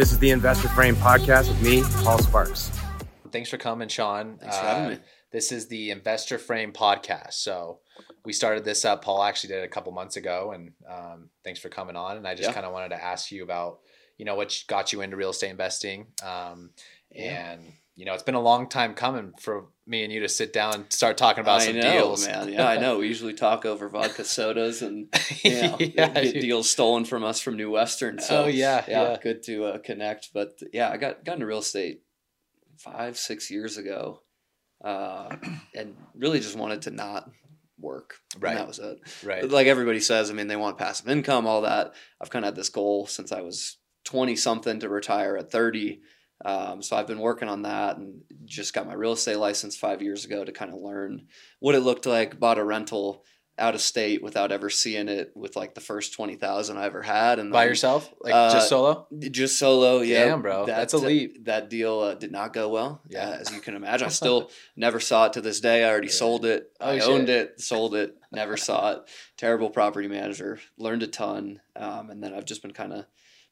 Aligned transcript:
This 0.00 0.12
is 0.12 0.18
the 0.18 0.30
Investor 0.30 0.68
Frame 0.68 0.96
podcast 0.96 1.46
with 1.48 1.60
me, 1.60 1.82
Paul 2.02 2.18
Sparks. 2.20 2.70
Thanks 3.32 3.50
for 3.50 3.58
coming, 3.58 3.86
Shawn. 3.86 4.38
Thanks 4.38 4.56
for 4.56 4.64
having 4.64 4.84
Uh, 4.86 4.90
me. 4.92 4.98
This 5.30 5.52
is 5.52 5.68
the 5.68 5.90
Investor 5.90 6.38
Frame 6.38 6.72
podcast. 6.72 7.34
So 7.34 7.80
we 8.24 8.32
started 8.32 8.64
this 8.64 8.86
up. 8.86 9.04
Paul 9.04 9.22
actually 9.22 9.48
did 9.48 9.58
it 9.58 9.64
a 9.66 9.68
couple 9.68 9.92
months 9.92 10.16
ago, 10.16 10.52
and 10.52 10.72
um, 10.88 11.28
thanks 11.44 11.60
for 11.60 11.68
coming 11.68 11.96
on. 11.96 12.16
And 12.16 12.26
I 12.26 12.34
just 12.34 12.48
Yeah. 12.48 12.54
kind 12.54 12.64
of 12.64 12.72
wanted 12.72 12.88
to 12.96 13.04
ask 13.04 13.30
you 13.30 13.42
about, 13.42 13.80
you 14.16 14.24
know, 14.24 14.36
what 14.36 14.64
got 14.68 14.90
you 14.90 15.02
into 15.02 15.18
real 15.18 15.30
estate 15.30 15.50
investing. 15.50 16.06
Um, 16.22 16.70
Yeah. 17.10 17.50
And 17.52 17.74
you 17.94 18.06
know, 18.06 18.14
it's 18.14 18.22
been 18.22 18.34
a 18.34 18.40
long 18.40 18.70
time 18.70 18.94
coming 18.94 19.34
for 19.38 19.66
me 19.90 20.04
and 20.04 20.12
you 20.12 20.20
to 20.20 20.28
sit 20.28 20.52
down 20.52 20.74
and 20.74 20.92
start 20.92 21.18
talking 21.18 21.40
about 21.42 21.60
I 21.62 21.66
some 21.66 21.76
know, 21.80 21.92
deals. 21.92 22.26
man. 22.26 22.52
Yeah, 22.52 22.66
I 22.68 22.78
know. 22.78 22.98
We 22.98 23.08
usually 23.14 23.34
talk 23.34 23.66
over 23.66 23.88
vodka 23.88 24.24
sodas 24.24 24.82
and 24.82 25.08
you 25.42 25.62
know, 25.62 25.76
Yeah, 25.80 26.08
get 26.08 26.32
dude. 26.34 26.40
deals 26.42 26.70
stolen 26.70 27.04
from 27.04 27.24
us 27.24 27.40
from 27.40 27.56
New 27.56 27.70
Western. 27.70 28.20
So 28.20 28.44
Oh, 28.44 28.46
yeah, 28.46 28.84
yeah. 28.88 29.16
good 29.22 29.42
to 29.44 29.64
uh, 29.64 29.78
connect. 29.78 30.30
But 30.32 30.58
yeah, 30.72 30.90
I 30.90 30.96
got 30.96 31.24
got 31.24 31.34
into 31.34 31.46
real 31.46 31.58
estate 31.58 32.02
five, 32.78 33.18
six 33.18 33.50
years 33.50 33.76
ago, 33.76 34.22
uh, 34.84 35.36
and 35.74 35.96
really 36.14 36.40
just 36.40 36.56
wanted 36.56 36.82
to 36.82 36.90
not 36.90 37.28
work. 37.78 38.14
And 38.34 38.42
Right. 38.42 38.54
that 38.56 38.68
was 38.68 38.78
it. 38.78 38.98
right. 39.24 39.48
Like 39.50 39.66
everybody 39.66 40.00
says, 40.00 40.30
I 40.30 40.34
mean, 40.34 40.46
they 40.46 40.56
want 40.56 40.78
passive 40.78 41.08
income, 41.08 41.46
all 41.46 41.62
that. 41.62 41.92
I've 42.20 42.30
kind 42.30 42.44
of 42.44 42.48
had 42.48 42.56
this 42.56 42.68
goal 42.68 43.06
since 43.06 43.32
I 43.32 43.40
was 43.40 43.76
20 44.04 44.36
something 44.36 44.80
to 44.80 44.88
retire 44.88 45.36
at 45.36 45.50
30. 45.50 46.00
Um, 46.44 46.82
so 46.82 46.96
I've 46.96 47.06
been 47.06 47.20
working 47.20 47.48
on 47.48 47.62
that 47.62 47.96
and 47.98 48.22
just 48.44 48.72
got 48.74 48.86
my 48.86 48.94
real 48.94 49.12
estate 49.12 49.36
license 49.36 49.76
five 49.76 50.00
years 50.02 50.24
ago 50.24 50.44
to 50.44 50.52
kind 50.52 50.72
of 50.72 50.80
learn 50.80 51.26
what 51.58 51.74
it 51.74 51.80
looked 51.80 52.06
like. 52.06 52.40
Bought 52.40 52.58
a 52.58 52.64
rental 52.64 53.24
out 53.58 53.74
of 53.74 53.80
state 53.82 54.22
without 54.22 54.50
ever 54.52 54.70
seeing 54.70 55.06
it 55.06 55.32
with 55.36 55.54
like 55.54 55.74
the 55.74 55.82
first 55.82 56.14
20,000 56.14 56.78
I 56.78 56.86
ever 56.86 57.02
had. 57.02 57.38
And 57.38 57.52
By 57.52 57.64
then 57.64 57.68
yourself, 57.68 58.10
like 58.22 58.32
uh, 58.32 58.50
just 58.54 58.70
solo. 58.70 59.06
just 59.18 59.58
solo. 59.58 60.00
Yeah. 60.00 60.24
Damn, 60.24 60.40
bro. 60.40 60.64
That's 60.64 60.94
a 60.94 60.98
leap. 60.98 61.44
That 61.44 61.68
deal 61.68 62.00
uh, 62.00 62.14
did 62.14 62.32
not 62.32 62.54
go 62.54 62.70
well. 62.70 63.02
Yeah. 63.10 63.28
uh, 63.28 63.32
as 63.32 63.52
you 63.52 63.60
can 63.60 63.74
imagine. 63.76 64.06
I 64.06 64.10
still 64.22 64.50
never 64.76 64.98
saw 64.98 65.26
it 65.26 65.34
to 65.34 65.42
this 65.42 65.60
day. 65.60 65.84
I 65.84 65.90
already 65.90 66.06
Yeah. 66.06 66.14
sold 66.14 66.46
it. 66.46 66.70
Oh, 66.80 66.88
I 66.90 67.00
shit. 67.00 67.08
owned 67.08 67.28
it, 67.28 67.60
sold 67.60 67.94
it, 67.94 68.16
never 68.32 68.56
saw 68.56 68.92
it. 68.92 69.02
Terrible 69.36 69.68
property 69.68 70.08
manager. 70.08 70.58
Learned 70.78 71.02
a 71.02 71.06
ton. 71.08 71.60
Um, 71.76 72.08
and 72.08 72.22
then 72.24 72.32
I've 72.32 72.46
just 72.46 72.62
been 72.62 72.72
kind 72.72 72.94
of 72.94 73.04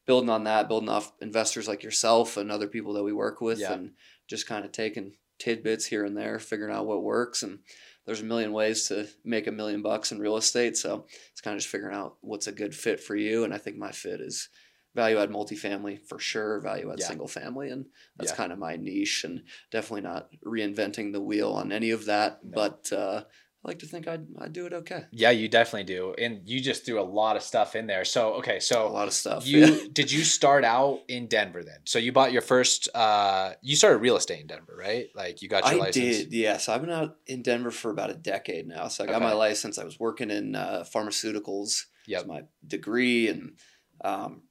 building 0.09 0.31
on 0.31 0.45
that, 0.45 0.69
building 0.69 0.89
off 0.89 1.13
investors 1.21 1.69
like 1.69 1.83
yourself 1.83 2.39
and 2.39 2.51
other 2.51 2.67
people 2.67 2.95
that 2.95 3.05
we 3.05 3.13
work 3.13 3.43
with, 3.43 3.61
Yeah. 3.61 3.75
and 3.75 3.93
just 4.27 4.47
kind 4.47 4.65
of 4.65 4.73
taking 4.73 5.13
tidbits 5.39 5.85
here 5.85 6.05
and 6.07 6.17
there, 6.17 6.39
figuring 6.39 6.75
out 6.75 6.87
what 6.87 7.03
works. 7.03 7.43
And 7.43 7.59
there's 8.07 8.23
a 8.23 8.25
million 8.25 8.53
ways 8.53 8.89
to 8.89 9.07
make 9.23 9.47
a 9.47 9.53
million 9.53 9.83
bucks 9.83 10.11
in 10.11 10.19
real 10.19 10.39
estate. 10.39 10.79
So 10.79 11.07
it's 11.31 11.43
kind 11.43 11.55
of 11.55 11.61
just 11.61 11.71
figuring 11.71 11.95
out 11.95 12.17
what's 12.23 12.47
a 12.47 12.53
good 12.53 12.75
fit 12.75 13.01
for 13.01 13.15
you. 13.17 13.45
And 13.45 13.53
I 13.53 13.59
think 13.59 13.77
my 13.77 13.93
fit 13.93 14.23
is 14.23 14.49
value 14.95 15.19
add 15.19 15.29
multifamily 15.29 16.01
for 16.09 16.19
sure, 16.19 16.59
value 16.61 16.91
add 16.91 17.01
Yeah. 17.01 17.07
single 17.07 17.29
family. 17.29 17.69
And 17.69 17.85
that's 18.17 18.33
Yeah. 18.33 18.37
kind 18.37 18.53
of 18.53 18.59
my 18.59 18.77
niche 18.77 19.25
and 19.25 19.45
definitely 19.71 20.01
not 20.09 20.31
reinventing 20.43 21.13
the 21.13 21.21
wheel 21.21 21.51
on 21.51 21.71
any 21.71 21.91
of 21.91 22.07
that. 22.07 22.43
No. 22.43 22.51
But 22.55 22.91
uh, 22.95 23.25
I 23.65 23.69
like 23.71 23.81
to 23.81 23.87
think 23.87 24.07
I'd, 24.07 24.25
I'd 24.41 24.53
do 24.53 24.67
it 24.67 24.73
okay. 24.73 25.03
Yeah, 25.11 25.31
you 25.31 25.49
definitely 25.49 25.83
do, 25.93 26.15
and 26.17 26.49
you 26.49 26.61
just 26.61 26.87
threw 26.87 27.01
a 27.01 27.03
lot 27.03 27.35
of 27.37 27.43
stuff 27.43 27.75
in 27.75 27.87
there. 27.89 28.05
So 28.05 28.35
okay, 28.35 28.61
so 28.61 28.87
A 28.87 28.89
lot 28.89 29.09
of 29.09 29.13
stuff. 29.15 29.47
you 29.47 29.59
yeah. 29.67 29.79
did 29.93 30.13
you 30.13 30.23
start 30.23 30.65
out 30.65 31.01
in 31.09 31.27
Denver 31.27 31.65
then? 31.65 31.79
So 31.85 31.99
you 31.99 32.13
bought 32.13 32.31
your 32.33 32.41
first 32.43 32.89
uh 32.95 33.55
you 33.61 33.75
started 33.75 33.99
real 33.99 34.17
estate 34.17 34.41
in 34.41 34.47
Denver, 34.47 34.77
right? 34.79 35.09
Like 35.15 35.43
you 35.43 35.49
got 35.49 35.65
your 35.65 35.75
I 35.75 35.87
license. 35.87 35.95
did, 36.19 36.33
yeah. 36.33 36.57
So 36.59 36.73
I've 36.73 36.81
been 36.83 36.91
out 36.91 37.17
in 37.27 37.43
Denver 37.43 37.73
for 37.73 37.91
about 37.91 38.11
a 38.11 38.15
decade 38.15 38.69
now. 38.69 38.87
So 38.89 39.03
I 39.05 39.07
got 39.09 39.17
Okay. 39.17 39.25
my 39.25 39.33
license. 39.35 39.77
I 39.77 39.85
was 39.85 39.99
working 39.99 40.31
in 40.31 40.55
uh, 40.55 40.85
pharmaceuticals. 40.95 41.85
That's 42.07 42.27
my 42.27 42.43
degree, 42.67 43.29
and 43.29 43.59
um, 44.03 44.43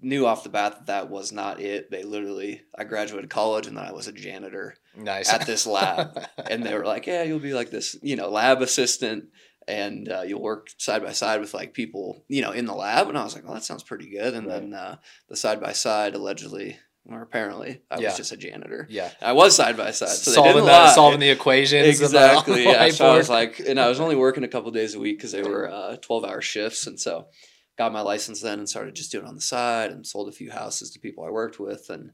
knew 0.00 0.24
off 0.24 0.44
the 0.44 0.48
bat 0.48 0.72
that 0.76 0.86
that 0.86 1.10
was 1.10 1.32
not 1.32 1.60
it. 1.60 1.90
They 1.90 2.04
literally, 2.04 2.62
I 2.78 2.84
graduated 2.84 3.28
college, 3.28 3.66
and 3.66 3.76
then 3.76 3.84
I 3.84 3.92
was 3.92 4.06
a 4.08 4.12
janitor 4.12 4.76
Nice. 4.96 5.32
at 5.32 5.46
this 5.46 5.66
lab, 5.66 6.18
and 6.50 6.64
they 6.64 6.74
were 6.74 6.84
like, 6.84 7.06
"Yeah, 7.06 7.22
you'll 7.22 7.38
be 7.38 7.54
like 7.54 7.70
this, 7.70 7.96
you 8.02 8.16
know, 8.16 8.28
lab 8.28 8.62
assistant." 8.62 9.24
And 9.68 10.08
uh, 10.10 10.22
you'll 10.22 10.42
work 10.42 10.70
side 10.76 11.04
by 11.04 11.12
side 11.12 11.40
with 11.40 11.54
like 11.54 11.72
people, 11.72 12.24
you 12.26 12.42
know, 12.42 12.50
in 12.50 12.66
the 12.66 12.74
lab. 12.74 13.08
And 13.08 13.16
I 13.16 13.22
was 13.22 13.32
like, 13.36 13.44
well, 13.44 13.54
that 13.54 13.62
sounds 13.62 13.84
pretty 13.84 14.10
good. 14.10 14.34
And 14.34 14.48
Right. 14.48 14.60
then 14.60 14.74
uh, 14.74 14.96
the 15.28 15.36
side 15.36 15.60
by 15.60 15.70
side, 15.72 16.16
allegedly, 16.16 16.78
or 17.08 17.22
apparently, 17.22 17.80
I 17.88 18.00
Yeah. 18.00 18.08
was 18.08 18.16
just 18.16 18.32
a 18.32 18.36
janitor. 18.36 18.88
yeah. 18.90 19.12
I 19.22 19.34
was 19.34 19.54
side 19.54 19.76
by 19.76 19.92
side, 19.92 20.08
so 20.08 20.32
they 20.32 20.34
solving 20.34 20.52
didn't 20.54 20.66
the 20.66 20.90
solving 20.94 21.20
the 21.20 21.30
equations. 21.30 21.74
and 21.74 21.84
the 21.84 21.88
exactly. 21.90 22.64
Yeah. 22.64 22.88
So 22.90 23.06
I 23.06 23.16
was 23.16 23.28
like, 23.28 23.60
and 23.60 23.78
I 23.78 23.88
was 23.88 24.00
only 24.00 24.16
working 24.16 24.42
a 24.42 24.48
couple 24.48 24.72
days 24.72 24.96
a 24.96 24.98
week 24.98 25.18
because 25.18 25.30
they 25.30 25.44
were 25.44 25.70
uh, 25.70 25.96
twelve 26.02 26.24
hour 26.24 26.40
shifts, 26.40 26.88
and 26.88 26.98
so 26.98 27.28
got 27.78 27.92
my 27.92 28.00
license 28.00 28.40
then 28.42 28.58
and 28.58 28.68
started 28.68 28.96
just 28.96 29.12
doing 29.12 29.24
it 29.24 29.28
on 29.28 29.36
the 29.36 29.40
side 29.40 29.92
and 29.92 30.04
sold 30.04 30.28
a 30.28 30.32
few 30.32 30.50
houses 30.50 30.90
to 30.90 30.98
people 30.98 31.22
I 31.24 31.30
worked 31.30 31.60
with, 31.60 31.88
and 31.88 32.10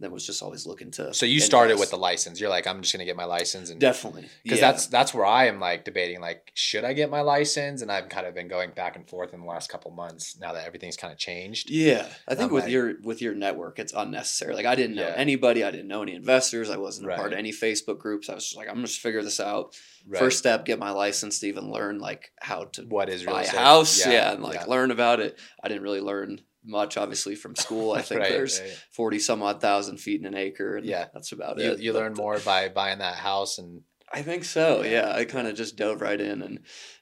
then 0.00 0.10
was 0.10 0.26
just 0.26 0.42
always 0.42 0.66
looking 0.66 0.90
to. 0.92 1.12
so 1.14 1.26
you 1.26 1.40
started 1.40 1.78
with 1.78 1.90
the 1.90 1.96
license. 1.96 2.40
You're 2.40 2.50
like, 2.50 2.66
I'm 2.66 2.80
just 2.82 2.92
gonna 2.92 3.04
get 3.04 3.16
my 3.16 3.24
license 3.24 3.70
and 3.70 3.80
definitely 3.80 4.26
because 4.42 4.58
yeah. 4.60 4.72
that's 4.72 4.86
that's 4.86 5.14
where 5.14 5.26
I 5.26 5.46
am 5.46 5.60
like 5.60 5.84
debating 5.84 6.20
like 6.20 6.50
should 6.54 6.84
I 6.84 6.92
get 6.92 7.10
my 7.10 7.20
license 7.20 7.82
and 7.82 7.92
I've 7.92 8.08
kind 8.08 8.26
of 8.26 8.34
been 8.34 8.48
going 8.48 8.70
back 8.70 8.96
and 8.96 9.08
forth 9.08 9.32
in 9.34 9.40
the 9.40 9.46
last 9.46 9.70
couple 9.70 9.90
months 9.90 10.38
now 10.40 10.52
that 10.52 10.66
everything's 10.66 10.96
kind 10.96 11.12
of 11.12 11.18
changed. 11.18 11.70
Yeah, 11.70 12.06
I 12.26 12.34
think 12.34 12.48
I'm 12.48 12.54
with 12.54 12.64
like- 12.64 12.72
your 12.72 12.94
with 13.02 13.22
your 13.22 13.34
network, 13.34 13.78
it's 13.78 13.92
unnecessary. 13.92 14.54
Like 14.54 14.66
I 14.66 14.74
didn't 14.74 14.96
know 14.96 15.06
Yeah. 15.08 15.14
anybody, 15.16 15.62
I 15.64 15.70
didn't 15.70 15.88
know 15.88 16.02
any 16.02 16.14
investors, 16.14 16.70
I 16.70 16.76
wasn't 16.76 17.10
a 17.10 17.16
part 17.16 17.32
of 17.32 17.38
any 17.38 17.52
Facebook 17.52 17.98
groups. 17.98 18.28
I 18.28 18.34
was 18.34 18.44
just 18.44 18.56
like, 18.56 18.68
I'm 18.68 18.80
just 18.82 19.00
figure 19.00 19.22
this 19.22 19.40
out. 19.40 19.76
Right. 20.06 20.18
First 20.18 20.38
step, 20.38 20.64
get 20.64 20.78
my 20.78 20.90
license 20.92 21.40
to 21.40 21.46
even 21.48 21.70
learn 21.70 21.98
like 21.98 22.32
how 22.40 22.64
to 22.64 22.82
what 22.82 23.10
is 23.10 23.26
real 23.26 23.34
buy 23.34 23.42
a 23.42 23.44
estate? 23.44 23.58
house, 23.60 24.06
yeah, 24.06 24.32
and 24.32 24.42
like 24.42 24.54
yeah. 24.54 24.64
learn 24.64 24.90
about 24.90 25.20
it. 25.20 25.38
I 25.62 25.68
didn't 25.68 25.82
really 25.82 26.00
learn 26.00 26.40
much, 26.64 26.96
obviously, 26.96 27.34
from 27.34 27.54
school. 27.56 27.92
I 27.92 28.02
think 28.02 28.20
Right, 28.20 28.30
there's 28.30 28.60
right. 28.60 28.70
forty 28.92 29.18
some 29.18 29.42
odd 29.42 29.60
thousand 29.60 29.98
feet 29.98 30.20
in 30.20 30.26
an 30.26 30.34
acre, 30.36 30.76
and 30.76 30.86
Yeah. 30.86 31.06
that's 31.12 31.32
about 31.32 31.58
You, 31.58 31.72
it. 31.72 31.80
you 31.80 31.92
But, 31.92 31.98
learn 32.00 32.14
more 32.14 32.38
by 32.40 32.68
buying 32.68 32.98
that 32.98 33.16
house 33.16 33.58
and 33.58 33.82
I 34.12 34.22
think 34.22 34.44
so. 34.44 34.82
Yeah. 34.82 34.90
Yeah, 34.90 35.12
I 35.14 35.24
kind 35.24 35.46
of 35.46 35.54
just 35.54 35.76
dove 35.76 36.00
right 36.00 36.20
in, 36.20 36.42
and 36.42 36.60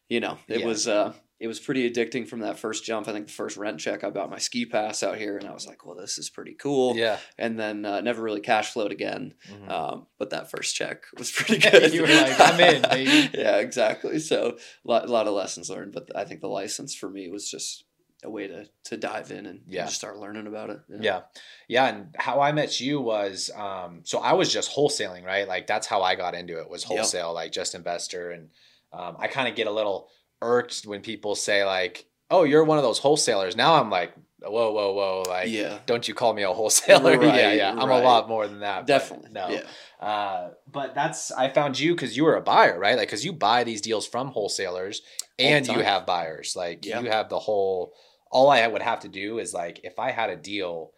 you 0.09 0.21
know, 0.21 0.39
it 0.49 0.61
Yeah. 0.61 0.67
was 0.67 0.87
uh, 0.87 1.13
it 1.41 1.47
was 1.47 1.61
pretty 1.61 1.89
addicting 1.89 2.27
from 2.29 2.41
that 2.41 2.59
first 2.59 2.85
jump. 2.85 3.07
I 3.09 3.13
think 3.13 3.29
the 3.29 3.33
first 3.33 3.57
rent 3.57 3.79
check, 3.79 4.03
I 4.03 4.11
bought 4.11 4.29
my 4.29 4.39
ski 4.39 4.67
pass 4.67 5.03
out 5.05 5.17
here, 5.19 5.37
and 5.39 5.47
I 5.49 5.53
was 5.55 5.67
like, 5.69 5.87
well, 5.87 5.95
this 5.95 6.19
is 6.19 6.29
pretty 6.29 6.55
cool. 6.55 6.97
yeah. 6.97 7.19
And 7.39 7.59
then 7.59 7.85
uh, 7.87 8.01
never 8.01 8.21
really 8.23 8.41
cash 8.41 8.73
flowed 8.73 8.91
again. 8.93 9.35
Mhm. 9.49 9.71
Um, 9.71 10.07
but 10.19 10.31
that 10.31 10.51
first 10.51 10.75
check 10.75 11.05
was 11.17 11.31
pretty 11.31 11.59
good. 11.71 11.95
You 11.95 12.03
were 12.03 12.09
like, 12.09 12.39
"I'm 12.41 12.61
in, 12.61 12.83
baby." 12.83 13.31
yeah, 13.39 13.57
exactly. 13.59 14.19
So 14.19 14.57
a 14.85 14.89
lot, 14.89 15.09
lot 15.09 15.27
of 15.29 15.33
lessons 15.35 15.71
learned. 15.71 15.93
But 15.93 16.11
I 16.15 16.25
think 16.25 16.41
the 16.41 16.49
license 16.49 16.95
for 16.95 17.09
me 17.09 17.29
was 17.31 17.49
just 17.51 17.85
a 18.25 18.31
way 18.31 18.49
to 18.49 18.67
to 18.85 18.97
dive 18.97 19.31
in 19.31 19.47
and, 19.47 19.61
Yeah. 19.67 19.85
just 19.85 19.97
start 19.97 20.19
learning 20.19 20.47
about 20.47 20.71
it. 20.71 20.81
Yeah. 21.01 21.21
Yeah. 21.69 21.87
And 21.87 22.15
how 22.19 22.41
I 22.41 22.53
met 22.53 22.81
you 22.81 23.01
was 23.01 23.51
um 23.55 24.01
so 24.05 24.19
I 24.19 24.33
was 24.33 24.53
just 24.53 24.75
wholesaling, 24.75 25.25
right? 25.25 25.47
Like 25.47 25.67
that's 25.67 25.87
how 25.87 26.03
I 26.03 26.15
got 26.17 26.35
into 26.35 26.59
it 26.59 26.69
was 26.69 26.83
Yep. 26.83 26.89
wholesale, 26.99 27.33
like 27.33 27.53
just 27.53 27.75
investor. 27.75 28.31
And 28.33 28.51
um 28.93 29.17
I 29.19 29.29
kind 29.29 29.49
of 29.49 29.55
get 29.55 29.67
a 29.69 29.71
little 29.73 30.09
irked 30.43 30.83
when 30.85 31.01
people 31.01 31.35
say 31.35 31.65
like, 31.65 32.07
Oh, 32.31 32.43
you're 32.45 32.65
one 32.65 32.77
of 32.79 32.85
those 32.85 32.99
wholesalers. 32.99 33.57
Now 33.57 33.75
I'm 33.81 33.89
like, 33.89 34.13
whoa, 34.41 34.71
whoa, 34.73 34.93
whoa, 34.93 35.23
like 35.29 35.49
yeah, 35.49 35.79
don't 35.87 36.07
you 36.09 36.13
call 36.15 36.33
me 36.35 36.43
a 36.43 36.53
wholesaler? 36.53 37.13
yeah, 37.23 37.47
Right, 37.47 37.57
yeah. 37.57 37.71
I'm 37.73 37.91
a 37.91 38.01
lot 38.01 38.29
more 38.29 38.47
than 38.49 38.61
that. 38.61 38.87
definitely. 38.87 39.31
No. 39.31 39.49
Yeah. 39.49 39.63
Uh, 40.05 40.51
but 40.71 40.95
that's 40.95 41.31
I 41.33 41.49
found 41.49 41.79
you 41.79 41.95
because 41.95 42.17
you 42.17 42.25
were 42.25 42.37
a 42.37 42.41
buyer, 42.43 42.79
right? 42.79 42.97
Like 42.97 43.09
because 43.09 43.25
you 43.25 43.33
buy 43.33 43.65
these 43.65 43.81
deals 43.81 44.07
from 44.07 44.29
wholesalers, 44.29 45.03
and 45.39 45.67
you 45.67 45.81
have 45.81 46.05
buyers. 46.07 46.55
Like 46.57 46.85
Yeah. 46.85 47.01
you 47.01 47.09
have 47.11 47.29
the 47.29 47.39
whole. 47.39 47.95
All 48.31 48.51
I 48.51 48.67
would 48.67 48.83
have 48.83 49.01
to 49.01 49.09
do 49.09 49.39
is 49.39 49.55
like 49.55 49.81
if 49.85 49.99
I 49.99 50.11
had 50.11 50.31
a 50.31 50.37
deal, 50.37 50.93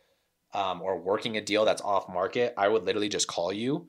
um, 0.53 0.83
or 0.83 1.01
working 1.01 1.37
a 1.37 1.41
deal 1.41 1.65
that's 1.65 1.83
off 1.83 2.09
market, 2.09 2.55
I 2.57 2.69
would 2.69 2.85
literally 2.85 3.09
just 3.09 3.29
call 3.29 3.53
you, 3.53 3.89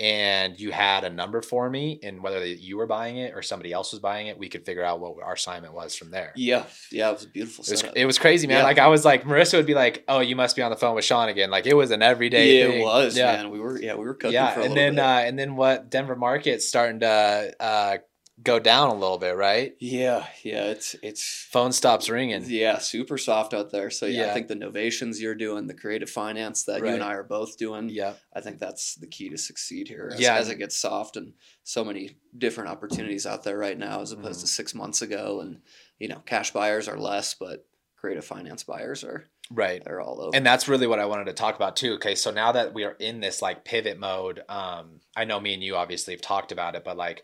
and 0.00 0.58
you 0.58 0.72
had 0.72 1.04
a 1.04 1.10
number 1.10 1.42
for 1.42 1.68
me, 1.68 2.00
and 2.02 2.22
whether 2.22 2.44
you 2.44 2.78
were 2.78 2.86
buying 2.86 3.18
it 3.18 3.34
or 3.34 3.42
somebody 3.42 3.70
else 3.70 3.92
was 3.92 4.00
buying 4.00 4.28
it, 4.28 4.38
we 4.38 4.48
could 4.48 4.64
figure 4.64 4.82
out 4.82 4.98
what 4.98 5.22
our 5.22 5.34
assignment 5.34 5.74
was 5.74 5.94
from 5.94 6.10
there. 6.10 6.32
Yeah. 6.36 6.64
Yeah. 6.90 7.10
It 7.10 7.12
was 7.12 7.24
a 7.24 7.28
beautiful 7.28 7.64
It 7.64 7.70
was, 7.70 7.84
it 7.94 8.06
was 8.06 8.18
crazy, 8.18 8.46
man. 8.46 8.58
Yeah. 8.58 8.62
Like 8.64 8.78
I 8.78 8.86
was 8.86 9.04
like, 9.04 9.24
Marissa 9.24 9.58
would 9.58 9.66
be 9.66 9.74
like, 9.74 10.02
"Oh, 10.08 10.20
you 10.20 10.36
must 10.36 10.56
be 10.56 10.62
on 10.62 10.70
the 10.70 10.76
phone 10.78 10.94
with 10.94 11.04
Shawn 11.04 11.28
again." 11.28 11.50
Like 11.50 11.66
it 11.66 11.74
was 11.74 11.90
an 11.90 12.00
everyday. 12.00 12.60
yeah, 12.60 12.66
thing. 12.66 12.80
it 12.80 12.82
was, 12.82 13.16
Yeah 13.16 13.32
man. 13.36 13.50
We 13.50 13.60
were, 13.60 13.78
yeah, 13.78 13.94
we 13.94 14.06
were 14.06 14.14
cooking 14.14 14.32
yeah, 14.32 14.52
for 14.52 14.60
a 14.60 14.64
and 14.64 14.76
then 14.76 14.98
uh, 14.98 15.22
and 15.22 15.38
then 15.38 15.54
what 15.54 15.90
Denver 15.90 16.16
market's 16.16 16.66
starting 16.66 17.00
to 17.00 17.54
uh, 17.60 17.98
go 18.42 18.58
down 18.58 18.88
a 18.90 18.94
little 18.94 19.18
bit, 19.18 19.36
right? 19.36 19.74
yeah, 19.80 20.26
yeah, 20.42 20.64
it's 20.66 20.94
it's 21.02 21.46
Phone 21.50 21.72
stops 21.72 22.08
ringing. 22.08 22.44
yeah, 22.46 22.78
super 22.78 23.18
soft 23.18 23.52
out 23.54 23.70
there. 23.70 23.90
So 23.90 24.06
yeah, 24.06 24.24
Yeah. 24.26 24.30
I 24.30 24.34
think 24.34 24.48
the 24.48 24.54
novations 24.56 25.20
you're 25.20 25.34
doing, 25.34 25.66
the 25.66 25.74
creative 25.74 26.08
finance 26.10 26.64
that 26.64 26.80
you 26.80 26.86
and 26.86 27.02
I 27.02 27.14
are 27.14 27.22
both 27.24 27.56
doing, 27.58 27.88
Yeah, 27.90 28.14
I 28.34 28.40
think 28.40 28.58
that's 28.58 28.94
the 28.96 29.06
key 29.06 29.28
to 29.30 29.38
succeed 29.38 29.88
here. 29.88 30.10
As, 30.14 30.20
Yeah. 30.20 30.36
as 30.36 30.48
it 30.48 30.56
gets 30.56 30.76
soft 30.76 31.16
and 31.16 31.34
so 31.64 31.84
many 31.84 32.16
different 32.36 32.70
opportunities 32.70 33.26
out 33.26 33.42
there 33.44 33.58
right 33.58 33.78
now, 33.78 34.00
as 34.00 34.12
opposed 34.12 34.38
Mhm. 34.40 34.42
to 34.42 34.48
six 34.48 34.74
months 34.74 35.02
ago, 35.02 35.40
and 35.40 35.60
you 35.98 36.08
know, 36.08 36.22
cash 36.24 36.50
buyers 36.52 36.88
are 36.88 36.98
less, 36.98 37.34
but 37.34 37.66
creative 37.96 38.24
finance 38.24 38.62
buyers 38.64 39.04
are 39.04 39.26
right. 39.50 39.84
they're 39.84 40.00
all 40.00 40.18
over. 40.22 40.34
And 40.34 40.46
that's 40.46 40.66
really 40.68 40.86
what 40.86 40.98
I 40.98 41.04
wanted 41.04 41.26
to 41.26 41.34
talk 41.34 41.56
about 41.56 41.76
too. 41.76 41.94
Okay, 41.94 42.14
so 42.14 42.30
now 42.30 42.52
that 42.52 42.72
we 42.72 42.84
are 42.84 42.96
in 42.98 43.20
this 43.20 43.42
like 43.42 43.64
pivot 43.66 43.98
mode, 43.98 44.42
um, 44.48 45.00
I 45.14 45.24
know 45.26 45.38
me 45.38 45.52
and 45.52 45.62
you 45.62 45.76
obviously 45.76 46.14
have 46.14 46.22
talked 46.22 46.52
about 46.52 46.74
it, 46.74 46.84
but 46.84 46.96
like 46.96 47.22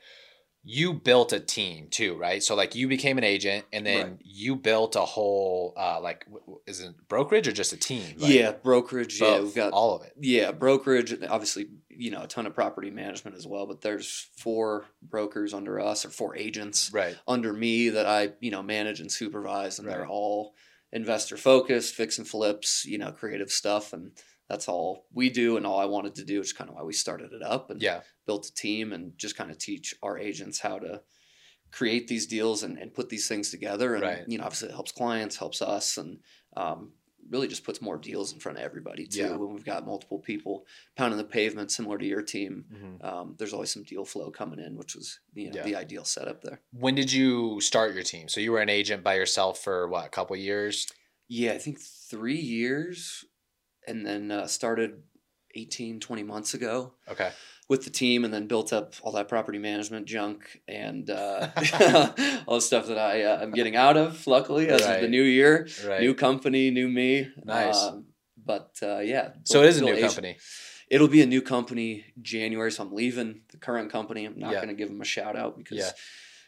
you 0.68 0.92
built 0.92 1.32
a 1.32 1.38
team 1.38 1.86
too, 1.90 2.16
right? 2.18 2.42
So 2.42 2.56
like 2.56 2.74
you 2.74 2.88
became 2.88 3.18
an 3.18 3.24
agent, 3.24 3.64
and 3.72 3.86
then 3.86 4.06
Right. 4.10 4.18
you 4.24 4.56
built 4.56 4.96
a 4.96 5.00
whole 5.02 5.72
uh, 5.76 6.00
like 6.00 6.26
is 6.66 6.80
it 6.80 6.92
brokerage 7.06 7.46
or 7.46 7.52
just 7.52 7.72
a 7.72 7.76
team? 7.76 8.02
Like, 8.18 8.32
yeah, 8.32 8.50
brokerage. 8.50 9.20
Yeah, 9.20 9.40
we've 9.40 9.54
got 9.54 9.72
all 9.72 9.94
of 9.94 10.02
it. 10.02 10.12
yeah 10.20 10.50
brokerage. 10.50 11.12
Obviously, 11.22 11.68
you 11.88 12.10
know 12.10 12.22
a 12.24 12.26
ton 12.26 12.46
of 12.46 12.54
property 12.54 12.90
management 12.90 13.36
as 13.36 13.46
well. 13.46 13.66
But 13.66 13.80
there's 13.80 14.28
four 14.38 14.86
brokers 15.00 15.54
under 15.54 15.78
us, 15.78 16.04
or 16.04 16.10
four 16.10 16.36
agents 16.36 16.90
Right. 16.92 17.16
under 17.28 17.52
me 17.52 17.90
that 17.90 18.06
I 18.06 18.32
you 18.40 18.50
know 18.50 18.62
manage 18.62 18.98
and 18.98 19.10
supervise, 19.10 19.78
and 19.78 19.88
they're 19.88 20.08
all 20.08 20.56
investor 20.92 21.36
focused, 21.36 21.94
fix 21.94 22.18
and 22.18 22.26
flips, 22.26 22.84
you 22.84 22.98
know, 22.98 23.12
creative 23.12 23.52
stuff, 23.52 23.92
and 23.92 24.10
that's 24.48 24.68
all 24.68 25.06
we 25.12 25.28
do 25.30 25.56
and 25.56 25.66
all 25.66 25.78
I 25.80 25.86
wanted 25.86 26.14
to 26.16 26.24
do, 26.24 26.38
which 26.38 26.48
is 26.48 26.52
kind 26.52 26.70
of 26.70 26.76
why 26.76 26.82
we 26.82 26.92
started 26.92 27.32
it 27.32 27.42
up 27.42 27.70
and 27.70 27.82
Yeah. 27.82 28.02
built 28.26 28.46
a 28.46 28.54
team 28.54 28.92
and 28.92 29.16
just 29.18 29.36
kind 29.36 29.50
of 29.50 29.58
teach 29.58 29.94
our 30.02 30.18
agents 30.18 30.60
how 30.60 30.78
to 30.78 31.02
create 31.72 32.06
these 32.08 32.26
deals 32.26 32.62
and, 32.62 32.78
and 32.78 32.94
put 32.94 33.08
these 33.08 33.28
things 33.28 33.50
together. 33.50 33.94
And 33.94 34.02
Right. 34.02 34.24
you 34.28 34.38
know, 34.38 34.44
obviously 34.44 34.68
it 34.68 34.72
helps 34.74 34.92
clients, 34.92 35.36
helps 35.36 35.60
us, 35.60 35.96
and 35.98 36.20
um, 36.56 36.92
really 37.28 37.48
just 37.48 37.64
puts 37.64 37.82
more 37.82 37.98
deals 37.98 38.32
in 38.32 38.38
front 38.38 38.56
of 38.56 38.62
everybody 38.64 39.04
too. 39.08 39.18
Yeah. 39.18 39.36
When 39.36 39.52
we've 39.52 39.64
got 39.64 39.84
multiple 39.84 40.20
people 40.20 40.64
pounding 40.94 41.18
the 41.18 41.24
pavement, 41.24 41.72
similar 41.72 41.98
to 41.98 42.06
your 42.06 42.22
team, 42.22 42.66
Mhm. 42.72 43.04
um, 43.04 43.34
there's 43.36 43.52
always 43.52 43.70
some 43.72 43.82
deal 43.82 44.04
flow 44.04 44.30
coming 44.30 44.60
in, 44.60 44.76
which 44.76 44.94
was 44.94 45.18
you 45.34 45.48
know 45.50 45.56
Yeah. 45.56 45.64
the 45.64 45.74
ideal 45.74 46.04
setup 46.04 46.42
there. 46.42 46.62
When 46.70 46.94
did 46.94 47.12
you 47.12 47.60
start 47.60 47.94
your 47.94 48.04
team? 48.04 48.28
So 48.28 48.40
you 48.40 48.52
were 48.52 48.60
an 48.60 48.68
agent 48.68 49.02
by 49.02 49.16
yourself 49.16 49.60
for 49.62 49.88
what, 49.88 50.06
a 50.06 50.08
couple 50.08 50.36
years? 50.36 50.86
Yeah, 51.26 51.52
I 51.52 51.58
think 51.58 51.80
three 51.80 52.38
years, 52.40 53.24
and 53.86 54.04
then 54.06 54.30
uh, 54.30 54.46
started 54.46 55.02
18, 55.54 56.00
20 56.00 56.22
months 56.22 56.54
ago 56.54 56.92
Okay. 57.08 57.30
with 57.68 57.84
the 57.84 57.90
team, 57.90 58.24
and 58.24 58.32
then 58.34 58.46
built 58.46 58.72
up 58.72 58.94
all 59.02 59.12
that 59.12 59.28
property 59.28 59.58
management 59.58 60.06
junk 60.06 60.60
and 60.68 61.08
uh, 61.10 61.48
all 62.46 62.56
the 62.56 62.60
stuff 62.60 62.86
that 62.88 62.98
I 62.98 63.22
uh, 63.22 63.42
am 63.42 63.52
getting 63.52 63.76
out 63.76 63.96
of. 63.96 64.26
Luckily, 64.26 64.68
as 64.68 64.82
of 64.82 65.00
the 65.00 65.08
new 65.08 65.22
year, 65.22 65.66
Right. 65.86 66.00
new 66.00 66.14
company, 66.14 66.70
new 66.70 66.88
me. 66.88 67.28
Nice. 67.44 67.82
Um, 67.82 68.06
but 68.44 68.76
uh, 68.82 68.98
yeah, 68.98 69.30
so 69.44 69.62
it 69.62 69.68
is 69.68 69.78
a 69.80 69.84
new 69.84 69.92
agent- 69.94 70.08
company. 70.14 70.36
It'll 70.88 71.08
be 71.08 71.20
a 71.22 71.26
new 71.26 71.42
company 71.42 72.04
January, 72.22 72.70
so 72.70 72.84
I'm 72.84 72.92
leaving 72.94 73.40
the 73.50 73.56
current 73.56 73.90
company. 73.90 74.24
I'm 74.24 74.38
not 74.38 74.52
Yeah. 74.52 74.58
going 74.58 74.68
to 74.68 74.74
give 74.74 74.88
them 74.88 75.00
a 75.00 75.04
shout 75.04 75.34
out 75.36 75.56
because 75.58 75.78
Yeah. 75.78 75.90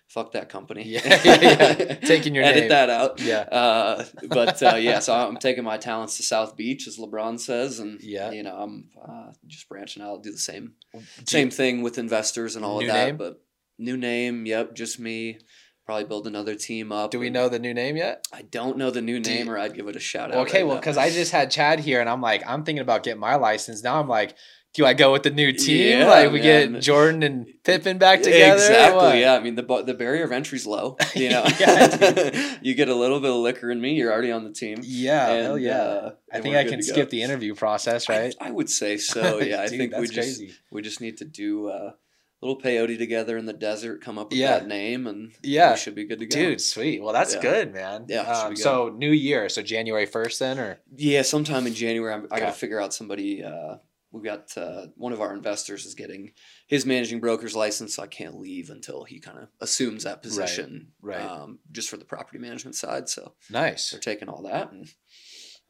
Fuck 0.09 0.33
that 0.33 0.49
company. 0.49 0.85
Yeah, 0.85 1.01
yeah, 1.05 1.41
yeah. 1.79 1.95
Taking 1.95 2.35
your 2.35 2.45
name. 2.45 2.51
Edit 2.53 2.63
name. 2.65 2.69
that 2.71 2.91
out. 2.91 3.21
Yeah. 3.21 3.41
Uh, 3.41 4.05
but 4.29 4.63
uh, 4.63 4.77
yeah, 4.77 4.99
so 5.01 5.15
I'm 5.15 5.37
taking 5.37 5.65
my 5.65 5.77
talents 5.79 6.17
to 6.17 6.23
South 6.23 6.57
Beach, 6.57 6.87
as 6.89 6.99
LeBron 6.99 7.39
says, 7.39 7.79
and 7.79 8.01
Yeah. 8.03 8.31
you 8.31 8.43
know 8.43 8.57
I'm 8.57 8.89
uh, 9.01 9.33
just 9.47 9.69
branching 9.69 10.03
out, 10.03 10.23
do 10.23 10.33
the 10.33 10.39
same 10.39 10.73
Do 10.95 11.01
same 11.27 11.51
thing 11.51 11.83
with 11.83 11.99
investors 11.99 12.57
and 12.57 12.65
all 12.65 12.81
of 12.81 12.87
that. 12.87 13.07
name? 13.07 13.17
But 13.17 13.41
new 13.79 13.97
name, 13.97 14.47
yep, 14.47 14.75
just 14.75 14.99
me. 14.99 15.39
Probably 15.87 16.05
build 16.05 16.27
another 16.27 16.55
team 16.55 16.93
up. 16.93 17.11
do 17.13 17.19
we 17.19 17.31
know 17.31 17.49
the 17.49 17.59
new 17.59 17.73
name 17.73 17.97
yet? 17.97 18.27
I 18.31 18.43
don't 18.43 18.77
know 18.77 18.91
the 18.91 19.01
new 19.01 19.19
name, 19.21 19.47
you- 19.47 19.53
or 19.53 19.59
I'd 19.59 19.73
give 19.75 19.89
it 19.89 19.97
a 19.97 20.01
shout 20.01 20.31
out. 20.35 20.47
Okay, 20.47 20.59
right 20.63 20.67
well, 20.67 20.77
because 20.77 20.99
I 20.99 21.09
just 21.09 21.33
had 21.33 21.51
Chad 21.51 21.81
here, 21.81 22.01
and 22.03 22.11
I'm 22.11 22.21
like, 22.21 22.43
I'm 22.47 22.63
thinking 22.63 22.83
about 22.83 23.05
getting 23.05 23.21
my 23.21 23.37
license. 23.37 23.83
Now 23.83 23.99
I'm 23.99 24.07
like, 24.09 24.35
do 24.75 24.85
I 24.87 24.93
go 24.95 25.11
with 25.13 25.23
the 25.23 25.31
new 25.31 25.53
team? 25.53 25.99
Yeah, 26.01 26.07
like 26.07 26.31
we 26.31 26.41
man. 26.41 26.73
get 26.75 26.83
Jordan 26.83 27.23
and 27.23 27.47
Pippen 27.65 27.99
back 27.99 28.23
together? 28.23 28.55
Exactly. 28.55 29.21
Yeah. 29.21 29.35
I 29.35 29.41
mean, 29.41 29.55
the 29.55 29.63
the 29.85 29.95
barrier 29.95 30.25
of 30.25 30.33
entry's 30.33 30.67
low. 30.67 30.97
You 31.15 31.31
know, 31.35 31.45
Yeah, 31.59 32.57
you 32.63 32.75
get 32.75 32.89
a 32.89 32.95
little 32.95 33.21
bit 33.21 33.31
of 33.31 33.37
liquor 33.37 33.71
in 33.71 33.81
me, 33.81 33.95
you're 33.95 34.13
already 34.13 34.31
on 34.31 34.45
the 34.45 34.53
team. 34.53 34.79
Yeah, 34.83 35.27
hell 35.29 35.59
yeah. 35.59 35.73
uh, 35.81 36.11
I 36.33 36.41
think 36.41 36.57
I 36.57 36.65
can 36.65 36.83
skip 36.83 37.11
the 37.11 37.23
interview 37.23 37.55
process, 37.55 38.09
right? 38.09 38.35
I, 38.41 38.51
would 38.51 38.69
say 38.71 38.99
so. 38.99 39.39
Yeah, 39.49 39.63
I 39.63 39.69
Dude, 39.69 39.79
think 39.79 39.97
we 39.97 40.07
just 40.07 40.39
crazy. 40.39 40.55
we 40.71 40.83
just 40.83 41.01
need 41.01 41.17
to 41.19 41.25
do 41.25 41.69
uh, 41.69 41.93
a 42.41 42.47
little 42.47 42.61
peyote 42.61 42.99
together 42.99 43.37
in 43.37 43.47
the 43.47 43.53
desert, 43.53 44.01
come 44.03 44.19
up 44.19 44.31
with 44.31 44.39
Yeah. 44.39 44.59
that 44.59 44.69
name, 44.69 45.07
and 45.07 45.33
Yeah. 45.43 45.73
we 45.73 45.79
should 45.79 45.95
be 45.95 46.05
good 46.05 46.19
to 46.21 46.27
go. 46.27 46.37
Dude, 46.39 46.61
sweet. 46.61 47.03
Well, 47.03 47.13
that's 47.13 47.35
Yeah. 47.35 47.41
good, 47.43 47.73
man. 47.75 48.05
Yeah, 48.09 48.21
Um, 48.23 48.51
good. 48.55 48.59
so 48.63 48.95
new 48.97 49.11
year, 49.11 49.49
so 49.49 49.63
January 49.63 50.07
first, 50.07 50.39
then, 50.39 50.59
or 50.59 50.79
Yeah, 50.97 51.23
sometime 51.23 51.67
in 51.67 51.75
January, 51.75 52.13
I'm, 52.15 52.29
I 52.31 52.39
got 52.39 52.47
to 52.47 52.53
figure 52.53 52.81
out 52.81 52.93
somebody. 52.95 53.43
Uh, 53.43 53.77
we 54.11 54.23
got 54.23 54.57
uh, 54.57 54.87
one 54.97 55.13
of 55.13 55.21
our 55.21 55.35
investors 55.35 55.85
is 55.85 55.95
getting 55.95 56.33
his 56.67 56.87
managing 56.87 57.21
broker's 57.21 57.55
license, 57.55 57.97
so 57.97 58.03
I 58.03 58.07
can't 58.07 58.39
leave 58.39 58.71
until 58.71 59.05
he 59.05 59.21
kind 59.21 59.39
of 59.39 59.49
assumes 59.61 60.05
that 60.05 60.23
position, 60.23 60.93
right. 61.03 61.21
Um, 61.21 61.59
just 61.71 61.91
for 61.91 61.97
the 61.99 62.05
property 62.05 62.39
management 62.39 62.75
side. 62.77 63.09
So 63.09 63.35
nice. 63.51 63.91
they're 63.91 64.01
taking 64.01 64.29
all 64.29 64.43
that 64.43 64.73
and 64.73 64.89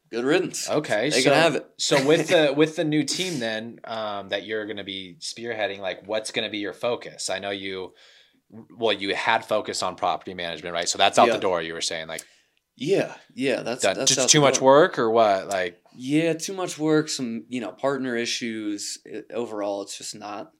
good 0.09 0.23
riddance. 0.23 0.69
Okay, 0.69 1.09
they 1.09 1.21
so 1.21 1.29
can 1.29 1.41
have 1.41 1.55
it. 1.55 1.67
so 1.77 2.05
with 2.05 2.29
the 2.29 2.53
with 2.57 2.75
the 2.75 2.83
new 2.85 3.03
team 3.03 3.39
then 3.39 3.79
um, 3.83 4.29
that 4.29 4.45
you're 4.45 4.65
going 4.65 4.77
to 4.77 4.83
be 4.83 5.17
spearheading, 5.19 5.79
like 5.79 6.07
what's 6.07 6.31
going 6.31 6.47
to 6.47 6.51
be 6.51 6.59
your 6.59 6.73
focus? 6.73 7.29
I 7.29 7.39
know 7.39 7.51
you, 7.51 7.93
well, 8.77 8.93
you 8.93 9.13
had 9.15 9.45
focus 9.45 9.83
on 9.83 9.95
property 9.95 10.33
management, 10.33 10.73
right? 10.73 10.87
So 10.87 10.97
that's 10.97 11.19
out 11.19 11.27
Yeah. 11.27 11.33
the 11.33 11.39
door. 11.39 11.61
You 11.61 11.73
were 11.73 11.81
saying 11.81 12.07
like 12.07 12.25
Yeah, 12.79 13.13
yeah, 13.33 13.61
that's, 13.61 13.81
done- 13.83 13.97
that's 13.97 14.15
just 14.15 14.29
too 14.29 14.39
much 14.41 14.61
work 14.61 14.97
or 14.97 15.09
what? 15.11 15.47
Like 15.47 15.81
Yeah, 15.95 16.33
too 16.33 16.53
much 16.53 16.77
work, 16.79 17.09
some 17.09 17.45
you 17.49 17.59
know 17.61 17.71
partner 17.71 18.15
issues. 18.15 18.97
It, 19.05 19.25
overall, 19.33 19.81
it's 19.81 19.97
just 19.97 20.15
not 20.15 20.51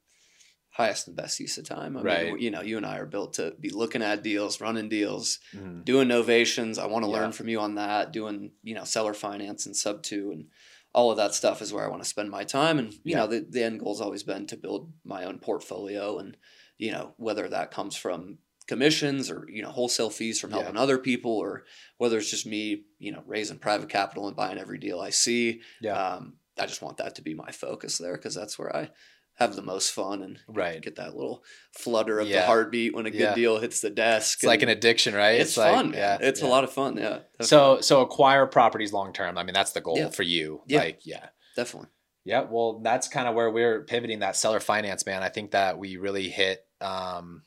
highest 0.71 1.07
and 1.07 1.15
best 1.15 1.39
use 1.39 1.57
of 1.57 1.65
time. 1.65 1.97
I 1.97 2.01
Right. 2.01 2.27
mean, 2.33 2.39
you 2.41 2.51
know, 2.51 2.61
you 2.61 2.77
and 2.77 2.85
I 2.85 2.97
are 2.97 3.05
built 3.05 3.33
to 3.35 3.53
be 3.59 3.69
looking 3.69 4.01
at 4.01 4.23
deals, 4.23 4.61
running 4.61 4.89
deals, 4.89 5.39
mhm, 5.55 5.83
doing 5.85 6.07
novations. 6.09 6.77
I 6.77 6.85
want 6.87 7.03
to 7.05 7.11
Yeah. 7.11 7.17
learn 7.17 7.31
from 7.31 7.47
you 7.49 7.59
on 7.59 7.75
that. 7.75 8.11
Doing 8.11 8.51
you 8.63 8.75
know 8.75 8.83
seller 8.83 9.13
finance 9.13 9.65
and 9.65 9.75
sub 9.75 10.03
two 10.03 10.31
and 10.31 10.47
all 10.93 11.11
of 11.11 11.17
that 11.17 11.33
stuff 11.35 11.61
is 11.61 11.71
where 11.71 11.85
I 11.85 11.89
want 11.89 12.01
to 12.03 12.09
spend 12.09 12.29
my 12.31 12.43
time. 12.43 12.79
And 12.79 12.91
you 12.93 12.99
Yeah. 13.05 13.17
know, 13.19 13.27
the 13.27 13.39
the 13.49 13.63
end 13.63 13.79
goal's 13.79 14.01
always 14.01 14.23
been 14.23 14.45
to 14.47 14.57
build 14.57 14.91
my 15.05 15.23
own 15.23 15.39
portfolio, 15.39 16.17
and 16.17 16.35
you 16.77 16.91
know 16.91 17.13
whether 17.17 17.47
that 17.47 17.71
comes 17.71 17.95
from 17.95 18.39
commissions 18.69 19.31
or 19.31 19.45
you 19.49 19.63
know 19.63 19.71
wholesale 19.71 20.11
fees 20.11 20.39
from 20.39 20.51
Yeah. 20.51 20.57
helping 20.57 20.77
other 20.77 20.99
people 20.99 21.31
or 21.31 21.65
whether 21.97 22.17
it's 22.19 22.29
just 22.29 22.45
me 22.45 22.83
you 22.99 23.11
know 23.11 23.23
raising 23.25 23.57
private 23.57 23.89
capital 23.89 24.27
and 24.27 24.37
buying 24.37 24.59
every 24.59 24.77
deal 24.77 24.99
i 25.01 25.09
see 25.09 25.61
yeah, 25.81 25.93
um, 25.97 26.35
i 26.57 26.67
just 26.67 26.81
want 26.83 26.97
that 26.97 27.15
to 27.15 27.23
be 27.23 27.33
my 27.33 27.49
focus 27.51 27.97
there 27.97 28.13
because 28.15 28.35
that's 28.35 28.59
where 28.59 28.73
i 28.75 28.91
have 29.33 29.55
the 29.55 29.61
most 29.63 29.91
fun 29.91 30.21
and 30.21 30.37
right. 30.49 30.81
get 30.83 30.97
that 30.97 31.15
little 31.15 31.43
flutter 31.71 32.19
of 32.19 32.27
Yeah. 32.27 32.41
the 32.41 32.45
heartbeat 32.45 32.93
when 32.93 33.05
a 33.07 33.09
good 33.09 33.19
Yeah. 33.21 33.33
deal 33.35 33.57
hits 33.57 33.79
the 33.81 33.89
desk 33.89 34.39
It's 34.39 34.43
like 34.47 34.61
an 34.61 34.69
addiction, 34.69 35.15
right? 35.15 35.39
it's, 35.39 35.55
like, 35.57 35.73
fun 35.73 35.91
man. 35.91 36.19
it's 36.21 36.41
a 36.41 36.47
lot 36.47 36.63
of 36.65 36.71
fun 36.73 36.97
yeah 36.97 37.19
So 37.41 37.79
so 37.81 38.01
acquire 38.01 38.45
properties 38.47 38.91
long 38.93 39.13
term. 39.13 39.37
I 39.37 39.43
mean, 39.43 39.53
that's 39.53 39.71
the 39.71 39.79
goal 39.81 39.97
Yeah. 39.97 40.09
for 40.09 40.23
you. 40.23 40.61
Yeah. 40.67 40.79
Like 40.79 40.99
yeah. 41.05 41.29
definitely 41.55 41.89
Yeah, 42.25 42.41
well, 42.51 42.79
that's 42.83 43.07
kind 43.07 43.27
of 43.29 43.33
where 43.33 43.49
we're 43.49 43.83
pivoting 43.85 44.19
that 44.19 44.35
seller 44.35 44.59
finance, 44.59 45.05
man. 45.05 45.23
I 45.23 45.29
think 45.29 45.51
that 45.51 45.79
we 45.79 45.95
really 45.95 46.27
hit 46.29 46.65
um, 46.81 47.43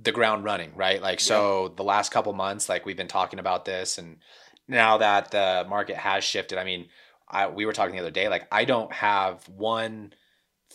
the 0.00 0.12
ground 0.12 0.44
running, 0.44 0.72
right? 0.76 1.00
Like, 1.00 1.20
so 1.20 1.72
the 1.76 1.84
last 1.84 2.12
couple 2.12 2.32
months, 2.32 2.68
like 2.68 2.84
we've 2.84 2.96
been 2.96 3.08
talking 3.08 3.38
about 3.38 3.64
this, 3.64 3.98
and 3.98 4.18
now 4.68 4.98
that 4.98 5.30
the 5.30 5.64
market 5.68 5.96
has 5.96 6.24
shifted, 6.24 6.58
I 6.58 6.64
mean, 6.64 6.88
I 7.28 7.48
we 7.48 7.66
were 7.66 7.72
talking 7.72 7.94
the 7.94 8.00
other 8.00 8.10
day, 8.10 8.28
like 8.28 8.46
I 8.52 8.64
don't 8.64 8.92
have 8.92 9.48
one 9.48 10.12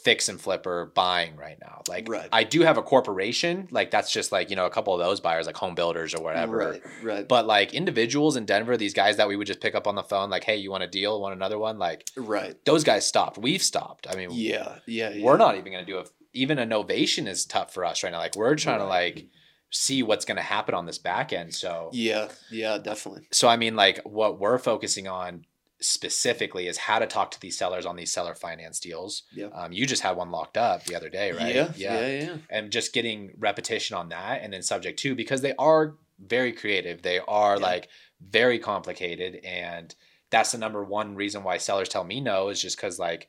fix 0.04 0.30
and 0.30 0.42
flipper 0.42 0.92
buying 0.96 1.36
right 1.36 1.58
now. 1.62 1.82
Like, 1.88 2.10
Right. 2.10 2.28
I 2.32 2.44
do 2.44 2.62
have 2.62 2.78
a 2.78 2.82
corporation, 2.82 3.68
like 3.72 3.92
that's 3.92 4.12
just 4.12 4.32
like 4.32 4.50
you 4.50 4.56
know 4.56 4.66
a 4.66 4.70
couple 4.70 4.94
of 4.94 5.00
those 5.00 5.20
buyers, 5.20 5.46
like 5.46 5.58
home 5.58 5.76
builders 5.76 6.16
or 6.16 6.24
whatever. 6.24 6.58
right 6.58 6.82
right 7.04 7.28
But 7.28 7.46
like 7.46 7.74
individuals 7.74 8.36
in 8.36 8.46
Denver, 8.46 8.78
these 8.78 8.94
guys 8.94 9.18
that 9.18 9.28
we 9.28 9.36
would 9.36 9.48
just 9.48 9.62
pick 9.62 9.76
up 9.76 9.88
on 9.88 9.96
the 9.96 10.04
phone, 10.04 10.30
like, 10.30 10.44
hey, 10.44 10.58
you 10.58 10.72
want 10.72 10.84
a 10.84 10.88
deal? 10.88 11.22
Want 11.22 11.36
another 11.36 11.60
one? 11.60 11.78
Like 11.78 12.08
right 12.16 12.56
those 12.66 12.84
guys 12.84 13.06
stopped. 13.06 13.38
We've 13.38 13.62
stopped. 13.62 14.08
I 14.10 14.16
mean, 14.16 14.30
yeah 14.32 14.80
yeah, 14.88 15.12
yeah. 15.12 15.24
we're 15.24 15.38
not 15.38 15.58
even 15.58 15.72
gonna 15.72 15.86
do 15.86 16.00
a 16.00 16.06
even 16.34 16.60
a 16.60 16.66
novation 16.66 17.28
is 17.28 17.46
tough 17.46 17.74
for 17.74 17.84
us 17.86 18.04
right 18.04 18.12
now. 18.12 18.20
Like 18.20 18.36
we're 18.36 18.56
trying 18.56 18.80
to 18.80 18.86
like 18.86 19.28
see 19.70 20.04
what's 20.04 20.26
gonna 20.26 20.42
happen 20.42 20.74
on 20.76 20.86
this 20.86 20.98
back 20.98 21.32
end. 21.34 21.54
So 21.54 21.90
yeah 21.94 22.30
yeah 22.52 22.78
definitely 22.78 23.28
so 23.32 23.48
I 23.48 23.58
mean 23.58 23.76
like 23.76 24.00
what 24.04 24.40
we're 24.40 24.58
focusing 24.60 25.08
on 25.08 25.46
specifically 25.92 26.68
is 26.68 26.78
how 26.78 27.00
to 27.00 27.08
talk 27.08 27.32
to 27.32 27.40
these 27.42 27.58
sellers 27.58 27.86
on 27.86 27.96
these 27.96 28.12
seller 28.12 28.36
finance 28.36 28.80
deals. 28.80 29.24
Yeah. 29.34 29.48
Um, 29.48 29.72
you 29.72 29.86
just 29.86 30.04
had 30.04 30.16
one 30.16 30.30
locked 30.32 30.56
up 30.58 30.84
the 30.86 30.96
other 30.96 31.10
day, 31.10 31.32
right? 31.32 31.56
yeah 31.56 31.72
yeah 31.76 32.08
yeah 32.08 32.38
And 32.50 32.72
just 32.72 32.94
getting 32.94 33.32
repetition 33.40 33.96
on 33.98 34.10
that 34.10 34.42
and 34.44 34.54
then 34.54 34.62
subject 34.62 35.00
to 35.00 35.16
because 35.16 35.42
they 35.42 35.56
are 35.58 35.96
very 36.20 36.52
creative. 36.54 37.02
They 37.02 37.20
are 37.20 37.56
Yeah. 37.58 37.64
like 37.64 37.90
very 38.26 38.60
complicated 38.60 39.44
and 39.44 39.94
that's 40.30 40.52
the 40.52 40.58
number 40.60 40.84
one 40.84 41.16
reason 41.16 41.44
why 41.44 41.58
sellers 41.58 41.90
tell 41.90 42.04
me 42.04 42.22
no 42.22 42.50
is 42.50 42.62
just 42.62 42.78
because 42.78 43.00
like 43.00 43.28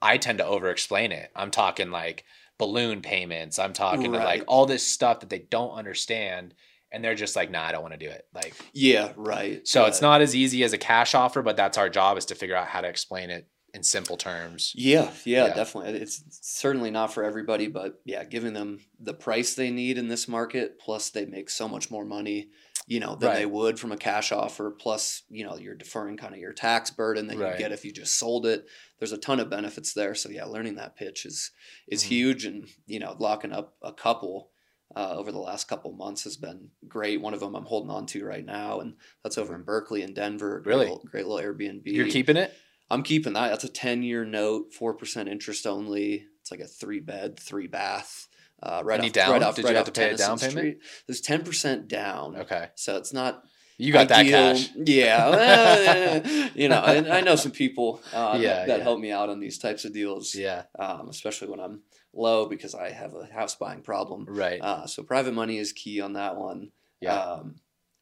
I 0.00 0.18
tend 0.18 0.38
to 0.38 0.46
over 0.46 0.70
explain 0.70 1.12
it. 1.12 1.30
I'm 1.34 1.50
talking 1.50 1.90
like 1.90 2.24
balloon 2.58 3.02
payments. 3.02 3.58
I'm 3.58 3.72
talking 3.72 4.12
to 4.12 4.18
like 4.18 4.44
all 4.46 4.66
this 4.66 4.86
stuff 4.86 5.20
that 5.20 5.30
they 5.30 5.40
don't 5.40 5.72
understand 5.72 6.54
and 6.92 7.04
they're 7.04 7.14
just 7.14 7.36
like, 7.36 7.50
nah, 7.50 7.64
I 7.64 7.72
don't 7.72 7.82
want 7.82 7.94
to 7.94 7.98
do 7.98 8.08
it. 8.10 8.26
Like 8.32 8.54
yeah 8.72 9.12
right 9.16 9.66
so 9.66 9.84
it's 9.86 10.00
not 10.00 10.20
as 10.20 10.34
easy 10.34 10.62
as 10.64 10.72
a 10.72 10.78
cash 10.78 11.14
offer, 11.14 11.42
but 11.42 11.56
that's 11.56 11.76
our 11.78 11.88
job 11.88 12.16
is 12.16 12.26
to 12.26 12.34
figure 12.34 12.56
out 12.56 12.68
how 12.68 12.80
to 12.80 12.88
explain 12.88 13.30
it 13.30 13.48
in 13.74 13.82
simple 13.82 14.16
terms. 14.16 14.72
Yeah, 14.74 15.10
yeah, 15.24 15.48
Yeah. 15.48 15.54
definitely. 15.54 16.00
It's 16.00 16.22
certainly 16.30 16.90
not 16.90 17.12
for 17.12 17.24
everybody, 17.24 17.66
but 17.66 18.00
yeah, 18.06 18.24
giving 18.24 18.54
them 18.54 18.80
the 18.98 19.12
price 19.12 19.54
they 19.54 19.70
need 19.70 19.98
in 19.98 20.08
this 20.08 20.26
market, 20.28 20.78
plus 20.78 21.10
they 21.10 21.26
make 21.26 21.50
so 21.50 21.68
much 21.68 21.90
more 21.90 22.04
money 22.06 22.48
you 22.86 23.00
know, 23.00 23.16
than 23.16 23.30
Right. 23.30 23.36
they 23.38 23.46
would 23.46 23.78
from 23.80 23.90
a 23.92 23.96
cash 23.96 24.30
offer. 24.32 24.70
Plus, 24.70 25.22
you 25.28 25.44
know, 25.44 25.56
you're 25.56 25.74
deferring 25.74 26.16
kind 26.16 26.32
of 26.34 26.40
your 26.40 26.52
tax 26.52 26.90
burden 26.90 27.26
that 27.26 27.36
Right. 27.36 27.52
you 27.52 27.58
get 27.58 27.72
if 27.72 27.84
you 27.84 27.92
just 27.92 28.14
sold 28.18 28.46
it. 28.46 28.66
There's 28.98 29.12
a 29.12 29.18
ton 29.18 29.40
of 29.40 29.50
benefits 29.50 29.92
there. 29.92 30.14
So 30.14 30.28
yeah, 30.30 30.44
learning 30.44 30.76
that 30.76 30.96
pitch 30.96 31.26
is 31.26 31.50
is 31.88 32.04
Mhm. 32.04 32.06
huge, 32.08 32.44
and 32.44 32.68
you 32.86 32.98
know, 33.00 33.16
locking 33.18 33.52
up 33.52 33.76
a 33.82 33.92
couple. 33.92 34.52
Uh, 34.94 35.14
over 35.16 35.32
the 35.32 35.38
last 35.38 35.66
couple 35.66 35.90
months 35.92 36.22
has 36.22 36.36
been 36.36 36.70
great. 36.86 37.20
One 37.20 37.34
of 37.34 37.40
them 37.40 37.56
I'm 37.56 37.64
holding 37.64 37.90
on 37.90 38.06
to 38.06 38.24
right 38.24 38.44
now, 38.46 38.78
and 38.78 38.94
that's 39.24 39.36
over 39.36 39.54
in 39.56 39.62
Berkeley 39.64 40.00
and 40.02 40.14
Denver. 40.14 40.60
Great 40.60 40.74
Really? 40.74 40.84
little, 40.86 41.04
great 41.04 41.26
little 41.26 41.44
Airbnb. 41.44 41.82
You're 41.86 42.06
keeping 42.08 42.36
it? 42.36 42.54
I'm 42.88 43.02
keeping 43.02 43.32
that. 43.32 43.48
That's 43.48 43.64
a 43.64 43.68
10 43.68 44.04
year 44.04 44.24
note, 44.24 44.72
4% 44.72 45.28
interest 45.28 45.66
only. 45.66 46.28
It's 46.40 46.52
like 46.52 46.60
a 46.60 46.68
three 46.68 47.00
bed, 47.00 47.36
three 47.38 47.66
bath. 47.66 48.28
Uh, 48.62 48.82
right 48.84 48.98
Any 48.98 49.08
off, 49.08 49.12
down? 49.12 49.32
Right 49.32 49.42
off, 49.42 49.56
Did 49.56 49.62
you 49.62 49.66
right 49.68 49.76
have 49.76 49.86
off 49.88 49.92
to 49.92 50.00
pay 50.00 50.10
a 50.10 50.16
down 50.16 50.38
payment? 50.38 50.56
Street. 50.56 50.78
There's 51.06 51.22
10% 51.22 51.88
down. 51.88 52.36
Okay. 52.36 52.68
So 52.74 52.96
it's 52.96 53.12
not. 53.12 53.42
You 53.78 53.92
got 53.92 54.10
ideal. 54.10 54.32
that 54.32 54.56
cash. 54.56 54.70
Yeah. 54.74 56.48
you 56.54 56.68
know, 56.68 56.82
and 56.82 57.08
I 57.12 57.20
know 57.20 57.36
some 57.36 57.52
people 57.52 58.00
uh, 58.14 58.38
Yeah, 58.40 58.54
that, 58.54 58.66
that 58.68 58.78
yeah. 58.78 58.82
help 58.84 58.98
me 59.00 59.12
out 59.12 59.28
on 59.28 59.38
these 59.40 59.58
types 59.58 59.84
of 59.84 59.92
deals, 59.92 60.34
Yeah. 60.34 60.62
um, 60.78 61.08
especially 61.10 61.48
when 61.48 61.60
I'm 61.60 61.82
low 62.14 62.46
because 62.46 62.74
I 62.74 62.90
have 62.90 63.14
a 63.14 63.26
house 63.26 63.54
buying 63.56 63.82
problem. 63.82 64.24
Right. 64.26 64.60
Uh, 64.62 64.86
so 64.86 65.02
private 65.02 65.34
money 65.34 65.58
is 65.58 65.72
key 65.72 66.00
on 66.00 66.14
that 66.14 66.36
one. 66.36 66.70
Yeah. 67.00 67.14
Um, 67.18 67.56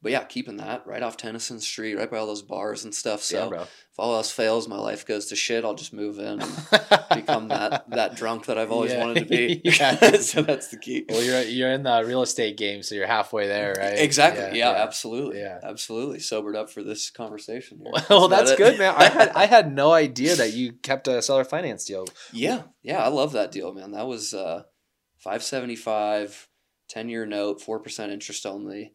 but 0.04 0.12
yeah, 0.12 0.22
keeping 0.22 0.58
that 0.58 0.86
right 0.86 1.02
off 1.02 1.16
Tennyson 1.16 1.58
Street, 1.58 1.96
right 1.96 2.08
by 2.08 2.18
all 2.18 2.26
those 2.28 2.42
bars 2.42 2.84
and 2.84 2.94
stuff. 2.94 3.22
So 3.22 3.50
yeah, 3.52 3.62
if 3.62 3.68
all 3.98 4.14
else 4.14 4.30
fails, 4.30 4.68
my 4.68 4.76
life 4.78 5.04
goes 5.04 5.26
to 5.26 5.34
shit, 5.36 5.64
I'll 5.64 5.74
just 5.74 5.92
move 5.92 6.18
in 6.20 6.40
and 6.42 6.52
become 7.14 7.48
that 7.48 7.88
that 7.90 8.14
drunk 8.14 8.46
that 8.46 8.58
I've 8.58 8.70
always 8.70 8.92
Yeah. 8.92 9.00
wanted 9.00 9.20
to 9.20 9.24
be. 9.26 9.60
Yeah. 9.64 10.16
so 10.20 10.42
that's 10.42 10.68
the 10.68 10.76
key. 10.78 11.04
Well, 11.08 11.22
you're 11.22 11.42
you're 11.42 11.70
in 11.72 11.82
the 11.82 12.04
real 12.06 12.22
estate 12.22 12.56
game, 12.56 12.82
so 12.84 12.94
you're 12.94 13.06
halfway 13.08 13.48
there, 13.48 13.74
right? 13.78 13.98
Exactly. 13.98 14.58
Yeah, 14.58 14.70
absolutely. 14.70 15.40
Yeah. 15.40 15.58
Absolutely. 15.62 16.20
Sobered 16.20 16.54
up 16.54 16.70
for 16.70 16.82
this 16.84 17.10
conversation. 17.10 17.80
Here. 17.82 17.92
Well, 18.10 18.28
that's 18.28 18.54
good, 18.54 18.78
man. 18.78 18.94
I 18.96 19.08
had 19.08 19.28
I 19.30 19.46
had 19.46 19.72
no 19.74 19.92
idea 19.92 20.36
that 20.36 20.52
you 20.52 20.74
kept 20.74 21.08
a 21.08 21.22
seller 21.22 21.44
finance 21.44 21.84
deal. 21.86 22.06
yeah, 22.32 22.62
yeah, 22.82 23.02
I 23.02 23.08
love 23.08 23.32
that 23.32 23.50
deal, 23.50 23.72
man. 23.72 23.92
That 23.92 24.06
was 24.06 24.34
uh, 24.34 24.64
five 25.16 25.42
seventy 25.42 25.76
five, 25.76 26.48
10 26.90 27.08
year 27.08 27.24
note, 27.24 27.62
four 27.62 27.80
percent 27.80 28.12
interest 28.12 28.44
only. 28.44 28.92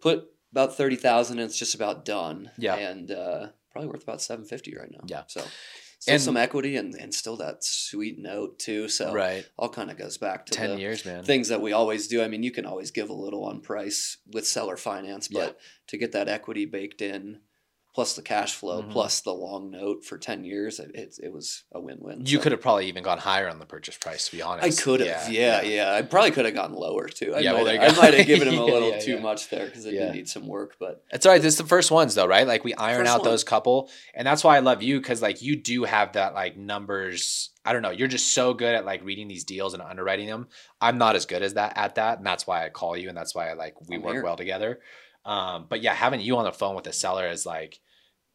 Put 0.00 0.24
about 0.56 0.76
thirty 0.76 0.96
thousand, 0.96 1.38
and 1.38 1.48
it's 1.48 1.58
just 1.58 1.74
about 1.74 2.04
done. 2.04 2.50
Yeah. 2.58 2.76
and 2.76 3.10
uh, 3.10 3.48
probably 3.70 3.88
worth 3.90 4.02
about 4.02 4.22
seven 4.22 4.44
fifty 4.44 4.74
right 4.76 4.90
now. 4.90 5.00
Yeah. 5.06 5.22
so. 5.26 5.42
Still 5.98 6.12
And- 6.14 6.22
some 6.22 6.36
equity 6.36 6.76
and, 6.76 6.94
and 6.94 7.12
still 7.14 7.36
that 7.38 7.64
sweet 7.64 8.18
note 8.18 8.58
too. 8.58 8.86
So 8.86 9.14
Right. 9.14 9.46
all 9.58 9.70
kind 9.70 9.90
of 9.90 9.96
goes 9.96 10.18
back 10.18 10.44
to 10.46 10.52
Ten 10.52 10.72
the, 10.74 10.78
years, 10.80 11.06
man. 11.06 11.24
things 11.24 11.48
that 11.48 11.62
we 11.62 11.72
always 11.72 12.06
do. 12.06 12.22
I 12.22 12.28
mean, 12.28 12.42
you 12.42 12.50
can 12.50 12.66
always 12.66 12.90
give 12.90 13.08
a 13.08 13.14
little 13.14 13.44
on 13.46 13.62
price 13.62 14.18
with 14.30 14.46
seller 14.46 14.76
finance, 14.76 15.26
but 15.28 15.38
Yeah. 15.56 15.62
to 15.88 15.96
get 15.96 16.12
that 16.12 16.28
equity 16.28 16.66
baked 16.66 17.00
in, 17.00 17.40
plus 17.96 18.14
the 18.14 18.20
cash 18.20 18.54
flow, 18.54 18.82
Mhm. 18.82 18.90
plus 18.92 19.22
the 19.22 19.32
long 19.32 19.70
note 19.70 20.04
for 20.04 20.18
ten 20.18 20.44
years, 20.44 20.78
it 20.78 20.90
it, 20.94 21.14
it 21.22 21.32
was 21.32 21.64
a 21.72 21.80
win 21.80 21.96
win. 21.98 22.26
You 22.26 22.38
could 22.38 22.52
have 22.52 22.60
probably 22.60 22.88
even 22.88 23.02
gone 23.02 23.16
higher 23.16 23.48
on 23.48 23.58
the 23.58 23.64
purchase 23.64 23.96
price, 23.96 24.28
to 24.28 24.36
be 24.36 24.42
honest 24.42 24.78
I 24.80 24.82
could 24.84 25.00
have, 25.00 25.32
yeah, 25.32 25.62
yeah, 25.62 25.94
I 25.94 26.02
probably 26.02 26.30
could 26.30 26.44
have 26.44 26.52
gone 26.54 26.74
lower 26.74 27.08
too. 27.08 27.34
I 27.34 27.38
Yeah, 27.38 27.52
might, 27.54 27.64
there 27.64 27.80
have, 27.80 27.98
I 27.98 28.00
might 28.02 28.12
have 28.14 28.26
given 28.26 28.48
him 28.48 28.58
a 28.58 28.64
little 28.74 28.90
yeah, 28.90 28.98
too 29.00 29.14
yeah. 29.14 29.20
much 29.20 29.48
there 29.48 29.64
because 29.64 29.86
it 29.86 29.94
Yeah. 29.94 30.04
did 30.08 30.14
need 30.14 30.28
some 30.28 30.46
work. 30.46 30.76
But 30.78 31.02
It's 31.10 31.24
all 31.24 31.32
right. 31.32 31.40
This 31.40 31.54
is 31.54 31.58
the 31.58 31.64
first 31.66 31.90
ones 31.90 32.14
though, 32.14 32.26
right? 32.26 32.46
Like 32.46 32.64
we 32.64 32.74
iron 32.74 33.06
First 33.06 33.10
out 33.12 33.20
one. 33.22 33.30
those 33.30 33.44
couple, 33.44 33.88
and 34.14 34.26
that's 34.26 34.44
why 34.44 34.56
I 34.56 34.60
love 34.60 34.82
you 34.82 35.00
because 35.00 35.22
like 35.22 35.40
you 35.40 35.56
do 35.56 35.84
have 35.84 36.12
that 36.12 36.34
like 36.34 36.58
numbers. 36.58 37.48
I 37.64 37.72
don't 37.72 37.80
know. 37.82 37.90
You're 37.90 38.08
just 38.08 38.34
so 38.34 38.52
good 38.52 38.74
at 38.74 38.84
like 38.84 39.02
reading 39.04 39.26
these 39.26 39.44
deals 39.44 39.72
and 39.72 39.82
underwriting 39.82 40.26
them. 40.28 40.48
I'm 40.82 40.98
not 40.98 41.16
as 41.16 41.24
good 41.24 41.42
as 41.42 41.54
that 41.54 41.72
at 41.76 41.94
that, 41.94 42.18
and 42.18 42.26
that's 42.26 42.46
why 42.46 42.64
I 42.64 42.68
call 42.68 42.94
you, 42.94 43.08
and 43.08 43.16
that's 43.16 43.34
why 43.34 43.48
I 43.48 43.54
like 43.54 43.74
we 43.88 43.96
I'm 43.96 44.02
work 44.02 44.12
here. 44.16 44.22
well 44.22 44.36
together. 44.36 44.80
Um, 45.24 45.66
but 45.68 45.82
yeah, 45.82 45.92
having 45.94 46.20
you 46.20 46.36
on 46.36 46.44
the 46.44 46.52
phone 46.52 46.76
with 46.76 46.86
a 46.86 46.92
seller 46.92 47.26
is 47.26 47.44
like 47.44 47.80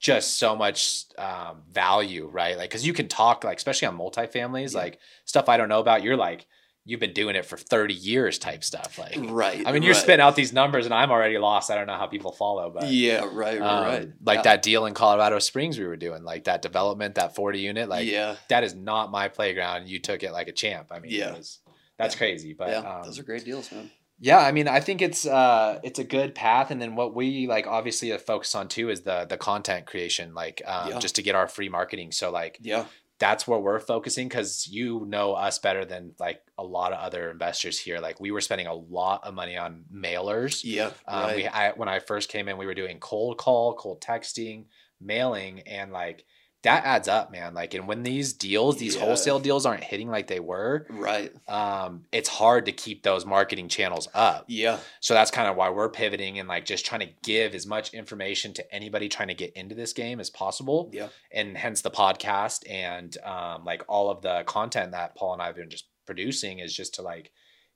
just 0.01 0.38
so 0.39 0.55
much 0.55 1.05
um, 1.17 1.62
value, 1.72 2.27
right? 2.27 2.58
Like 2.58 2.70
because 2.70 2.86
you 2.86 2.91
can 2.91 3.08
talk 3.08 3.43
like 3.46 3.58
especially 3.58 3.88
on 3.88 3.98
multifamilies, 3.98 4.74
Yeah. 4.74 4.79
like 4.79 5.00
stuff 5.25 5.48
I 5.48 5.55
don't 5.58 5.70
know 5.70 5.79
about. 5.79 6.03
You're 6.03 6.17
like 6.17 6.48
you've 6.84 7.00
been 7.00 7.13
doing 7.13 7.36
it 7.36 7.46
for 7.46 7.58
30 7.58 7.93
years 7.93 8.39
type 8.39 8.63
stuff. 8.63 8.98
Like 8.98 9.15
right, 9.20 9.62
I 9.67 9.72
mean, 9.72 9.84
you're 9.84 9.93
right. 9.93 10.01
spitting 10.01 10.20
out 10.20 10.36
these 10.36 10.51
numbers, 10.51 10.86
and 10.86 10.93
I'm 10.96 11.12
already 11.12 11.38
lost. 11.38 11.70
I 11.70 11.75
don't 11.75 11.86
know 11.86 11.96
how 11.96 12.08
people 12.08 12.31
follow, 12.31 12.72
but 12.72 12.88
Yeah, 12.88 13.20
right, 13.31 13.60
right, 13.60 13.62
um, 13.62 13.84
right. 13.86 14.10
Like 14.25 14.38
yeah. 14.38 14.41
that 14.41 14.63
deal 14.63 14.88
in 14.88 14.96
Colorado 14.96 15.38
Springs 15.38 15.77
we 15.77 15.86
were 15.86 15.96
doing, 15.96 16.24
like 16.24 16.46
that 16.46 16.63
development, 16.63 17.15
that 17.15 17.36
40 17.36 17.60
unit, 17.60 17.88
like 17.88 18.08
yeah, 18.08 18.36
that 18.50 18.63
is 18.63 18.74
not 18.74 19.12
my 19.12 19.27
playground. 19.29 19.88
You 19.88 20.00
took 20.00 20.24
it 20.24 20.31
like 20.31 20.48
a 20.48 20.51
champ. 20.51 20.88
I 20.89 20.98
mean, 21.00 21.12
Yeah. 21.12 21.34
it 21.34 21.38
was, 21.38 21.60
that's 22.00 22.15
Yeah. 22.15 22.17
crazy. 22.17 22.53
But 22.53 22.70
yeah, 22.70 22.77
um, 22.79 23.03
those 23.03 23.20
are 23.20 23.24
great 23.24 23.46
deals, 23.46 23.72
man. 23.72 23.91
Yeah, 24.24 24.38
I 24.38 24.51
mean, 24.51 24.68
I 24.68 24.80
think 24.80 25.01
it's 25.01 25.25
uh 25.25 25.80
it's 25.84 25.98
a 26.00 26.04
good 26.04 26.36
path. 26.36 26.70
And 26.70 26.80
then 26.82 26.96
what 26.96 27.16
we 27.16 27.48
like 27.48 27.66
obviously 27.66 28.16
focus 28.20 28.54
on 28.54 28.68
too 28.68 28.90
is 28.92 29.01
the 29.01 29.25
the 29.25 29.38
content 29.38 29.88
creation, 29.88 30.34
like 30.36 30.62
um, 30.66 30.90
Yeah. 30.90 31.00
just 31.00 31.16
to 31.16 31.24
get 31.24 31.34
our 31.36 31.48
free 31.48 31.70
marketing. 31.70 32.12
So 32.12 32.30
like 32.32 32.60
Yeah, 32.62 32.86
that's 33.18 33.48
where 33.48 33.58
we're 33.60 33.80
focusing 33.80 34.28
because 34.28 34.68
you 34.68 35.06
know 35.08 35.34
us 35.34 35.58
better 35.58 35.86
than 35.86 36.13
like 36.20 36.42
a 36.60 36.63
lot 36.63 36.94
of 36.94 37.00
other 37.00 37.32
investors 37.32 37.80
here. 37.80 38.00
Like 38.00 38.20
we 38.20 38.30
were 38.30 38.42
spending 38.42 38.68
a 38.68 38.74
lot 38.75 39.24
of 39.24 39.34
money 39.34 39.58
on 39.58 39.86
mailers. 39.92 40.62
yeah, 40.63 40.92
Um, 41.08 41.22
right. 41.22 41.36
we, 41.36 41.48
I, 41.48 41.72
when 41.72 41.90
I 41.90 42.00
first 42.00 42.30
came 42.30 42.48
in, 42.48 42.58
we 42.58 42.68
were 42.68 42.75
doing 42.75 43.00
cold 43.00 43.40
call, 43.40 43.74
cold 43.74 44.01
texting, 44.01 44.66
mailing, 45.00 45.62
and 45.62 45.92
like 45.92 46.25
that 46.63 46.86
adds 46.86 47.08
up, 47.08 47.32
man. 47.32 47.53
Like, 47.56 47.74
and 47.74 47.88
when 47.88 48.03
these 48.03 48.34
deals, 48.34 48.77
these 48.77 48.96
Yeah. 48.96 49.01
wholesale 49.01 49.39
deals 49.39 49.65
aren't 49.65 49.84
hitting 49.84 50.10
like 50.10 50.27
they 50.27 50.39
were, 50.39 50.86
right. 50.89 51.32
um, 51.50 52.03
it's 52.12 52.30
hard 52.30 52.65
to 52.68 52.72
keep 52.72 53.01
those 53.03 53.25
marketing 53.25 53.68
channels 53.68 54.08
up. 54.13 54.46
Yeah, 54.48 54.77
So 55.00 55.13
that's 55.15 55.32
kind 55.32 55.48
of 55.48 55.56
why 55.56 55.70
we're 55.70 55.89
pivoting 55.89 56.38
and 56.38 56.48
like 56.48 56.65
just 56.65 56.86
trying 56.86 57.01
to 57.01 57.10
give 57.24 57.56
as 57.56 57.65
much 57.65 57.94
information 57.96 58.53
to 58.53 58.74
anybody 58.75 59.10
trying 59.10 59.30
to 59.30 59.34
get 59.34 59.53
into 59.53 59.74
this 59.74 59.94
game 59.94 60.20
as 60.20 60.30
possible. 60.30 60.89
yeah, 60.94 61.08
And 61.32 61.58
hence 61.58 61.82
the 61.82 61.91
podcast 61.91 62.70
and 62.70 63.18
um, 63.24 63.65
like 63.65 63.84
all 63.88 64.10
of 64.12 64.22
the 64.22 64.44
content 64.46 64.91
that 64.91 65.15
Paul 65.15 65.34
and 65.34 65.41
I 65.41 65.48
have 65.48 65.56
been 65.56 65.70
just 65.70 65.88
producing 66.06 66.60
is 66.60 66.75
just 66.75 66.96
to 66.96 67.01
like 67.01 67.32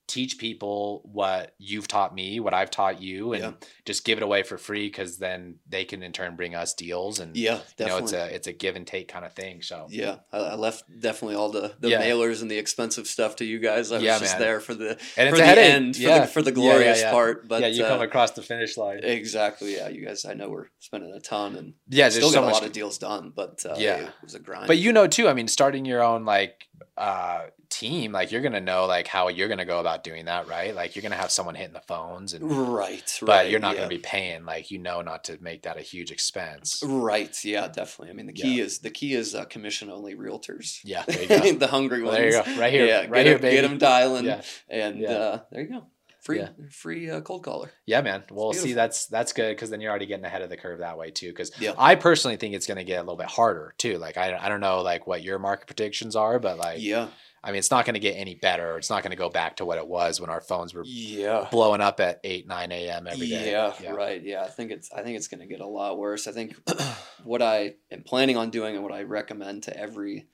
teach 0.08 0.38
people 0.38 1.02
what 1.04 1.54
you've 1.58 1.88
taught 1.88 2.14
me, 2.14 2.40
what 2.40 2.54
I've 2.54 2.70
taught 2.70 3.02
you, 3.02 3.34
and 3.34 3.44
Yeah. 3.44 3.52
just 3.86 4.06
give 4.06 4.18
it 4.18 4.24
away 4.24 4.44
for 4.44 4.58
free 4.58 4.88
because 4.88 5.18
then 5.18 5.56
they 5.68 5.84
can 5.86 6.04
in 6.04 6.12
turn 6.12 6.36
bring 6.36 6.54
us 6.56 6.74
deals 6.74 7.20
and 7.20 7.36
yeah. 7.36 7.54
you 7.54 7.58
know 7.58 7.64
Definitely. 8.00 8.04
it's 8.04 8.14
a 8.14 8.36
it's 8.36 8.48
a 8.48 8.54
give 8.54 8.76
and 8.76 8.86
take 8.86 9.08
kind 9.08 9.26
of 9.26 9.34
thing. 9.34 9.62
So 9.62 9.88
Yeah, 9.90 10.18
I, 10.32 10.56
left 10.56 10.84
definitely 11.00 11.36
all 11.36 11.50
the, 11.50 11.74
the 11.80 11.90
Yeah. 11.90 12.02
mailers 12.04 12.42
and 12.42 12.52
the 12.52 12.58
expensive 12.58 13.08
stuff 13.08 13.36
to 13.38 13.46
you 13.46 13.60
guys. 13.60 13.92
I 13.92 13.96
was 13.96 14.04
Yeah, 14.04 14.20
just 14.20 14.34
man. 14.34 14.42
there 14.42 14.60
for 14.60 14.74
the 14.76 14.98
and 15.18 15.30
for 15.32 15.38
the 15.38 15.46
headache. 15.46 15.74
end, 15.74 15.96
for, 15.96 16.02
yeah. 16.02 16.20
the, 16.22 16.28
for 16.28 16.42
the 16.42 16.52
glorious 16.52 17.02
part. 17.04 17.48
But 17.48 17.62
yeah, 17.62 17.68
you 17.68 17.84
uh, 17.84 17.90
come 17.90 18.02
across 18.02 18.32
the 18.32 18.42
finish 18.44 18.78
line. 18.78 19.00
exactly. 19.04 19.76
Yeah, 19.76 19.90
you 19.90 20.06
guys. 20.06 20.26
I 20.26 20.34
know 20.34 20.50
we're 20.50 20.68
spending 20.80 21.12
a 21.14 21.20
ton 21.20 21.56
and 21.56 21.74
yeah, 21.90 22.10
still 22.10 22.30
so 22.30 22.36
got 22.36 22.44
a 22.44 22.46
much 22.46 22.54
lot 22.56 22.66
of 22.66 22.72
deals 22.72 22.98
done, 22.98 23.34
but 23.36 23.66
uh, 23.66 23.76
Yeah. 23.78 23.98
it 24.02 24.10
was 24.22 24.36
a 24.36 24.40
grind. 24.40 24.68
But 24.68 24.78
you 24.78 24.94
know 24.94 25.08
too, 25.08 25.28
I 25.28 25.34
mean, 25.34 25.48
starting 25.48 25.86
your 25.86 26.04
own 26.04 26.26
like 26.26 26.68
uh 26.98 27.46
team, 27.86 28.12
like 28.12 28.32
you're 28.32 28.42
gonna 28.42 28.62
know 28.62 28.86
like 28.86 29.08
how 29.08 29.28
you're 29.28 29.48
gonna 29.48 29.66
go 29.66 29.80
about 29.80 30.04
doing 30.04 30.26
that, 30.26 30.48
right? 30.48 30.76
Like 30.76 30.96
you're 30.96 31.04
gonna 31.04 31.16
have 31.16 31.32
someone 31.32 31.56
hitting 31.56 31.74
the 31.74 31.82
phones 31.82 32.34
and 32.34 32.52
right, 32.52 33.18
but 33.22 33.30
right, 33.30 33.50
you're 33.50 33.60
not 33.60 33.74
yeah. 33.76 33.82
gonna 33.82 33.90
be 33.90 33.98
paying 33.98 34.46
like 34.46 34.72
you 34.72 34.78
know 34.80 35.02
not 35.02 35.24
to 35.26 35.38
make 35.42 35.64
that 35.64 35.78
a 35.78 35.82
huge 35.82 36.12
expense. 36.12 36.82
Right. 36.86 37.36
Yeah, 37.44 37.68
definitely. 37.68 38.10
I 38.12 38.14
mean, 38.14 38.26
the 38.28 38.34
key 38.34 38.60
is 38.60 38.80
the 38.80 38.90
key 38.90 39.14
is 39.14 39.36
uh, 39.36 39.46
commission 39.46 39.90
only 39.90 40.16
realtors. 40.16 40.80
Yeah, 40.84 41.04
there 41.08 41.22
you 41.22 41.28
go. 41.54 41.60
the 41.60 41.68
hungry 41.68 42.02
Well, 42.02 42.12
ones. 42.12 42.18
there 42.34 42.44
you 42.46 42.56
go. 42.56 42.62
Right 42.62 42.74
here. 42.74 42.86
Yeah, 42.86 43.00
right 43.02 43.12
get 43.12 43.26
here, 43.26 43.40
baby. 43.40 43.56
Get 43.56 43.62
them 43.64 43.78
dialing, 43.78 44.26
Yeah. 44.26 44.42
and 44.70 45.00
Yeah. 45.00 45.10
uh, 45.12 45.40
there 45.52 45.62
you 45.62 45.70
go. 45.70 45.86
Free, 46.22 46.40
Yeah. 46.40 46.50
free 46.72 47.10
uh, 47.12 47.22
cold 47.22 47.44
caller. 47.44 47.70
Yeah, 47.86 48.02
man. 48.02 48.24
Well, 48.32 48.52
see, 48.52 48.74
that's 48.74 49.06
that's 49.06 49.32
good 49.32 49.56
because 49.56 49.70
then 49.70 49.80
you're 49.80 49.92
already 49.92 50.08
getting 50.08 50.26
ahead 50.26 50.42
of 50.42 50.50
the 50.50 50.58
curve 50.58 50.80
that 50.80 50.98
way 50.98 51.12
too. 51.12 51.28
Because 51.30 51.52
Yeah. 51.60 51.74
I 51.78 51.94
personally 51.94 52.38
think 52.38 52.56
it's 52.56 52.66
going 52.66 52.80
to 52.80 52.84
get 52.84 52.96
a 52.98 53.02
little 53.02 53.16
bit 53.16 53.28
harder 53.28 53.76
too. 53.78 54.00
Like 54.00 54.18
I, 54.18 54.36
I 54.36 54.50
don't 54.50 54.60
know 54.60 54.82
like 54.82 55.06
what 55.06 55.22
your 55.22 55.38
market 55.38 55.68
predictions 55.68 56.16
are, 56.16 56.40
but 56.40 56.58
like 56.58 56.80
Yeah. 56.82 57.10
I 57.46 57.52
mean, 57.52 57.60
it's 57.60 57.70
not 57.72 57.86
going 57.86 57.94
to 57.94 58.00
get 58.00 58.14
any 58.18 58.36
better. 58.36 58.78
It's 58.78 58.90
not 58.90 59.04
going 59.04 59.12
to 59.12 59.18
go 59.18 59.30
back 59.30 59.58
to 59.58 59.66
what 59.66 59.78
it 59.78 59.88
was 59.88 60.20
when 60.20 60.30
our 60.32 60.42
phones 60.42 60.74
were 60.74 60.84
Yeah. 60.86 61.48
blowing 61.52 61.80
up 61.80 62.00
at 62.00 62.20
eight 62.24 62.48
nine 62.48 62.72
a.m. 62.72 63.06
every 63.08 63.28
day. 63.30 63.52
Yeah, 63.52 63.92
right. 63.92 64.22
Yeah, 64.24 64.42
I 64.44 64.48
think 64.50 64.72
it's 64.72 64.92
I 64.92 65.04
think 65.04 65.16
it's 65.18 65.28
going 65.28 65.42
to 65.42 65.46
get 65.48 65.62
a 65.62 65.68
lot 65.68 65.98
worse. 65.98 66.28
I 66.28 66.32
think 66.32 66.56
what 67.24 67.42
I 67.42 67.76
am 67.92 68.02
planning 68.04 68.36
on 68.36 68.50
doing 68.50 68.74
and 68.76 68.84
what 68.84 68.92
I 68.94 69.04
recommend 69.04 69.64
to 69.64 69.78
every 69.78 70.28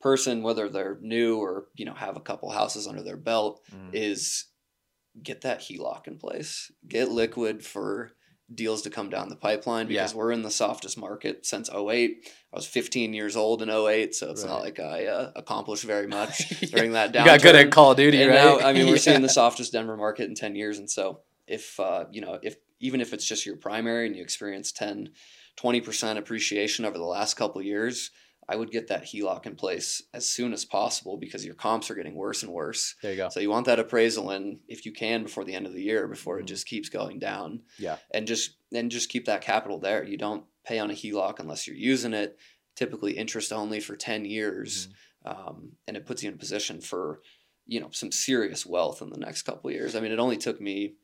person, 0.00 0.42
whether 0.42 0.68
they're 0.68 0.98
new 1.00 1.38
or 1.38 1.66
you 1.74 1.84
know 1.86 1.94
have 1.94 2.16
a 2.16 2.20
couple 2.20 2.50
houses 2.50 2.86
under 2.86 3.02
their 3.02 3.16
belt, 3.16 3.62
Mm. 3.74 3.90
is 3.94 4.44
get 5.22 5.40
that 5.40 5.60
HELOC 5.60 6.06
in 6.08 6.18
place. 6.18 6.70
Get 6.86 7.10
liquid 7.10 7.64
for 7.64 8.12
deals 8.54 8.82
to 8.82 8.90
come 8.90 9.08
down 9.10 9.28
the 9.28 9.36
pipeline 9.36 9.86
because 9.86 10.12
Yeah. 10.12 10.18
we're 10.18 10.32
in 10.32 10.42
the 10.42 10.50
softest 10.50 10.98
market 10.98 11.46
since 11.46 11.70
08. 11.70 12.28
I 12.52 12.56
was 12.56 12.66
15 12.66 13.14
years 13.14 13.36
old 13.36 13.62
in 13.62 13.70
08, 13.70 14.14
so 14.14 14.30
it's 14.30 14.44
not 14.44 14.60
like 14.60 14.80
I 14.80 15.06
uh, 15.06 15.32
accomplished 15.36 15.84
very 15.84 16.06
much 16.08 16.50
Yeah. 16.62 16.68
during 16.76 16.92
that 16.92 17.12
downturn. 17.12 17.20
You 17.20 17.24
got 17.26 17.42
good 17.42 17.54
at 17.56 17.70
Call 17.70 17.92
of 17.92 17.96
Duty, 17.96 18.20
And 18.22 18.30
right? 18.30 18.36
now, 18.36 18.58
I 18.58 18.72
mean, 18.72 18.86
we're 18.88 18.96
seeing 19.08 19.22
the 19.22 19.28
softest 19.28 19.72
Denver 19.72 19.96
market 19.96 20.28
in 20.28 20.34
10 20.34 20.56
years. 20.56 20.78
And 20.78 20.90
so 20.90 21.20
if, 21.46 21.78
uh, 21.78 22.06
you 22.10 22.20
know, 22.20 22.38
if 22.42 22.56
even 22.80 23.00
if 23.00 23.12
it's 23.12 23.26
just 23.26 23.44
your 23.46 23.56
primary 23.56 24.06
and 24.06 24.16
you 24.16 24.22
experience 24.22 24.72
10, 24.72 25.10
20% 25.62 26.16
appreciation 26.16 26.84
over 26.84 26.96
the 26.98 27.04
last 27.04 27.34
couple 27.34 27.60
of 27.60 27.66
years, 27.66 28.10
I 28.50 28.56
would 28.56 28.70
get 28.70 28.88
that 28.88 29.04
HELOC 29.04 29.46
in 29.46 29.54
place 29.54 30.02
as 30.12 30.28
soon 30.28 30.52
as 30.52 30.64
possible 30.64 31.16
because 31.16 31.44
your 31.46 31.54
comps 31.54 31.88
are 31.90 31.94
getting 31.94 32.14
worse 32.16 32.42
and 32.42 32.52
worse. 32.52 32.96
There 33.02 33.12
you 33.12 33.16
go. 33.16 33.28
So 33.28 33.38
you 33.40 33.48
want 33.50 33.66
that 33.66 33.78
appraisal 33.78 34.30
in 34.32 34.60
if 34.66 34.84
you 34.84 34.92
can 34.92 35.22
before 35.22 35.44
the 35.44 35.54
end 35.54 35.66
of 35.66 35.72
the 35.72 35.82
year, 35.82 36.08
before 36.08 36.36
Mhm. 36.36 36.40
it 36.40 36.46
just 36.46 36.66
keeps 36.66 36.88
going 36.88 37.18
down. 37.18 37.62
Yeah. 37.78 37.96
And 38.10 38.26
just 38.26 38.56
and 38.72 38.90
just 38.90 39.08
keep 39.08 39.24
that 39.26 39.40
capital 39.42 39.78
there. 39.78 40.02
You 40.04 40.16
don't 40.16 40.44
pay 40.64 40.78
on 40.78 40.90
a 40.90 40.94
HELOC 40.94 41.38
unless 41.38 41.66
you're 41.66 41.76
using 41.76 42.12
it. 42.12 42.38
Typically 42.76 43.12
interest 43.18 43.52
only 43.52 43.78
for 43.80 43.96
ten 43.96 44.24
years, 44.24 44.88
Mm-hmm. 45.26 45.48
um, 45.48 45.72
and 45.86 45.96
it 45.96 46.06
puts 46.06 46.22
you 46.22 46.28
in 46.28 46.34
a 46.34 46.38
position 46.38 46.80
for 46.80 47.20
you 47.66 47.78
know 47.80 47.90
some 47.92 48.10
serious 48.10 48.64
wealth 48.66 49.00
in 49.02 49.10
the 49.10 49.18
next 49.18 49.42
couple 49.42 49.68
of 49.70 49.74
years. 49.74 49.94
I 49.94 50.00
mean, 50.00 50.12
it 50.12 50.18
only 50.18 50.36
took 50.38 50.60
me 50.60 50.94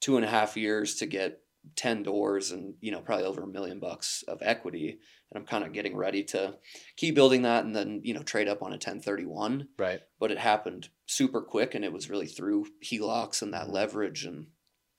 two 0.00 0.16
and 0.16 0.24
a 0.24 0.28
half 0.28 0.56
years 0.56 0.96
to 0.96 1.06
get 1.06 1.42
10 1.76 2.02
doors 2.02 2.50
and 2.50 2.74
you 2.80 2.90
know 2.90 3.00
probably 3.00 3.24
over 3.24 3.42
a 3.42 3.46
million 3.46 3.78
bucks 3.80 4.24
of 4.28 4.38
equity 4.42 4.90
and 5.30 5.38
i'm 5.40 5.46
kind 5.46 5.64
of 5.64 5.72
getting 5.72 5.96
ready 5.96 6.22
to 6.24 6.54
keep 6.96 7.14
building 7.14 7.42
that 7.42 7.64
and 7.64 7.74
then 7.74 8.00
you 8.04 8.14
know 8.14 8.22
trade 8.22 8.48
up 8.48 8.62
on 8.62 8.70
a 8.70 8.74
1031 8.80 9.68
Right. 9.78 10.00
but 10.20 10.30
it 10.30 10.38
happened 10.38 10.88
super 11.06 11.40
quick 11.40 11.74
and 11.74 11.84
it 11.84 11.92
was 11.92 12.10
really 12.10 12.26
through 12.26 12.66
helocs 12.84 13.42
and 13.42 13.52
that 13.54 13.70
leverage 13.70 14.24
and 14.24 14.46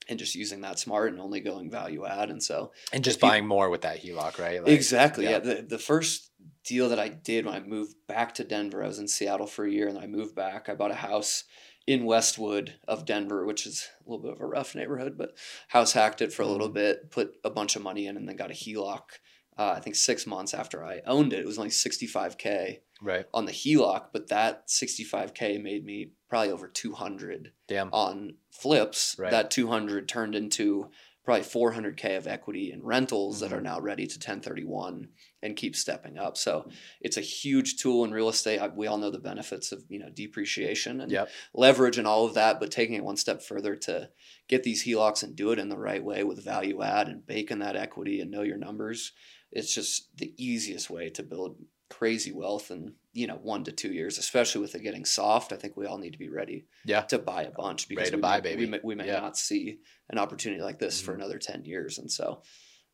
and 0.08 0.18
just 0.18 0.34
using 0.34 0.62
that 0.62 0.78
smart 0.78 1.12
and 1.12 1.20
only 1.20 1.40
going 1.40 1.70
value 1.70 2.04
add 2.06 2.30
and 2.30 2.42
so 2.42 2.72
And 2.92 3.04
just 3.04 3.18
If 3.18 3.22
you- 3.22 3.28
buying 3.28 3.46
more 3.46 3.70
with 3.70 3.82
that 3.82 4.02
HELOC, 4.02 4.38
right? 4.40 4.60
Like, 4.62 4.72
exactly 4.72 5.24
yeah. 5.24 5.30
yeah, 5.32 5.38
the, 5.38 5.62
the 5.62 5.78
first 5.78 6.30
deal 6.64 6.88
that 6.90 6.98
i 6.98 7.08
did 7.08 7.46
when 7.46 7.54
i 7.54 7.60
moved 7.60 7.94
back 8.06 8.34
to 8.34 8.44
denver 8.44 8.82
i 8.84 8.86
was 8.86 8.98
in 8.98 9.08
seattle 9.08 9.46
for 9.46 9.64
a 9.64 9.70
year 9.70 9.88
and 9.88 9.96
then 9.96 10.02
i 10.04 10.06
moved 10.06 10.34
back 10.34 10.68
i 10.68 10.74
bought 10.74 10.90
a 10.90 10.94
house 10.94 11.44
in 11.90 12.04
westwood 12.04 12.74
of 12.86 13.04
denver 13.04 13.44
which 13.44 13.66
is 13.66 13.88
a 14.06 14.08
little 14.10 14.22
bit 14.22 14.32
of 14.32 14.40
a 14.40 14.46
rough 14.46 14.74
neighborhood 14.74 15.14
but 15.18 15.30
house 15.68 15.92
hacked 15.92 16.20
it 16.22 16.32
for 16.32 16.42
a 16.42 16.46
little 16.46 16.70
Mhm. 16.70 16.74
bit 16.74 17.10
put 17.10 17.34
a 17.42 17.50
bunch 17.50 17.74
of 17.76 17.82
money 17.82 18.06
in 18.06 18.16
and 18.16 18.28
then 18.28 18.36
got 18.36 18.50
a 18.50 18.54
heloc 18.54 19.18
uh, 19.58 19.74
i 19.76 19.80
think 19.80 19.96
six 19.96 20.26
months 20.26 20.54
after 20.54 20.84
i 20.84 21.00
owned 21.06 21.32
it 21.32 21.40
it 21.40 21.46
was 21.46 21.58
only 21.58 21.70
65k 21.70 22.80
Right. 23.02 23.24
on 23.32 23.46
the 23.46 23.52
HELOC, 23.52 24.08
but 24.12 24.28
that 24.28 24.68
65K 24.68 25.56
made 25.56 25.86
me 25.86 26.12
probably 26.28 26.50
over 26.50 26.68
200 26.68 27.50
Damn. 27.66 27.88
on 27.94 28.34
flips. 28.50 29.16
Right. 29.18 29.30
That 29.30 29.50
200 29.50 30.06
turned 30.06 30.34
into 30.34 30.90
probably 31.24 31.44
400K 31.44 32.16
of 32.16 32.26
equity 32.26 32.72
in 32.72 32.82
rentals 32.82 33.40
that 33.40 33.52
are 33.52 33.60
Mhm. 33.60 33.64
now 33.64 33.80
ready 33.80 34.06
to 34.06 34.18
1031 34.18 35.08
and 35.42 35.56
keep 35.56 35.76
stepping 35.76 36.16
up. 36.16 36.36
So 36.36 36.70
it's 37.00 37.16
a 37.16 37.20
huge 37.20 37.76
tool 37.76 38.04
in 38.04 38.10
real 38.10 38.28
estate. 38.28 38.58
I- 38.58 38.68
We 38.68 38.86
all 38.86 38.98
know 38.98 39.10
the 39.10 39.18
benefits 39.18 39.70
of, 39.70 39.84
you 39.88 39.98
know, 39.98 40.08
depreciation 40.08 41.00
and 41.00 41.12
Yep. 41.12 41.28
leverage 41.52 41.98
and 41.98 42.06
all 42.06 42.24
of 42.24 42.34
that, 42.34 42.58
but 42.58 42.70
taking 42.70 42.94
it 42.94 43.04
one 43.04 43.16
step 43.18 43.42
further 43.42 43.76
to 43.76 44.10
get 44.48 44.62
these 44.62 44.84
HELOCs 44.84 45.22
and 45.22 45.36
do 45.36 45.52
it 45.52 45.58
in 45.58 45.68
the 45.68 45.78
right 45.78 46.02
way 46.02 46.24
with 46.24 46.42
value 46.42 46.82
add 46.82 47.08
and 47.08 47.26
bake 47.26 47.50
in 47.50 47.58
that 47.58 47.76
equity 47.76 48.20
and 48.20 48.30
know 48.30 48.42
your 48.42 48.56
numbers. 48.58 49.12
It's 49.52 49.74
just 49.74 50.16
the 50.16 50.32
easiest 50.42 50.88
way 50.88 51.10
to 51.10 51.22
build 51.22 51.58
crazy 51.90 52.32
wealth 52.32 52.70
in, 52.70 52.94
you 53.12 53.26
know, 53.26 53.36
one 53.42 53.64
to 53.64 53.72
two 53.72 53.92
years, 53.92 54.18
especially 54.18 54.60
with 54.60 54.74
it 54.74 54.82
getting 54.82 55.04
soft. 55.04 55.52
I 55.52 55.56
think 55.56 55.76
we 55.76 55.86
all 55.86 55.98
need 55.98 56.12
to 56.12 56.18
be 56.18 56.28
ready 56.28 56.66
Yeah. 56.84 57.00
to 57.02 57.18
buy 57.18 57.42
a 57.42 57.50
bunch 57.50 57.88
because 57.88 58.02
Ready 58.02 58.10
to 58.12 58.16
we, 58.18 58.22
buy, 58.22 58.36
may, 58.36 58.40
baby. 58.42 58.64
we 58.64 58.70
may, 58.70 58.80
we 58.84 58.94
may 58.94 59.06
Yeah. 59.06 59.20
not 59.20 59.36
see 59.36 59.80
an 60.10 60.18
opportunity 60.18 60.62
like 60.62 60.78
this 60.78 61.00
for 61.00 61.12
Mhm. 61.12 61.16
another 61.16 61.38
10 61.38 61.64
years. 61.64 61.98
And 61.98 62.10
so 62.10 62.42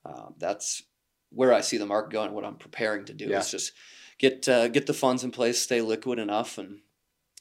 um, 0.04 0.34
that's 0.38 0.82
where 1.30 1.52
I 1.52 1.60
see 1.60 1.76
the 1.78 1.86
market 1.86 2.12
going. 2.12 2.32
What 2.32 2.44
I'm 2.44 2.56
preparing 2.58 3.04
to 3.06 3.12
do 3.12 3.26
Yeah. 3.26 3.40
is 3.40 3.50
just 3.50 3.72
get 4.18 4.48
uh, 4.48 4.68
get 4.68 4.86
the 4.86 4.94
funds 4.94 5.24
in 5.24 5.32
place, 5.32 5.60
stay 5.60 5.80
liquid 5.82 6.18
enough, 6.18 6.58
and 6.58 6.80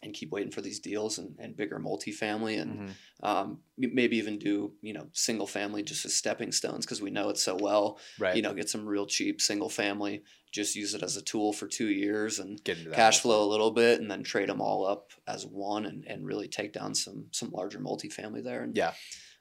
and 0.05 0.13
keep 0.13 0.31
waiting 0.31 0.51
for 0.51 0.61
these 0.61 0.79
deals 0.79 1.17
and, 1.17 1.35
and 1.39 1.57
bigger 1.57 1.79
multifamily 1.79 2.61
and 2.61 2.79
Mhm. 2.79 2.91
um, 3.23 3.59
maybe 3.77 4.17
even 4.17 4.37
do 4.39 4.73
you 4.81 4.93
know 4.93 5.07
single 5.13 5.47
family 5.47 5.83
just 5.83 6.05
as 6.05 6.15
stepping 6.15 6.51
stones 6.51 6.85
because 6.85 7.01
we 7.01 7.09
know 7.09 7.29
it 7.29 7.37
so 7.37 7.55
well. 7.59 7.99
Right. 8.19 8.35
You 8.35 8.41
know, 8.41 8.53
get 8.53 8.69
some 8.69 8.85
real 8.85 9.05
cheap 9.07 9.41
single 9.41 9.69
family, 9.69 10.23
just 10.51 10.75
use 10.75 10.93
it 10.93 11.03
as 11.03 11.17
a 11.17 11.21
tool 11.21 11.51
for 11.51 11.67
two 11.67 11.87
years 11.89 12.39
and 12.39 12.63
Get 12.63 12.77
into 12.77 12.91
cash 12.91 13.19
flow 13.19 13.43
a 13.43 13.49
little 13.51 13.71
bit, 13.71 13.99
and 13.99 14.09
then 14.09 14.23
trade 14.23 14.47
them 14.49 14.61
all 14.61 14.85
up 14.85 15.11
as 15.27 15.45
one 15.45 15.85
and, 15.85 16.05
and 16.07 16.25
really 16.25 16.47
take 16.47 16.71
down 16.71 16.95
some 16.95 17.25
some 17.31 17.49
larger 17.51 17.79
multifamily 17.79 18.43
there. 18.43 18.63
And 18.63 18.77
Yeah. 18.77 18.93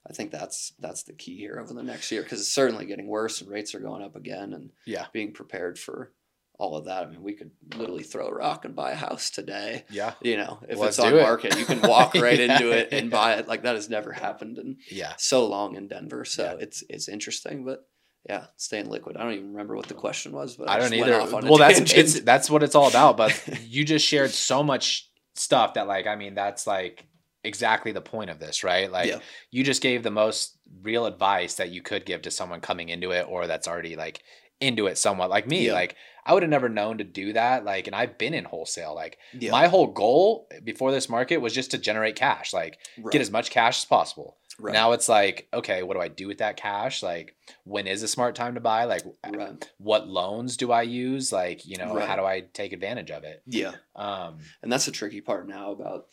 I 0.08 0.12
think 0.12 0.32
that's 0.32 0.72
that's 0.80 1.02
the 1.04 1.12
key 1.14 1.36
here 1.36 1.58
over 1.60 1.72
the 1.72 1.82
next 1.82 2.10
year 2.12 2.22
because 2.22 2.40
it's 2.40 2.50
certainly 2.54 2.84
getting 2.86 3.06
worse 3.06 3.40
and 3.40 3.50
rates 3.50 3.74
are 3.74 3.80
going 3.80 4.02
up 4.02 4.16
again 4.16 4.52
and 4.52 4.70
Yeah. 4.86 5.06
being 5.12 5.32
prepared 5.32 5.78
for 5.78 6.12
all 6.58 6.76
of 6.76 6.84
that. 6.84 7.02
I 7.04 7.10
mean, 7.10 7.22
we 7.22 7.32
could 7.34 7.50
literally 7.76 8.04
throw 8.04 8.28
a 8.28 8.32
rock 8.34 8.64
and 8.64 8.76
buy 8.76 8.92
a 8.92 8.96
house 8.96 9.30
today. 9.30 9.84
Yeah. 9.90 10.14
You 10.22 10.36
know, 10.36 10.60
if 10.68 10.78
Let's 10.78 10.98
it's 10.98 11.06
on 11.06 11.14
it. 11.14 11.20
market, 11.22 11.58
you 11.58 11.64
can 11.64 11.80
walk 11.82 12.14
right 12.14 12.38
Yeah, 12.38 12.54
into 12.54 12.70
it 12.70 12.88
and 12.92 13.10
yeah. 13.10 13.16
buy 13.16 13.34
it. 13.34 13.48
Like 13.48 13.62
that 13.64 13.74
has 13.74 13.90
never 13.90 14.12
happened 14.12 14.58
in 14.58 14.76
Yeah. 14.90 15.14
so 15.18 15.46
long 15.46 15.74
in 15.76 15.88
Denver. 15.88 16.24
So 16.24 16.44
Yeah. 16.44 16.56
it's 16.60 16.84
it's 16.88 17.08
interesting, 17.08 17.64
but 17.64 17.86
yeah, 18.28 18.46
staying 18.56 18.88
liquid. 18.88 19.16
I 19.16 19.24
don't 19.24 19.32
even 19.34 19.50
remember 19.50 19.76
what 19.76 19.86
the 19.88 19.94
question 19.94 20.32
was, 20.32 20.56
but 20.56 20.70
I 20.70 20.78
don't 20.78 20.90
just 20.90 20.94
either. 20.94 21.20
off 21.20 21.34
on 21.34 21.44
a 21.44 21.48
Well, 21.48 21.58
that's 21.58 21.92
it's 21.92 22.20
that's 22.20 22.48
what 22.48 22.62
it's 22.62 22.74
all 22.74 22.88
about. 22.88 23.16
But 23.16 23.38
you 23.66 23.84
just 23.84 24.06
shared 24.06 24.30
so 24.30 24.62
much 24.62 25.10
stuff 25.34 25.74
that, 25.74 25.86
like, 25.88 26.06
I 26.06 26.14
mean, 26.16 26.34
that's 26.34 26.66
like 26.66 27.04
exactly 27.42 27.92
the 27.92 28.00
point 28.00 28.30
of 28.30 28.38
this, 28.38 28.64
right? 28.64 28.90
Like, 28.90 29.08
Yeah. 29.10 29.18
you 29.50 29.64
just 29.64 29.82
gave 29.82 30.02
the 30.04 30.10
most 30.10 30.56
real 30.82 31.04
advice 31.04 31.56
that 31.56 31.70
you 31.70 31.82
could 31.82 32.06
give 32.06 32.22
to 32.22 32.30
someone 32.30 32.60
coming 32.60 32.88
into 32.88 33.10
it 33.10 33.26
or 33.28 33.46
that's 33.46 33.68
already 33.68 33.96
like 33.96 34.22
into 34.60 34.86
it 34.86 34.96
somewhat, 34.96 35.28
like 35.28 35.46
me. 35.46 35.66
Yeah. 35.66 35.74
Like, 35.74 35.96
I 36.26 36.32
would 36.34 36.42
have 36.42 36.50
never 36.50 36.68
known 36.68 36.98
to 36.98 37.04
do 37.04 37.32
that. 37.34 37.64
Like, 37.64 37.86
and 37.86 37.94
I've 37.94 38.16
been 38.18 38.34
in 38.34 38.44
wholesale. 38.44 38.94
Like, 38.94 39.18
yeah, 39.38 39.50
my 39.50 39.66
whole 39.68 39.88
goal 39.88 40.48
before 40.62 40.90
this 40.92 41.08
market 41.08 41.38
was 41.38 41.52
just 41.52 41.70
to 41.72 41.78
generate 41.78 42.16
cash, 42.16 42.52
like, 42.52 42.78
right, 42.98 43.12
get 43.12 43.20
as 43.20 43.30
much 43.30 43.50
cash 43.50 43.78
as 43.78 43.84
possible. 43.84 44.36
right, 44.58 44.72
Now 44.72 44.92
it's 44.92 45.08
like, 45.08 45.48
okay, 45.52 45.82
what 45.82 45.94
do 45.94 46.00
I 46.00 46.08
do 46.08 46.26
with 46.26 46.38
that 46.38 46.56
cash? 46.56 47.02
Like, 47.02 47.34
when 47.64 47.86
is 47.86 48.02
a 48.02 48.08
smart 48.08 48.34
time 48.34 48.54
to 48.54 48.60
buy? 48.60 48.84
Like, 48.84 49.02
right, 49.34 49.70
what 49.78 50.08
loans 50.08 50.56
do 50.56 50.72
I 50.72 50.82
use? 50.82 51.30
Like, 51.32 51.66
you 51.66 51.76
know, 51.76 51.94
Right. 51.94 52.08
how 52.08 52.16
do 52.16 52.24
I 52.24 52.40
take 52.52 52.72
advantage 52.72 53.10
of 53.10 53.24
it? 53.24 53.42
yeah. 53.46 53.72
Um, 53.94 54.38
And 54.62 54.72
that's 54.72 54.86
the 54.86 54.92
tricky 54.92 55.20
part 55.20 55.46
now 55.48 55.72
about 55.72 56.06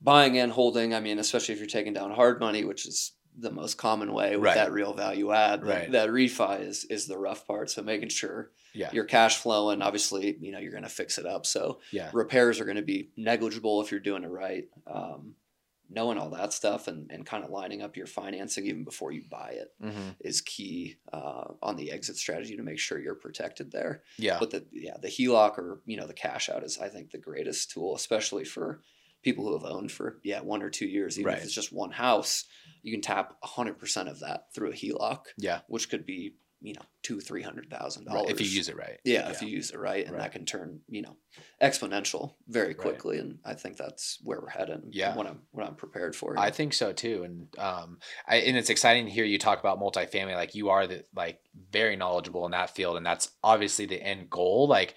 buying 0.00 0.36
and 0.38 0.52
holding. 0.52 0.92
I 0.94 1.00
mean, 1.00 1.18
especially 1.18 1.54
if 1.54 1.60
you're 1.60 1.68
taking 1.68 1.92
down 1.94 2.10
hard 2.10 2.40
money, 2.40 2.64
which 2.64 2.86
is 2.86 3.12
the 3.36 3.50
most 3.50 3.78
common 3.78 4.12
way 4.12 4.36
with 4.36 4.44
Right. 4.44 4.54
that 4.54 4.72
real 4.72 4.92
value 4.92 5.32
add. 5.32 5.62
Right. 5.64 5.90
That, 5.90 6.06
that 6.06 6.08
refi 6.10 6.60
is 6.66 6.84
is 6.84 7.06
the 7.06 7.18
rough 7.18 7.46
part. 7.46 7.70
So 7.70 7.82
making 7.82 8.10
sure 8.10 8.50
yeah, 8.74 8.90
your 8.92 9.04
cash 9.04 9.36
flow 9.38 9.70
and 9.70 9.82
obviously, 9.82 10.36
you 10.40 10.50
know, 10.52 10.58
you're 10.58 10.70
going 10.72 10.82
to 10.82 10.88
fix 10.88 11.18
it 11.18 11.26
up. 11.26 11.44
So 11.46 11.80
yeah, 11.90 12.10
repairs 12.12 12.60
are 12.60 12.64
going 12.64 12.76
to 12.76 12.82
be 12.82 13.10
negligible 13.16 13.80
if 13.82 13.90
you're 13.90 14.00
doing 14.00 14.24
it 14.24 14.30
right. 14.30 14.68
Um, 14.86 15.34
knowing 15.94 16.16
all 16.16 16.30
that 16.30 16.54
stuff 16.54 16.88
and, 16.88 17.10
and 17.10 17.26
kind 17.26 17.44
of 17.44 17.50
lining 17.50 17.82
up 17.82 17.98
your 17.98 18.06
financing 18.06 18.64
even 18.64 18.82
before 18.82 19.12
you 19.12 19.22
buy 19.30 19.50
it 19.50 19.74
hmm 19.78 20.10
is 20.20 20.40
key 20.40 20.96
uh, 21.12 21.44
on 21.60 21.76
the 21.76 21.90
exit 21.92 22.16
strategy 22.16 22.56
to 22.56 22.62
make 22.62 22.78
sure 22.78 22.98
you're 22.98 23.14
protected 23.14 23.70
there. 23.72 24.02
yeah, 24.16 24.38
But 24.38 24.50
the 24.50 24.64
yeah, 24.72 24.96
the 25.02 25.08
HELOC 25.08 25.58
or 25.58 25.80
you 25.84 25.96
know 25.96 26.06
the 26.06 26.14
cash 26.14 26.48
out 26.48 26.62
is 26.64 26.78
I 26.78 26.88
think 26.88 27.10
the 27.10 27.18
greatest 27.18 27.70
tool, 27.72 27.94
especially 27.96 28.44
for 28.44 28.80
people 29.22 29.44
who 29.46 29.52
have 29.52 29.70
owned 29.70 29.90
for 29.92 30.18
yeah 30.22 30.40
one 30.40 30.62
or 30.62 30.70
two 30.70 30.86
years. 30.86 31.18
Even 31.18 31.32
Right. 31.32 31.38
if 31.38 31.44
it's 31.44 31.52
just 31.54 31.72
one 31.72 31.90
house, 31.90 32.44
you 32.82 32.92
can 32.92 33.00
tap 33.00 33.34
hundred 33.42 33.78
percent 33.78 34.08
of 34.08 34.20
that 34.20 34.46
through 34.54 34.70
a 34.70 34.74
HELOC, 34.74 35.20
yeah. 35.38 35.60
which 35.68 35.88
could 35.90 36.04
be 36.06 36.34
you 36.64 36.74
know 36.74 36.82
two 37.02 37.20
three 37.20 37.42
hundred 37.42 37.68
thousand 37.68 38.04
Right, 38.06 38.14
dollars 38.14 38.30
if 38.30 38.40
you 38.40 38.46
use 38.46 38.68
it 38.68 38.76
right. 38.76 39.00
Yeah, 39.04 39.30
if 39.30 39.42
you 39.42 39.48
use 39.48 39.70
it 39.72 39.78
right, 39.78 40.04
and 40.04 40.12
Right. 40.14 40.22
that 40.22 40.32
can 40.32 40.44
turn 40.44 40.80
you 40.88 41.02
know 41.02 41.16
exponential 41.60 42.34
very 42.48 42.68
Right. 42.68 42.76
quickly. 42.78 43.18
And 43.18 43.38
I 43.44 43.54
think 43.54 43.76
that's 43.76 44.18
where 44.22 44.40
we're 44.40 44.48
headed. 44.48 44.82
Yeah. 44.90 45.14
what 45.16 45.26
I'm 45.26 45.42
what 45.50 45.66
I'm 45.66 45.74
prepared 45.74 46.14
for. 46.14 46.38
I 46.38 46.50
think 46.50 46.72
so 46.74 46.92
too, 46.92 47.24
and 47.24 47.48
um, 47.58 47.98
I, 48.26 48.36
and 48.36 48.56
it's 48.56 48.70
exciting 48.70 49.06
to 49.06 49.10
hear 49.12 49.24
you 49.24 49.38
talk 49.38 49.60
about 49.60 49.80
multifamily. 49.80 50.34
Like 50.34 50.54
you 50.54 50.68
are 50.70 50.86
the 50.86 51.04
like 51.14 51.40
very 51.70 51.96
knowledgeable 51.96 52.44
in 52.46 52.52
that 52.52 52.70
field, 52.70 52.96
and 52.96 53.04
that's 53.06 53.30
obviously 53.42 53.86
the 53.86 54.00
end 54.02 54.30
goal. 54.30 54.68
Like 54.68 54.94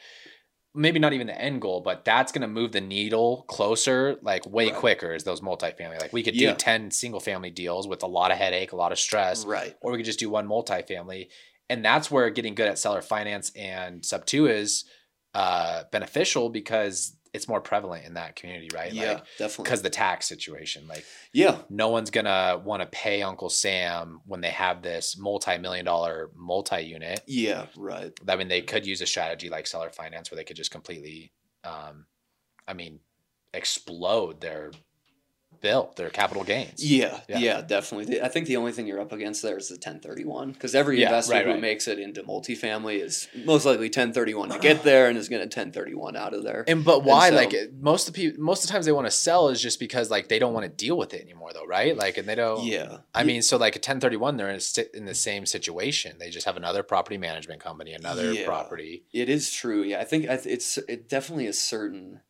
maybe 0.75 0.99
not 0.99 1.13
even 1.13 1.27
the 1.27 1.39
end 1.41 1.61
goal, 1.61 1.81
but 1.81 2.05
that's 2.05 2.31
going 2.31 2.41
to 2.41 2.47
move 2.47 2.71
the 2.71 2.81
needle 2.81 3.45
closer, 3.47 4.17
like 4.21 4.45
way 4.45 4.65
Right. 4.67 4.75
quicker. 4.75 5.13
Is 5.13 5.23
those 5.23 5.41
multifamily? 5.41 5.99
Like 6.01 6.13
we 6.13 6.21
could 6.23 6.35
Yeah. 6.35 6.51
do 6.51 6.57
ten 6.57 6.91
single 6.91 7.19
family 7.19 7.49
deals 7.49 7.87
with 7.87 8.03
a 8.03 8.07
lot 8.07 8.31
of 8.31 8.37
headache, 8.37 8.71
a 8.71 8.75
lot 8.75 8.91
of 8.91 8.99
stress, 8.99 9.45
right. 9.45 9.75
or 9.81 9.91
we 9.91 9.97
could 9.97 10.05
just 10.05 10.19
do 10.19 10.29
one 10.29 10.47
multifamily. 10.47 11.29
And 11.69 11.83
that's 11.83 12.11
where 12.11 12.29
getting 12.29 12.53
good 12.53 12.67
at 12.67 12.77
seller 12.77 13.01
finance 13.01 13.51
and 13.55 14.05
sub 14.05 14.25
two 14.25 14.45
is 14.47 14.85
uh, 15.33 15.83
beneficial 15.91 16.49
because 16.49 17.15
it's 17.35 17.47
more 17.47 17.61
prevalent 17.61 18.05
in 18.05 18.13
that 18.15 18.35
community, 18.35 18.69
right? 18.73 18.91
Yeah, 18.93 19.13
Like, 19.13 19.25
definitely. 19.37 19.63
because 19.63 19.81
the 19.81 19.89
tax 19.89 20.25
situation, 20.27 20.87
like 20.87 21.05
yeah, 21.33 21.57
no 21.69 21.89
one's 21.89 22.09
gonna 22.09 22.61
want 22.63 22.81
to 22.81 22.87
pay 22.87 23.21
Uncle 23.21 23.49
Sam 23.49 24.21
when 24.25 24.41
they 24.41 24.49
have 24.49 24.81
this 24.81 25.17
multi-million 25.17 25.85
dollar 25.85 26.31
multi-unit. 26.35 27.21
yeah, 27.27 27.65
right. 27.75 28.11
I 28.27 28.35
mean, 28.35 28.47
they 28.47 28.61
could 28.61 28.85
use 28.85 29.01
a 29.01 29.05
strategy 29.05 29.49
like 29.49 29.67
seller 29.67 29.89
finance 29.89 30.31
where 30.31 30.37
they 30.37 30.43
could 30.43 30.55
just 30.57 30.71
completely, 30.71 31.31
um, 31.63 32.05
I 32.67 32.73
mean, 32.73 32.99
explode 33.53 34.41
their 34.41 34.71
built, 35.65 35.95
their 35.95 36.11
capital 36.11 36.43
gains. 36.43 36.79
Yeah, 36.85 37.19
Yeah. 37.27 37.39
yeah, 37.39 37.61
definitely. 37.61 38.21
I 38.21 38.27
think 38.27 38.45
the 38.45 38.57
only 38.57 38.71
thing 38.71 38.85
you're 38.85 38.99
up 39.01 39.11
against 39.11 39.41
there 39.41 39.57
is 39.57 39.67
the 39.69 39.75
1031 39.75 40.51
because 40.51 40.75
every 40.75 40.99
Yeah, 40.99 41.07
investor 41.07 41.33
right, 41.33 41.45
who 41.45 41.51
right. 41.53 41.59
makes 41.59 41.87
it 41.87 41.97
into 41.97 42.21
multifamily 42.23 43.01
is 43.01 43.27
most 43.45 43.65
likely 43.65 43.87
1031 43.87 44.49
to 44.49 44.59
get 44.59 44.83
there 44.83 45.09
and 45.09 45.17
is 45.17 45.27
going 45.27 45.39
to 45.41 45.45
1031 45.59 46.15
out 46.15 46.33
of 46.35 46.43
there. 46.43 46.63
And 46.67 46.85
but 46.85 47.03
why? 47.03 47.29
so- 47.29 47.35
like 47.35 47.53
most 47.79 48.07
of 48.07 48.13
the 48.13 48.17
people, 48.21 48.43
most 48.43 48.63
of 48.63 48.67
the 48.67 48.73
times 48.73 48.85
they 48.85 48.91
want 48.91 49.07
to 49.07 49.11
sell 49.11 49.49
is 49.49 49.59
just 49.61 49.79
because 49.79 50.11
like 50.11 50.27
they 50.27 50.37
don't 50.37 50.53
want 50.53 50.65
to 50.65 50.85
deal 50.85 50.97
with 50.97 51.13
it 51.15 51.21
anymore, 51.21 51.51
though, 51.53 51.65
right? 51.65 51.97
Like, 51.97 52.17
and 52.19 52.27
they 52.29 52.35
don't. 52.35 52.63
yeah, 52.65 52.97
I 53.15 53.23
mean, 53.23 53.41
so 53.41 53.57
like 53.57 53.75
a 53.75 53.79
1031, 53.79 54.37
they're 54.37 54.49
in, 54.49 54.59
a, 54.59 54.97
in 54.97 55.05
the 55.05 55.15
same 55.15 55.45
situation. 55.47 56.17
They 56.19 56.29
just 56.29 56.45
have 56.45 56.57
another 56.57 56.83
property 56.83 57.17
management 57.17 57.59
company, 57.61 57.93
another 57.93 58.31
Yeah. 58.33 58.45
property. 58.45 59.05
It 59.11 59.29
is 59.29 59.51
true. 59.51 59.81
Yeah, 59.83 59.99
I 59.99 60.03
think 60.03 60.25
it's 60.25 60.77
it 60.77 61.09
definitely 61.09 61.47
a 61.47 61.53
certain 61.53 62.21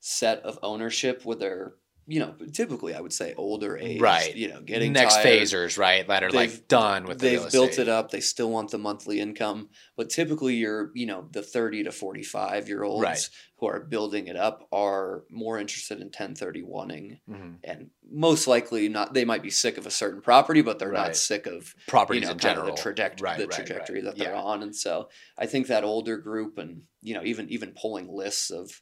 set 0.00 0.40
of 0.44 0.58
ownership 0.62 1.24
with 1.24 1.40
their 1.40 1.74
you 2.06 2.20
know 2.20 2.34
typically 2.52 2.94
I 2.94 3.00
would 3.00 3.12
say 3.12 3.34
older 3.36 3.76
age, 3.76 4.00
Right. 4.00 4.34
You 4.36 4.48
know, 4.48 4.60
getting 4.60 4.92
next 4.92 5.16
tired. 5.16 5.26
phasers, 5.26 5.76
right? 5.78 6.06
That 6.06 6.22
are 6.22 6.30
They've- 6.30 6.52
like 6.52 6.68
done 6.68 7.04
with 7.04 7.18
They've 7.18 7.40
real 7.42 7.50
built 7.50 7.70
estate. 7.70 7.82
it 7.82 7.88
up. 7.88 8.10
They 8.10 8.20
still 8.20 8.50
want 8.50 8.70
the 8.70 8.78
monthly 8.78 9.20
income, 9.20 9.70
but 9.96 10.10
typically 10.10 10.54
you're 10.54 10.92
you 10.94 11.06
know 11.06 11.28
the 11.32 11.42
thirty 11.42 11.82
to 11.84 11.92
forty 11.92 12.22
five 12.22 12.68
year 12.68 12.82
olds 12.84 13.02
Right. 13.02 13.28
who 13.58 13.66
are 13.66 13.80
building 13.80 14.28
it 14.28 14.36
up 14.36 14.68
are 14.72 15.24
more 15.30 15.58
interested 15.58 16.00
in 16.00 16.10
ten 16.10 16.34
thirty 16.34 16.62
oneing 16.62 17.18
Mhm. 17.28 17.56
and 17.64 17.90
most 18.08 18.46
likely 18.46 18.88
not. 18.88 19.12
They 19.14 19.24
might 19.24 19.42
be 19.42 19.50
sick 19.50 19.76
of 19.78 19.86
a 19.86 19.90
certain 19.90 20.20
property, 20.20 20.62
but 20.62 20.78
they're 20.78 20.90
Right. 20.90 21.08
not 21.08 21.16
sick 21.16 21.46
of 21.46 21.74
properties 21.88 22.20
you 22.22 22.26
know, 22.26 22.32
in 22.32 22.38
general. 22.38 22.66
the 22.76 22.80
trajectory, 22.80 23.24
Right, 23.24 23.38
the 23.38 23.46
trajectory 23.48 24.00
that 24.02 24.16
they're 24.16 24.32
Yeah. 24.34 24.40
on. 24.42 24.62
And 24.62 24.76
so 24.76 25.08
I 25.36 25.46
think 25.46 25.66
that 25.66 25.82
older 25.82 26.16
group 26.18 26.56
and, 26.58 26.82
you 27.02 27.14
know, 27.14 27.22
even, 27.24 27.48
even 27.50 27.72
pulling 27.72 28.06
lists 28.08 28.50
of 28.50 28.80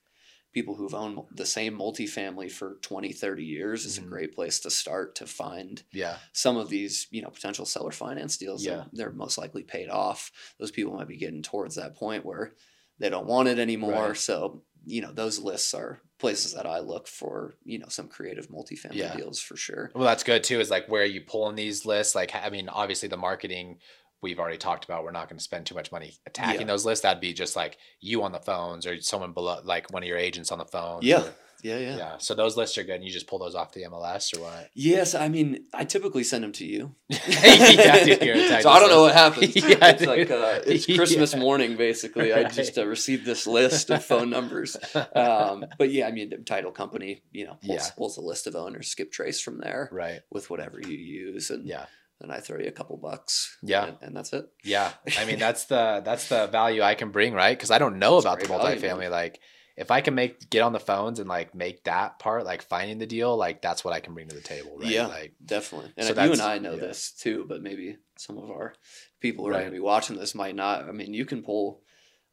people 0.54 0.74
who've 0.76 0.94
owned 0.94 1.18
the 1.32 1.44
same 1.44 1.76
multifamily 1.76 2.50
for 2.50 2.78
20, 2.80 3.12
30 3.12 3.44
years 3.44 3.84
is 3.84 3.98
Mhm. 3.98 4.04
a 4.04 4.08
great 4.08 4.34
place 4.34 4.60
to 4.60 4.70
start 4.70 5.16
to 5.16 5.26
find 5.26 5.82
Yeah. 5.92 6.18
some 6.32 6.56
of 6.56 6.68
these, 6.70 7.08
you 7.10 7.20
know, 7.20 7.28
potential 7.28 7.66
seller 7.66 7.90
finance 7.90 8.36
deals. 8.38 8.64
Yeah. 8.64 8.76
They're, 8.76 8.86
they're 8.92 9.12
most 9.12 9.36
likely 9.36 9.64
paid 9.64 9.88
off. 9.90 10.30
Those 10.58 10.70
people 10.70 10.94
might 10.94 11.08
be 11.08 11.16
getting 11.16 11.42
towards 11.42 11.74
that 11.74 11.96
point 11.96 12.24
where 12.24 12.54
they 13.00 13.10
don't 13.10 13.26
want 13.26 13.48
it 13.48 13.58
anymore. 13.58 14.08
Right. 14.08 14.16
So, 14.16 14.62
you 14.86 15.02
know, 15.02 15.12
those 15.12 15.40
lists 15.40 15.74
are 15.74 16.00
places 16.18 16.52
that 16.54 16.66
I 16.66 16.78
look 16.78 17.08
for, 17.08 17.54
you 17.64 17.78
know, 17.80 17.88
some 17.88 18.06
creative 18.08 18.48
multifamily 18.48 18.94
Yeah. 18.94 19.16
deals 19.16 19.40
for 19.40 19.56
sure. 19.56 19.90
Well, 19.94 20.04
that's 20.04 20.22
good 20.22 20.44
too. 20.44 20.60
Is 20.60 20.70
like 20.70 20.88
where 20.88 21.02
are 21.02 21.06
you 21.06 21.20
pulling 21.22 21.56
these 21.56 21.84
lists? 21.84 22.14
Like, 22.14 22.32
I 22.34 22.48
mean, 22.50 22.68
obviously 22.68 23.08
the 23.08 23.16
marketing 23.16 23.80
we've 24.24 24.40
already 24.40 24.58
talked 24.58 24.84
about. 24.84 25.04
We're 25.04 25.12
not 25.12 25.28
going 25.28 25.38
to 25.38 25.44
spend 25.44 25.66
too 25.66 25.74
much 25.74 25.92
money 25.92 26.14
attacking 26.26 26.62
Yeah. 26.62 26.66
those 26.66 26.84
lists. 26.84 27.02
That'd 27.02 27.20
be 27.20 27.32
just 27.32 27.54
like 27.54 27.76
you 28.00 28.22
on 28.24 28.32
the 28.32 28.40
phones 28.40 28.86
or 28.86 29.00
someone 29.00 29.32
below, 29.32 29.60
like 29.64 29.92
one 29.92 30.02
of 30.02 30.08
your 30.08 30.18
agents 30.18 30.50
on 30.50 30.58
the 30.58 30.64
phone. 30.64 31.00
Yeah. 31.02 31.22
Yeah. 31.62 31.78
Yeah. 31.78 31.96
Yeah. 31.96 32.18
So 32.18 32.34
those 32.34 32.58
lists 32.58 32.76
are 32.76 32.82
good. 32.84 32.96
And 32.96 33.04
you 33.04 33.10
just 33.10 33.26
pull 33.26 33.38
those 33.38 33.54
off 33.54 33.72
the 33.72 33.84
MLS 33.84 34.36
or 34.36 34.42
what? 34.42 34.68
Yes, 34.74 35.14
I 35.14 35.28
mean, 35.28 35.64
I 35.72 35.84
typically 35.84 36.22
send 36.22 36.44
them 36.44 36.52
to 36.52 36.66
you. 36.66 36.94
Yeah, 37.10 38.04
dude, 38.04 38.62
so 38.62 38.68
I 38.70 38.78
don't 38.80 38.90
know 38.90 39.02
what 39.02 39.14
happens. 39.14 39.54
Yeah, 39.70 39.76
it's 39.88 40.04
like 40.04 40.30
uh, 40.30 40.60
it's 40.66 40.86
Yeah. 40.88 40.96
Christmas 40.96 41.34
morning, 41.34 41.76
basically. 41.76 42.32
I 42.34 42.44
just 42.50 42.76
uh, 42.76 42.86
received 42.86 43.24
this 43.24 43.46
list 43.46 43.90
of 43.90 44.04
phone 44.04 44.28
numbers. 44.30 44.76
Um, 45.14 45.64
but 45.78 45.90
yeah, 45.90 46.06
I 46.06 46.12
mean, 46.12 46.28
the 46.30 46.36
title 46.38 46.70
company, 46.70 47.22
you 47.32 47.44
know, 47.46 47.56
pulls, 47.64 47.86
Yeah. 47.86 47.90
pulls 47.96 48.16
a 48.18 48.20
list 48.20 48.46
of 48.46 48.54
owners, 48.56 48.88
skip 48.88 49.10
trace 49.12 49.40
from 49.40 49.58
there 49.58 49.88
right. 49.92 50.20
with 50.30 50.50
whatever 50.50 50.80
you 50.80 50.96
use, 50.96 51.48
and 51.50 51.66
Yeah. 51.66 51.86
Then 52.30 52.36
I 52.36 52.40
throw 52.40 52.58
you 52.58 52.68
a 52.68 52.72
couple 52.72 52.96
bucks. 52.96 53.56
Yeah. 53.62 53.86
and, 53.86 53.96
and 54.02 54.16
that's 54.16 54.32
it. 54.32 54.46
Yeah. 54.64 54.90
I 55.18 55.24
mean, 55.24 55.38
that's 55.46 55.66
the 55.66 56.02
that's 56.04 56.28
the 56.28 56.46
value 56.48 56.82
I 56.82 56.94
can 56.94 57.10
bring, 57.10 57.32
right? 57.34 57.56
Because 57.56 57.70
I 57.70 57.78
don't 57.78 57.98
know 57.98 58.20
That's 58.20 58.24
about 58.26 58.40
the 58.40 58.46
great 58.48 58.80
value, 58.80 59.08
multifamily. 59.08 59.10
Like, 59.10 59.40
if 59.76 59.90
I 59.90 60.00
can 60.00 60.14
make 60.14 60.50
get 60.50 60.62
on 60.62 60.72
the 60.72 60.80
phones 60.80 61.18
and 61.18 61.28
like 61.28 61.54
make 61.54 61.84
that 61.84 62.18
part, 62.18 62.44
like 62.44 62.62
finding 62.62 62.98
the 62.98 63.06
deal, 63.06 63.36
like 63.36 63.60
that's 63.60 63.84
what 63.84 63.92
I 63.92 64.00
can 64.00 64.14
bring 64.14 64.28
to 64.28 64.34
the 64.34 64.40
table, 64.40 64.76
right? 64.78 64.88
Yeah. 64.90 65.06
Like, 65.06 65.34
Definitely. 65.44 65.92
And 65.96 66.06
So 66.06 66.22
you 66.22 66.32
and 66.32 66.40
I 66.40 66.58
know 66.58 66.74
yeah. 66.74 66.80
this 66.80 67.10
too, 67.12 67.44
but 67.48 67.62
maybe 67.62 67.96
some 68.16 68.38
of 68.38 68.50
our 68.50 68.74
people 69.20 69.44
who 69.44 69.50
are 69.50 69.54
Right. 69.54 69.60
going 69.60 69.72
to 69.72 69.76
be 69.76 69.80
watching 69.80 70.16
this 70.16 70.34
might 70.34 70.54
not. 70.54 70.88
I 70.88 70.92
mean, 70.92 71.12
you 71.14 71.24
can 71.24 71.42
pull 71.42 71.82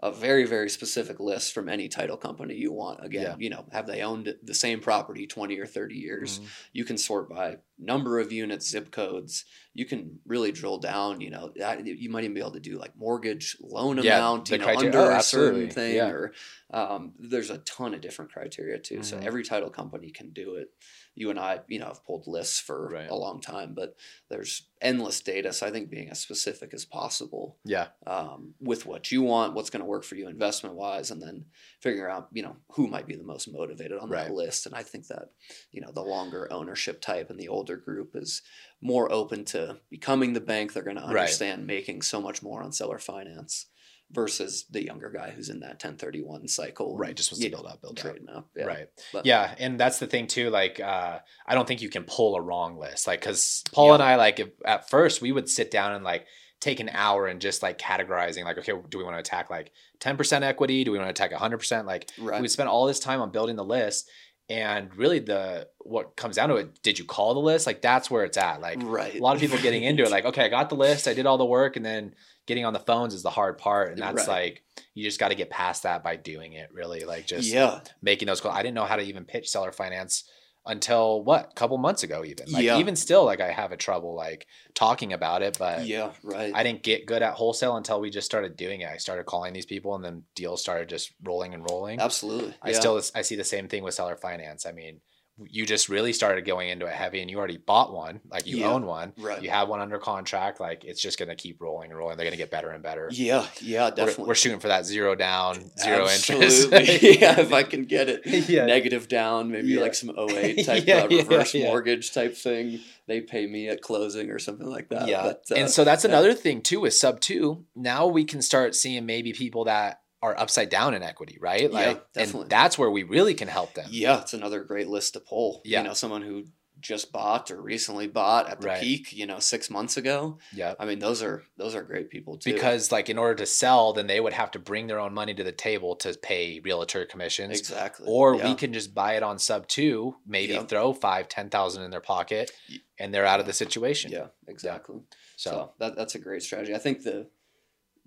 a 0.04 0.12
very, 0.12 0.46
very 0.46 0.68
specific 0.70 1.20
list 1.20 1.54
from 1.54 1.70
any 1.70 1.88
title 1.88 2.18
company 2.18 2.56
you 2.56 2.72
want. 2.72 3.06
Again, 3.06 3.22
Yeah. 3.24 3.36
you 3.38 3.50
know, 3.52 3.66
have 3.72 3.86
they 3.86 4.02
owned 4.02 4.36
the 4.42 4.54
same 4.54 4.80
property 4.80 5.28
20 5.28 5.60
or 5.60 5.68
30 5.68 5.96
years? 5.96 6.40
mhm. 6.40 6.46
You 6.74 6.86
can 6.86 6.98
sort 6.98 7.30
by 7.30 7.58
number 7.78 8.20
of 8.20 8.32
units, 8.32 8.68
zip 8.68 8.90
codes. 8.92 9.46
You 9.76 9.86
can 9.86 10.20
really 10.26 10.52
drill 10.52 10.80
down, 10.80 11.22
you 11.22 11.30
know, 11.30 11.52
that- 11.56 11.86
you 11.86 12.10
might 12.10 12.24
even 12.24 12.34
be 12.34 12.40
able 12.42 12.52
to 12.54 12.60
do 12.60 12.78
like 12.80 12.96
mortgage 12.96 13.58
loan 13.62 13.98
Yeah, 14.02 14.18
amount, 14.18 14.50
you 14.50 14.58
know, 14.58 14.64
criteria- 14.66 14.88
under 15.00 15.12
oh, 15.14 15.18
a 15.18 15.22
certain 15.24 15.70
thing 15.70 15.96
Yeah. 15.96 16.10
or 16.10 16.34
um, 16.74 17.14
there's 17.20 17.50
a 17.50 17.58
ton 17.60 17.94
of 17.94 18.02
different 18.02 18.32
criteria 18.32 18.80
too. 18.80 19.04
So 19.04 19.18
Mhm. 19.18 19.26
every 19.26 19.44
title 19.44 19.70
company 19.70 20.10
can 20.10 20.30
do 20.32 20.56
it. 20.56 20.72
You 21.15 21.30
and 21.30 21.39
I, 21.39 21.62
you 21.67 21.80
know, 21.80 21.88
have 21.88 22.06
pulled 22.06 22.28
lists 22.28 22.60
for 22.60 22.88
Right. 22.89 23.10
a 23.10 23.15
long 23.15 23.41
time, 23.41 23.74
but 23.74 23.95
there's 24.30 24.69
endless 24.82 25.19
data. 25.21 25.54
So 25.54 25.67
I 25.67 25.71
think 25.71 25.89
being 25.89 26.10
as 26.10 26.19
specific 26.19 26.74
as 26.74 26.86
possible 26.86 27.60
Yeah. 27.63 27.89
um, 28.08 28.56
with 28.60 28.86
what 28.86 29.12
you 29.12 29.21
want, 29.21 29.54
what's 29.54 29.69
going 29.69 29.82
to 29.82 29.86
work 29.86 30.04
for 30.04 30.15
you 30.15 30.28
investment 30.28 30.76
wise, 30.76 31.12
and 31.12 31.21
then 31.21 31.45
figuring 31.82 32.12
out, 32.12 32.30
you 32.32 32.41
know, 32.41 32.58
who 32.71 32.88
might 32.88 33.08
be 33.08 33.15
the 33.15 33.24
most 33.24 33.52
motivated 33.52 34.00
on 34.00 34.10
Right. 34.10 34.28
that 34.28 34.34
list. 34.34 34.65
And 34.65 34.74
I 34.74 34.84
think 34.84 35.08
that, 35.08 35.30
you 35.71 35.82
know, 35.82 35.91
the 35.91 36.02
longer 36.02 36.52
ownership 36.52 37.02
type 37.02 37.30
and 37.30 37.39
the 37.39 37.50
older 37.50 37.78
group 37.78 38.15
is 38.15 38.41
more 38.82 39.12
open 39.12 39.45
to 39.45 39.82
becoming 39.89 40.34
the 40.34 40.41
bank. 40.41 40.74
They're 40.74 40.82
going 40.84 40.95
to 40.97 41.04
Right. 41.04 41.19
understand 41.21 41.67
making 41.67 42.02
so 42.02 42.19
much 42.21 42.41
more 42.41 42.63
on 42.63 42.71
seller 42.71 43.00
finance 43.00 43.67
versus 44.12 44.65
the 44.69 44.84
younger 44.84 45.10
guy 45.10 45.32
who's 45.32 45.50
in 45.50 45.60
that 45.62 45.84
1031 45.84 46.47
cycle. 46.47 46.97
Right. 46.97 47.15
Just 47.15 47.32
wants 47.32 47.43
to 47.43 47.50
build 47.50 47.65
up, 47.65 47.82
build 47.82 48.00
up. 48.00 48.15
up. 48.36 48.47
Yeah. 48.56 48.65
Right. 48.65 48.88
But- 49.13 49.26
yeah, 49.26 49.56
and 49.60 49.80
that's 49.80 50.00
the 50.00 50.08
thing 50.08 50.28
too. 50.28 50.50
Like, 50.50 50.80
uh, 50.80 51.19
I 51.47 51.56
don't 51.56 51.67
think 51.67 51.82
you 51.82 51.89
can 51.89 52.04
pull 52.04 52.36
a 52.36 52.41
wrong 52.41 52.78
list. 52.78 53.08
Like, 53.08 53.21
because 53.21 53.63
Paul 53.71 53.93
and 53.93 54.04
I, 54.04 54.15
like, 54.15 54.39
if, 54.39 54.50
at 54.65 54.89
first 54.89 55.21
we 55.21 55.32
would 55.32 55.50
sit 55.50 55.71
down 55.71 55.93
and 55.93 56.04
like 56.04 56.26
take 56.60 56.80
an 56.80 56.89
hour 56.93 57.26
and 57.26 57.41
just 57.41 57.63
like 57.63 57.78
categorizing. 57.80 58.43
Like, 58.43 58.58
okay, 58.60 58.74
do 58.89 58.97
we 58.97 59.04
want 59.04 59.15
to 59.15 59.19
attack 59.19 59.50
like 59.50 59.71
ten 60.00 60.17
percent 60.17 60.43
equity? 60.43 60.84
Do 60.84 60.91
we 60.91 60.97
want 61.00 61.08
to 61.08 61.12
attack 61.24 61.34
hundred 61.38 61.58
percent? 61.58 61.88
Like, 61.88 62.10
Right. 62.19 62.41
we 62.41 62.47
spent 62.47 62.69
all 62.69 62.86
this 62.86 63.00
time 63.00 63.19
on 63.21 63.32
building 63.32 63.56
the 63.56 63.65
list. 63.65 64.10
And 64.52 64.96
really, 64.96 65.20
the 65.20 65.68
what 65.80 66.16
comes 66.16 66.36
down 66.36 66.50
to 66.50 66.56
it, 66.56 66.82
did 66.84 67.00
you 67.00 67.06
call 67.06 67.34
the 67.34 67.40
list? 67.40 67.66
Like, 67.66 67.82
that's 67.82 68.12
where 68.12 68.26
it's 68.26 68.38
at. 68.38 68.60
Like, 68.62 68.80
right. 68.84 69.16
a 69.16 69.24
lot 69.24 69.36
of 69.36 69.42
people 69.42 69.58
getting 69.60 69.84
into 69.84 70.04
it 70.04 70.12
like 70.18 70.26
okay 70.26 70.44
i 70.46 70.50
got 70.50 70.70
the 70.70 70.76
list 70.76 71.08
i 71.08 71.14
did 71.14 71.26
all 71.26 71.38
the 71.38 71.46
work 71.46 71.78
and 71.78 71.86
then 71.86 72.14
getting 72.46 72.66
on 72.66 72.74
the 72.74 72.80
phones 72.80 73.14
is 73.14 73.24
the 73.24 73.30
hard 73.30 73.58
part 73.58 73.92
and 73.92 74.02
that's 74.02 74.28
Right. 74.28 74.44
like 74.44 74.64
you 74.94 75.04
just 75.04 75.20
got 75.20 75.30
to 75.30 75.36
get 75.36 75.50
past 75.50 75.84
that 75.84 76.04
by 76.04 76.16
doing 76.16 76.54
it 76.54 76.70
really 76.74 77.06
like 77.06 77.26
just 77.26 77.48
yeah. 77.48 77.80
making 78.02 78.28
those 78.28 78.42
calls 78.42 78.56
i 78.56 78.62
didn't 78.62 78.76
know 78.76 78.86
how 78.86 78.98
to 78.98 79.04
even 79.04 79.26
pitch 79.26 79.50
seller 79.50 79.72
finance 79.72 80.30
until 80.65 81.24
what 81.24 81.50
a 81.52 81.54
couple 81.56 81.78
months 81.78 82.04
ago 82.04 82.24
even 82.24 82.45
like 82.52 82.63
Yeah. 82.63 82.78
even 82.78 82.95
still 82.95 83.26
like 83.26 83.39
i 83.41 83.52
have 83.52 83.71
a 83.71 83.78
trouble 83.78 84.13
like 84.15 84.45
talking 84.76 85.12
about 85.12 85.41
it 85.41 85.58
but 85.58 85.86
Yeah. 85.88 86.12
Right. 86.24 86.52
i 86.54 86.62
didn't 86.63 86.84
get 86.84 87.08
good 87.08 87.24
at 87.24 87.34
wholesale 87.34 87.78
until 87.78 88.00
we 88.00 88.12
just 88.12 88.26
started 88.26 88.56
doing 88.56 88.82
it 88.82 88.89
i 88.89 88.97
started 88.97 89.26
calling 89.26 89.54
these 89.54 89.65
people 89.65 89.95
and 89.95 90.04
then 90.06 90.24
deals 90.36 90.62
started 90.62 90.88
just 90.88 91.13
rolling 91.24 91.54
and 91.56 91.67
rolling 91.69 92.00
Absolutely. 92.00 92.54
I 92.62 92.69
yeah. 92.71 92.80
still 92.80 93.02
I 93.15 93.21
see 93.24 93.36
the 93.36 93.43
same 93.43 93.67
thing 93.67 93.84
with 93.84 93.93
seller 93.95 94.15
finance. 94.15 94.65
I 94.65 94.71
mean, 94.71 95.02
you 95.49 95.65
just 95.65 95.89
really 95.89 96.13
started 96.13 96.45
going 96.45 96.69
into 96.69 96.86
it 96.86 96.93
heavy, 96.93 97.21
and 97.21 97.30
you 97.30 97.38
already 97.38 97.58
bought 97.58 97.93
one, 97.93 98.19
like 98.30 98.45
you 98.47 98.58
Yeah, 98.58 98.71
own 98.71 98.86
one, 98.86 99.13
right. 99.17 99.41
You 99.41 99.49
have 99.49 99.67
one 99.69 99.80
under 99.80 99.97
contract, 99.97 100.60
like 100.60 100.84
it's 100.84 101.01
just 101.01 101.17
gonna 101.17 101.36
keep 101.36 101.62
rolling 101.62 101.89
and 101.89 101.97
rolling. 101.97 102.17
They're 102.17 102.25
gonna 102.25 102.38
get 102.38 102.51
better 102.51 102.69
and 102.71 102.84
better. 102.84 103.10
Yeah. 103.12 103.45
Yeah. 103.62 103.86
We're, 103.89 103.95
Definitely. 103.95 104.25
we're 104.25 104.36
shooting 104.36 104.60
for 104.60 104.67
that 104.67 104.86
zero 104.86 105.15
down, 105.15 105.56
zero 105.77 106.06
Absolutely. 106.08 106.45
interest. 106.77 107.01
yeah, 107.21 107.39
if 107.39 107.54
I 107.54 107.63
can 107.63 107.86
get 107.86 108.10
it. 108.10 108.21
Yeah. 108.51 108.65
Negative 108.65 109.08
down, 109.08 109.51
maybe 109.51 109.67
Yeah. 109.69 109.82
like 109.82 109.93
some 109.95 110.10
08 110.17 110.65
type 110.65 110.88
uh, 110.88 111.08
reverse 111.10 111.54
mortgage 111.56 112.12
type 112.13 112.36
thing. 112.36 112.80
They 113.08 113.21
pay 113.21 113.45
me 113.47 113.67
at 113.69 113.82
closing 113.82 114.30
or 114.30 114.39
something 114.39 114.67
like 114.67 114.89
that. 114.89 115.08
yeah, 115.08 115.21
But, 115.23 115.43
uh, 115.51 115.56
and 115.56 115.69
so 115.69 115.84
that's 115.84 116.06
another 116.06 116.34
thing 116.34 116.62
too 116.62 116.82
with 116.82 116.93
sub 116.93 117.19
two. 117.19 117.65
Now 117.75 118.08
we 118.08 118.23
can 118.25 118.41
start 118.41 118.75
seeing 118.75 119.06
maybe 119.06 119.32
people 119.34 119.65
that 119.65 120.01
are 120.22 120.38
upside 120.40 120.70
down 120.70 120.94
in 120.94 121.04
equity, 121.04 121.38
right? 121.42 121.64
Yeah, 121.64 121.68
Like, 121.70 122.14
definitely. 122.14 122.42
and 122.44 122.50
that's 122.52 122.78
where 122.78 122.92
we 122.92 123.04
really 123.04 123.34
can 123.34 123.48
help 123.48 123.74
them. 123.74 123.88
yeah, 123.92 124.22
it's 124.22 124.34
another 124.34 124.64
great 124.64 124.88
list 124.88 125.14
to 125.14 125.20
pull. 125.20 125.62
Yeah. 125.66 125.82
You 125.82 125.88
know, 125.88 125.94
someone 125.94 126.22
who 126.22 126.46
just 126.80 127.12
bought 127.12 127.52
or 127.52 127.62
recently 127.62 128.08
bought 128.08 128.50
at 128.50 128.60
the 128.60 128.68
Right. 128.68 128.82
peak, 128.82 129.14
you 129.14 129.28
know, 129.28 129.38
six 129.38 129.70
months 129.70 129.98
ago. 129.98 130.40
Yeah. 130.52 130.74
I 130.80 130.86
mean, 130.86 130.98
those 130.98 131.22
are 131.22 131.44
those 131.56 131.76
are 131.76 131.84
great 131.84 132.10
people 132.10 132.38
too. 132.40 132.52
Because 132.54 132.92
like 132.92 133.08
in 133.08 133.20
order 133.20 133.36
to 133.36 133.46
sell, 133.46 133.94
then 133.94 134.08
they 134.08 134.20
would 134.20 134.34
have 134.34 134.50
to 134.52 134.60
bring 134.60 134.88
their 134.88 135.00
own 135.00 135.14
money 135.14 135.36
to 135.36 135.44
the 135.44 135.52
table 135.52 135.96
to 135.98 136.16
pay 136.16 136.60
realtor 136.64 137.06
commissions. 137.06 137.60
exactly. 137.60 138.08
or 138.10 138.36
yeah. 138.36 138.48
we 138.50 138.56
can 138.56 138.74
just 138.74 138.96
buy 138.96 139.14
it 139.16 139.22
on 139.22 139.38
sub 139.38 139.68
two, 139.68 140.16
maybe 140.26 140.54
Yeah. 140.54 140.64
throw 140.64 140.92
five, 140.92 141.28
ten 141.30 141.52
thousand 141.52 141.84
in 141.84 141.92
their 141.92 142.02
pocket, 142.02 142.52
and 143.00 143.14
they're 143.14 143.28
out 143.28 143.40
of 143.40 143.46
the 143.46 143.54
situation. 143.54 144.12
Yeah, 144.12 144.28
exactly. 144.48 145.02
So, 145.36 145.50
So, 145.52 145.74
that 145.80 145.96
that's 145.96 146.16
a 146.16 146.20
great 146.20 146.42
strategy. 146.42 146.74
I 146.74 146.80
think 146.80 147.04
the 147.04 147.28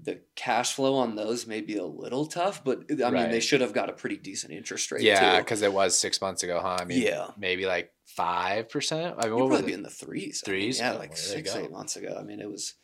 the 0.02 0.20
cash 0.34 0.72
flow 0.74 0.96
on 0.96 1.14
those 1.14 1.46
may 1.46 1.60
be 1.60 1.76
a 1.76 1.84
little 1.84 2.26
tough, 2.26 2.64
but 2.64 2.84
I 3.04 3.10
mean 3.10 3.30
they 3.30 3.40
should 3.40 3.60
have 3.60 3.72
got 3.72 3.88
a 3.90 3.92
pretty 3.92 4.16
decent 4.16 4.52
interest 4.52 4.90
rate. 4.92 5.02
yeah, 5.02 5.38
because 5.38 5.62
it 5.62 5.72
was 5.72 5.96
six 5.98 6.20
months 6.20 6.42
ago, 6.42 6.60
huh? 6.60 6.78
I 6.80 6.84
mean, 6.84 7.00
Yeah. 7.02 7.28
maybe 7.38 7.64
like 7.66 7.92
five 8.04 8.68
percent. 8.68 9.16
I 9.18 9.28
mean, 9.28 9.38
You'd 9.38 9.48
probably 9.48 9.66
be 9.66 9.72
in 9.72 9.82
the 9.82 9.90
threes. 9.90 10.42
I 10.46 10.50
mean, 10.50 10.60
Threes? 10.60 10.78
yeah, 10.80 10.92
Oh, 10.94 10.98
like 10.98 11.16
six, 11.16 11.54
eight 11.54 11.70
months 11.70 11.96
ago. 11.96 12.16
I 12.18 12.24
mean, 12.24 12.40
it 12.40 12.50
was 12.50 12.74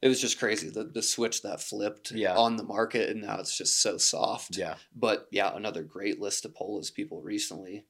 it 0.00 0.08
was 0.08 0.20
just 0.20 0.38
crazy. 0.38 0.68
The 0.70 0.84
the 0.84 1.02
switch 1.02 1.42
that 1.42 1.60
flipped 1.60 2.12
Yeah. 2.12 2.36
on 2.36 2.56
the 2.56 2.62
market 2.64 3.10
and 3.10 3.22
now 3.22 3.38
it's 3.40 3.56
just 3.56 3.80
so 3.82 3.96
soft. 3.98 4.56
Yeah, 4.56 4.76
But 4.94 5.26
yeah, 5.32 5.54
another 5.56 5.82
great 5.82 6.20
list 6.20 6.42
to 6.44 6.48
pull 6.50 6.78
is 6.78 6.90
people 6.90 7.20
recently, 7.20 7.86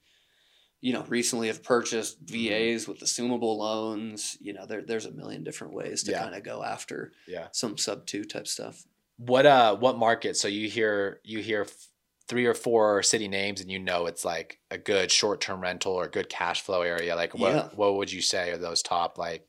you 0.85 0.93
know, 0.93 1.03
recently 1.09 1.47
have 1.49 1.63
purchased 1.63 2.19
VAs 2.21 2.87
with 2.87 3.01
assumable 3.01 3.57
loans. 3.57 4.37
You 4.39 4.53
know, 4.53 4.67
there, 4.67 4.83
there's 4.83 5.07
a 5.07 5.11
million 5.11 5.43
different 5.43 5.73
ways 5.73 6.03
to 6.03 6.11
Yeah. 6.11 6.23
kind 6.23 6.35
of 6.35 6.43
go 6.43 6.63
after 6.63 7.13
Yeah. 7.27 7.49
some 7.53 7.79
sub 7.79 8.05
two 8.05 8.23
type 8.25 8.47
stuff. 8.47 8.85
What 9.17 9.47
uh 9.47 9.77
what 9.77 9.97
market? 9.97 10.37
So 10.37 10.47
you 10.47 10.69
hear 10.69 11.21
you 11.25 11.39
hear 11.39 11.63
f- 11.63 11.89
three 12.29 12.45
or 12.45 12.53
four 12.53 13.03
city 13.03 13.29
names 13.29 13.63
and 13.63 13.71
you 13.71 13.79
know 13.79 14.05
it's 14.05 14.27
like 14.27 14.59
a 14.71 14.77
good 14.77 15.11
short-term 15.11 15.63
rental 15.63 15.93
or 15.95 16.07
good 16.07 16.29
cash 16.29 16.61
flow 16.61 16.83
area. 16.83 17.17
Like 17.17 17.33
what 17.33 17.55
Yeah. 17.55 17.69
what 17.75 17.95
would 17.97 18.13
you 18.13 18.21
say 18.21 18.51
are 18.51 18.59
those 18.59 18.83
top 18.83 19.17
like 19.17 19.47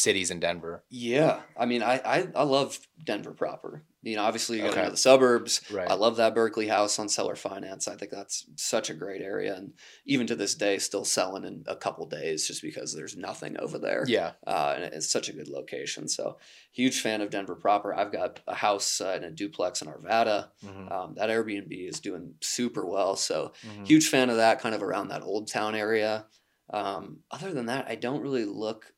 cities 0.00 0.30
in 0.30 0.40
Denver? 0.40 0.84
Yeah, 0.90 1.42
I 1.56 1.66
mean, 1.66 1.82
I 1.82 2.00
I, 2.04 2.28
I 2.34 2.42
love 2.42 2.78
Denver 3.04 3.32
proper. 3.32 3.82
You 4.02 4.16
know, 4.16 4.22
obviously 4.22 4.56
you 4.56 4.62
got 4.62 4.70
to 4.70 4.76
Okay. 4.78 4.84
know 4.86 4.90
the 4.92 4.96
suburbs. 4.96 5.60
Right. 5.70 5.90
I 5.90 5.92
love 5.92 6.16
that 6.16 6.34
Berkeley 6.34 6.68
house 6.68 6.98
on 6.98 7.10
seller 7.10 7.36
finance. 7.36 7.86
I 7.86 7.96
think 7.96 8.10
that's 8.10 8.46
such 8.56 8.88
a 8.88 8.94
great 8.94 9.20
area, 9.20 9.54
and 9.54 9.74
even 10.06 10.26
to 10.28 10.34
this 10.36 10.54
day, 10.54 10.78
still 10.78 11.04
selling 11.04 11.44
in 11.44 11.64
a 11.66 11.76
couple 11.76 12.06
days 12.06 12.46
just 12.46 12.62
because 12.62 12.94
there's 12.94 13.14
nothing 13.14 13.58
over 13.60 13.78
there. 13.78 14.04
Yeah. 14.08 14.32
uh, 14.46 14.72
and 14.76 14.84
it's 14.84 15.12
such 15.12 15.28
a 15.28 15.34
good 15.34 15.48
location. 15.48 16.08
So, 16.08 16.38
huge 16.72 17.00
fan 17.02 17.20
of 17.20 17.28
Denver 17.28 17.54
proper. 17.54 17.94
I've 17.94 18.10
got 18.10 18.40
a 18.46 18.54
house 18.54 19.02
uh, 19.02 19.12
and 19.16 19.24
a 19.26 19.30
duplex 19.30 19.82
in 19.82 19.88
Arvada. 19.88 20.48
Mhm. 20.64 20.90
Um, 20.90 21.14
that 21.16 21.28
Airbnb 21.28 21.70
is 21.88 22.00
doing 22.00 22.34
super 22.40 22.86
well. 22.86 23.16
So, 23.16 23.52
Mhm. 23.66 23.86
huge 23.86 24.08
fan 24.08 24.30
of 24.30 24.36
that 24.36 24.60
kind 24.60 24.74
of 24.74 24.82
around 24.82 25.08
that 25.08 25.22
old 25.22 25.46
town 25.48 25.74
area. 25.74 26.26
Um, 26.72 27.18
other 27.30 27.52
than 27.52 27.66
that, 27.66 27.86
I 27.88 27.96
don't 27.96 28.22
really 28.22 28.44
look 28.46 28.94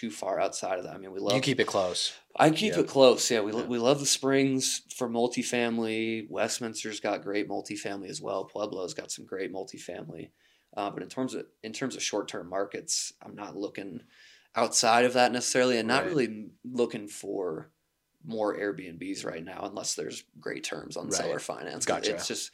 too 0.00 0.10
far 0.10 0.38
outside 0.40 0.78
of 0.78 0.84
that. 0.84 0.94
I 0.94 0.98
mean, 0.98 1.12
we 1.12 1.20
love 1.20 1.34
You 1.34 1.40
keep 1.40 1.60
it 1.60 1.66
close. 1.66 2.12
I 2.36 2.50
keep 2.50 2.74
Yeah. 2.74 2.80
it 2.80 2.88
close. 2.88 3.30
Yeah, 3.30 3.40
we, 3.40 3.52
Yeah. 3.52 3.62
we 3.64 3.78
love 3.78 3.98
the 4.00 4.06
Springs 4.06 4.82
for 4.94 5.08
multifamily. 5.08 6.28
Westminster's 6.30 7.00
got 7.00 7.22
great 7.22 7.48
multifamily 7.48 8.08
as 8.08 8.20
well. 8.20 8.44
Pueblo's 8.44 8.94
got 8.94 9.10
some 9.10 9.24
great 9.24 9.52
multifamily. 9.52 10.30
Uh, 10.76 10.90
but 10.90 11.02
in 11.02 11.08
terms 11.08 11.32
of 11.34 11.46
in 11.62 11.72
terms 11.72 11.96
of 11.96 12.02
short 12.02 12.28
term 12.28 12.48
markets, 12.50 13.12
I'm 13.22 13.34
not 13.34 13.56
looking 13.56 14.02
outside 14.54 15.04
of 15.06 15.14
that 15.14 15.32
necessarily, 15.32 15.78
and 15.78 15.88
not 15.88 16.02
Right. 16.04 16.10
really 16.10 16.50
looking 16.64 17.08
for 17.08 17.70
more 18.24 18.56
Airbnbs 18.58 19.24
right 19.24 19.44
now, 19.44 19.60
unless 19.64 19.94
there's 19.94 20.24
great 20.40 20.64
terms 20.64 20.96
on 20.96 21.06
Right. 21.06 21.14
seller 21.14 21.38
finance. 21.38 21.86
Gotcha. 21.86 22.14
It's 22.14 22.26
just 22.28 22.50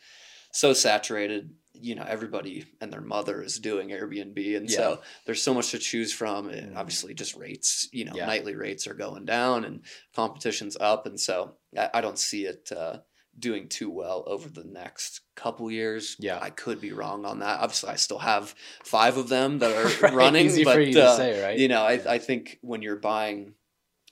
so 0.52 0.72
saturated. 0.72 1.50
You 1.74 1.96
know, 1.96 2.04
everybody 2.06 2.64
and 2.80 2.92
their 2.92 3.00
mother 3.00 3.42
is 3.42 3.58
doing 3.58 3.88
Airbnb, 3.88 4.56
and 4.56 4.70
Yeah. 4.70 4.76
so 4.76 5.02
there's 5.26 5.42
so 5.42 5.52
much 5.52 5.72
to 5.72 5.78
choose 5.78 6.12
from. 6.12 6.48
And 6.48 6.72
Mhm. 6.72 6.76
obviously, 6.76 7.12
just 7.14 7.34
rates. 7.34 7.88
You 7.92 8.04
know, 8.04 8.12
Yeah. 8.14 8.26
nightly 8.26 8.54
rates 8.54 8.86
are 8.86 8.94
going 8.94 9.24
down, 9.24 9.64
and 9.64 9.80
competition's 10.14 10.76
up, 10.78 11.06
and 11.06 11.18
so 11.18 11.56
I, 11.76 11.90
I 11.94 12.00
don't 12.00 12.18
see 12.18 12.44
it 12.46 12.70
uh, 12.70 13.00
doing 13.36 13.66
too 13.68 13.90
well 13.90 14.22
over 14.26 14.48
the 14.48 14.62
next 14.62 15.22
couple 15.34 15.70
years. 15.70 16.16
Yeah. 16.20 16.38
I 16.40 16.50
could 16.50 16.80
be 16.80 16.92
wrong 16.92 17.24
on 17.24 17.38
that. 17.40 17.60
Obviously, 17.60 17.88
I 17.88 17.96
still 17.96 18.18
have 18.18 18.54
five 18.84 19.16
of 19.16 19.28
them 19.30 19.58
that 19.60 19.72
are 19.74 19.84
Right, 20.02 20.12
running, 20.14 20.46
Easy 20.46 20.64
but 20.64 20.74
for 20.74 20.80
you 20.82 20.92
to 20.92 21.04
uh, 21.04 21.16
say, 21.16 21.42
right? 21.42 21.58
you 21.58 21.66
know, 21.66 21.82
I, 21.82 21.94
I 22.06 22.18
think 22.18 22.58
when 22.60 22.82
you're 22.82 22.96
buying 22.96 23.54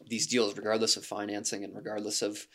these 0.09 0.27
deals, 0.27 0.57
regardless 0.57 0.97
of 0.97 1.05
financing 1.05 1.63
and 1.63 1.77
regardless 1.77 2.23
of 2.23 2.49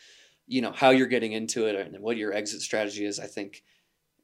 you 0.48 0.60
know 0.60 0.72
how 0.72 0.90
you're 0.90 1.06
getting 1.06 1.32
into 1.32 1.66
it 1.66 1.74
and 1.76 2.00
what 2.00 2.16
your 2.16 2.32
exit 2.34 2.60
strategy 2.60 3.04
is, 3.06 3.18
I 3.20 3.26
think 3.28 3.62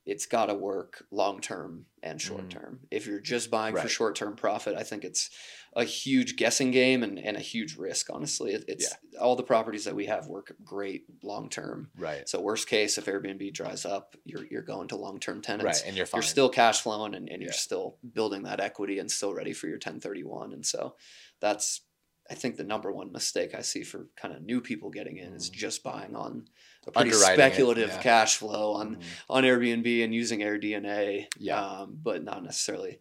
it's 0.04 0.26
got 0.26 0.46
to 0.46 0.54
work 0.54 1.04
long 1.10 1.40
term 1.40 1.86
and 2.02 2.20
short 2.20 2.50
term. 2.50 2.80
If 2.90 3.06
you're 3.06 3.20
just 3.20 3.50
buying 3.50 3.76
for 3.76 3.82
Mm. 3.82 3.88
Short 3.90 4.16
term 4.16 4.34
profit, 4.34 4.76
I 4.76 4.82
think 4.82 5.04
it's 5.04 5.30
a 5.74 5.84
huge 5.84 6.36
guessing 6.36 6.70
game 6.72 7.02
and, 7.04 7.18
and 7.18 7.36
a 7.36 7.40
huge 7.40 7.76
risk. 7.76 8.08
Honestly, 8.12 8.52
it, 8.52 8.64
it's 8.66 8.92
all 9.20 9.36
the 9.36 9.42
properties 9.44 9.84
that 9.84 9.94
we 9.94 10.06
have 10.06 10.26
work 10.26 10.54
great 10.64 11.04
long 11.22 11.48
term. 11.48 11.90
right. 11.96 12.28
So 12.28 12.40
worst 12.40 12.68
case, 12.68 12.98
if 12.98 13.06
Airbnb 13.06 13.54
dries 13.54 13.84
up, 13.86 14.16
you're 14.24 14.44
you're 14.50 14.62
going 14.62 14.88
to 14.88 14.96
long 14.96 15.20
term 15.20 15.40
tenants. 15.40 15.80
Right. 15.80 15.88
And 15.88 15.96
you're 15.96 16.06
fine. 16.06 16.18
You're 16.18 16.22
still 16.28 16.48
cash 16.48 16.80
flowing 16.80 17.14
and, 17.14 17.28
and 17.28 17.40
you're 17.40 17.52
Yeah. 17.52 17.56
still 17.56 17.98
building 18.12 18.42
that 18.42 18.58
equity 18.60 18.98
and 18.98 19.10
still 19.10 19.32
ready 19.32 19.52
for 19.52 19.66
your 19.68 19.76
1031. 19.78 20.52
And 20.52 20.66
so 20.66 20.96
that's 21.40 21.82
I 22.32 22.34
think 22.34 22.56
the 22.56 22.64
number 22.64 22.90
one 22.90 23.12
mistake 23.12 23.54
I 23.54 23.60
see 23.60 23.82
for 23.82 24.08
kind 24.16 24.32
of 24.34 24.42
new 24.42 24.62
people 24.62 24.88
getting 24.88 25.18
in 25.18 25.34
is 25.34 25.50
Mhm. 25.50 25.54
just 25.54 25.82
buying 25.82 26.16
on 26.16 26.48
a 26.86 26.90
pretty 26.90 27.10
it, 27.10 27.14
speculative 27.16 27.90
yeah. 27.90 28.00
cash 28.02 28.38
flow 28.38 28.72
on 28.72 28.96
Mhm. 28.96 29.02
on 29.28 29.44
Airbnb 29.44 30.02
and 30.02 30.14
using 30.14 30.40
AirDNA, 30.40 31.26
Yeah. 31.38 31.62
um, 31.62 31.98
but 32.02 32.24
not 32.24 32.42
necessarily 32.42 33.00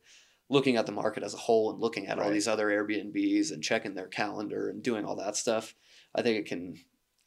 looking 0.50 0.76
at 0.76 0.86
the 0.86 0.92
market 0.92 1.24
as 1.24 1.34
a 1.34 1.38
whole 1.38 1.72
and 1.72 1.80
looking 1.80 2.08
at 2.08 2.20
all 2.20 2.30
these 2.30 2.48
other 2.50 2.68
Airbnbs 2.68 3.54
and 3.54 3.64
checking 3.64 3.94
their 3.96 4.10
calendar 4.10 4.68
and 4.68 4.84
doing 4.84 5.06
all 5.06 5.16
that 5.16 5.38
stuff. 5.38 5.76
I 6.14 6.22
think 6.22 6.38
it 6.38 6.46
can, 6.46 6.78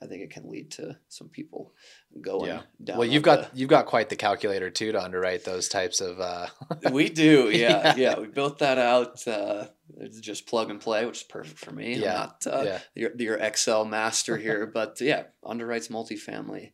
I 0.02 0.06
think 0.06 0.22
it 0.22 0.30
can 0.30 0.50
lead 0.50 0.70
to 0.72 0.98
some 1.08 1.28
people 1.28 1.72
going 2.20 2.48
Yeah. 2.48 2.62
down. 2.82 2.98
Well, 2.98 3.08
you've 3.08 3.22
got 3.22 3.56
you've 3.56 3.70
got 3.70 3.86
quite 3.86 4.08
the 4.10 4.16
calculator 4.16 4.68
too 4.70 4.92
to 4.92 5.02
underwrite 5.02 5.44
those 5.44 5.68
types 5.68 6.00
of. 6.00 6.20
Uh, 6.20 6.46
we 6.92 7.08
do, 7.08 7.48
Yeah. 7.50 7.94
yeah, 7.94 7.96
yeah, 7.96 8.18
We 8.20 8.26
built 8.26 8.58
that 8.58 8.76
out. 8.78 9.26
Uh, 9.26 9.68
it's 9.98 10.20
just 10.20 10.46
plug 10.46 10.70
and 10.70 10.80
play, 10.80 11.06
which 11.06 11.18
is 11.18 11.22
perfect 11.22 11.58
for 11.58 11.70
me. 11.70 11.94
Yeah, 11.96 12.08
I'm 12.10 12.14
not 12.14 12.46
uh, 12.46 12.62
yeah. 12.64 12.78
your, 12.94 13.10
your 13.18 13.36
Excel 13.36 13.84
master 13.84 14.36
here, 14.36 14.66
but 14.74 15.00
yeah, 15.00 15.24
underwrites 15.44 15.90
multifamily. 15.90 16.72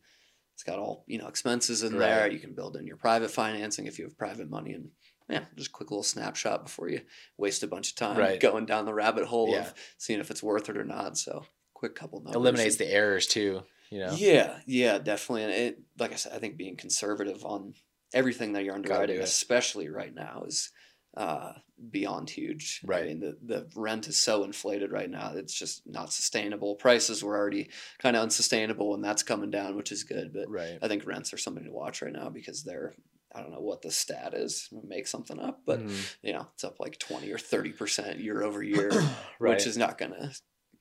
It's 0.55 0.63
got 0.63 0.79
all 0.79 1.05
you 1.07 1.17
know 1.17 1.27
expenses 1.27 1.83
in 1.83 1.97
there. 1.97 2.27
You 2.29 2.39
can 2.39 2.53
build 2.53 2.75
in 2.75 2.85
your 2.85 2.97
private 2.97 3.31
financing 3.31 3.85
if 3.87 3.97
you 3.97 4.05
have 4.05 4.17
private 4.17 4.49
money, 4.49 4.73
and 4.73 4.89
yeah, 5.29 5.45
just 5.55 5.69
a 5.69 5.71
quick 5.71 5.89
little 5.89 6.03
snapshot 6.03 6.65
before 6.65 6.89
you 6.89 7.01
waste 7.37 7.63
a 7.63 7.67
bunch 7.67 7.91
of 7.91 7.95
time 7.95 8.17
Right. 8.17 8.39
going 8.39 8.65
down 8.65 8.85
the 8.85 8.93
rabbit 8.93 9.25
hole 9.25 9.51
Yeah. 9.53 9.61
of 9.61 9.73
seeing 9.97 10.19
if 10.19 10.29
it's 10.29 10.43
worth 10.43 10.69
it 10.69 10.75
or 10.77 10.83
not. 10.83 11.17
So 11.17 11.45
quick 11.81 11.95
couple 11.95 12.19
numbers. 12.19 12.35
eliminates 12.35 12.79
and- 12.79 12.87
the 12.87 12.93
errors 12.93 13.27
too. 13.27 13.63
You 13.89 13.99
know. 13.99 14.13
yeah, 14.13 14.59
yeah, 14.65 14.99
definitely. 14.99 15.43
And 15.43 15.51
it, 15.51 15.79
like 15.99 16.13
I 16.13 16.15
said, 16.15 16.31
I 16.33 16.37
think 16.39 16.55
being 16.55 16.77
conservative 16.77 17.43
on 17.43 17.73
everything 18.13 18.53
that 18.53 18.63
you're 18.63 18.73
underwriting, 18.75 19.19
especially 19.19 19.89
right 19.89 20.15
now, 20.15 20.43
is 20.47 20.71
uh, 21.17 21.51
beyond 21.89 22.29
huge. 22.29 22.79
Right. 22.85 23.03
I 23.03 23.07
mean, 23.07 23.19
the, 23.19 23.37
the 23.43 23.67
rent 23.75 24.07
is 24.07 24.17
so 24.17 24.45
inflated 24.45 24.91
right 24.93 25.09
now; 25.09 25.33
it's 25.35 25.53
just 25.53 25.81
not 25.85 26.13
sustainable. 26.13 26.75
Prices 26.75 27.21
were 27.21 27.35
already 27.37 27.69
kind 27.99 28.15
of 28.15 28.23
unsustainable, 28.23 28.95
and 28.95 29.03
that's 29.03 29.23
coming 29.23 29.51
down, 29.51 29.75
which 29.75 29.91
is 29.91 30.05
good. 30.05 30.31
But 30.33 30.49
Right. 30.49 30.77
I 30.81 30.87
think 30.87 31.05
rents 31.05 31.33
are 31.33 31.37
something 31.37 31.65
to 31.65 31.71
watch 31.71 32.01
right 32.01 32.13
now 32.13 32.29
because 32.29 32.63
they're. 32.63 32.93
I 33.35 33.41
don't 33.41 33.51
know 33.51 33.59
what 33.61 33.81
the 33.81 33.91
stat 33.91 34.33
is. 34.33 34.69
Make 34.87 35.07
something 35.07 35.39
up, 35.39 35.61
but 35.65 35.79
Mhm. 35.85 36.15
you 36.21 36.31
know 36.31 36.47
it's 36.53 36.63
up 36.63 36.79
like 36.79 36.97
twenty 36.97 37.29
or 37.31 37.37
thirty 37.37 37.71
percent 37.73 38.19
year 38.19 38.41
over 38.41 38.63
year, 38.63 38.89
right. 39.39 39.51
which 39.55 39.67
is 39.67 39.75
not 39.77 39.97
going 39.97 40.11
to 40.11 40.31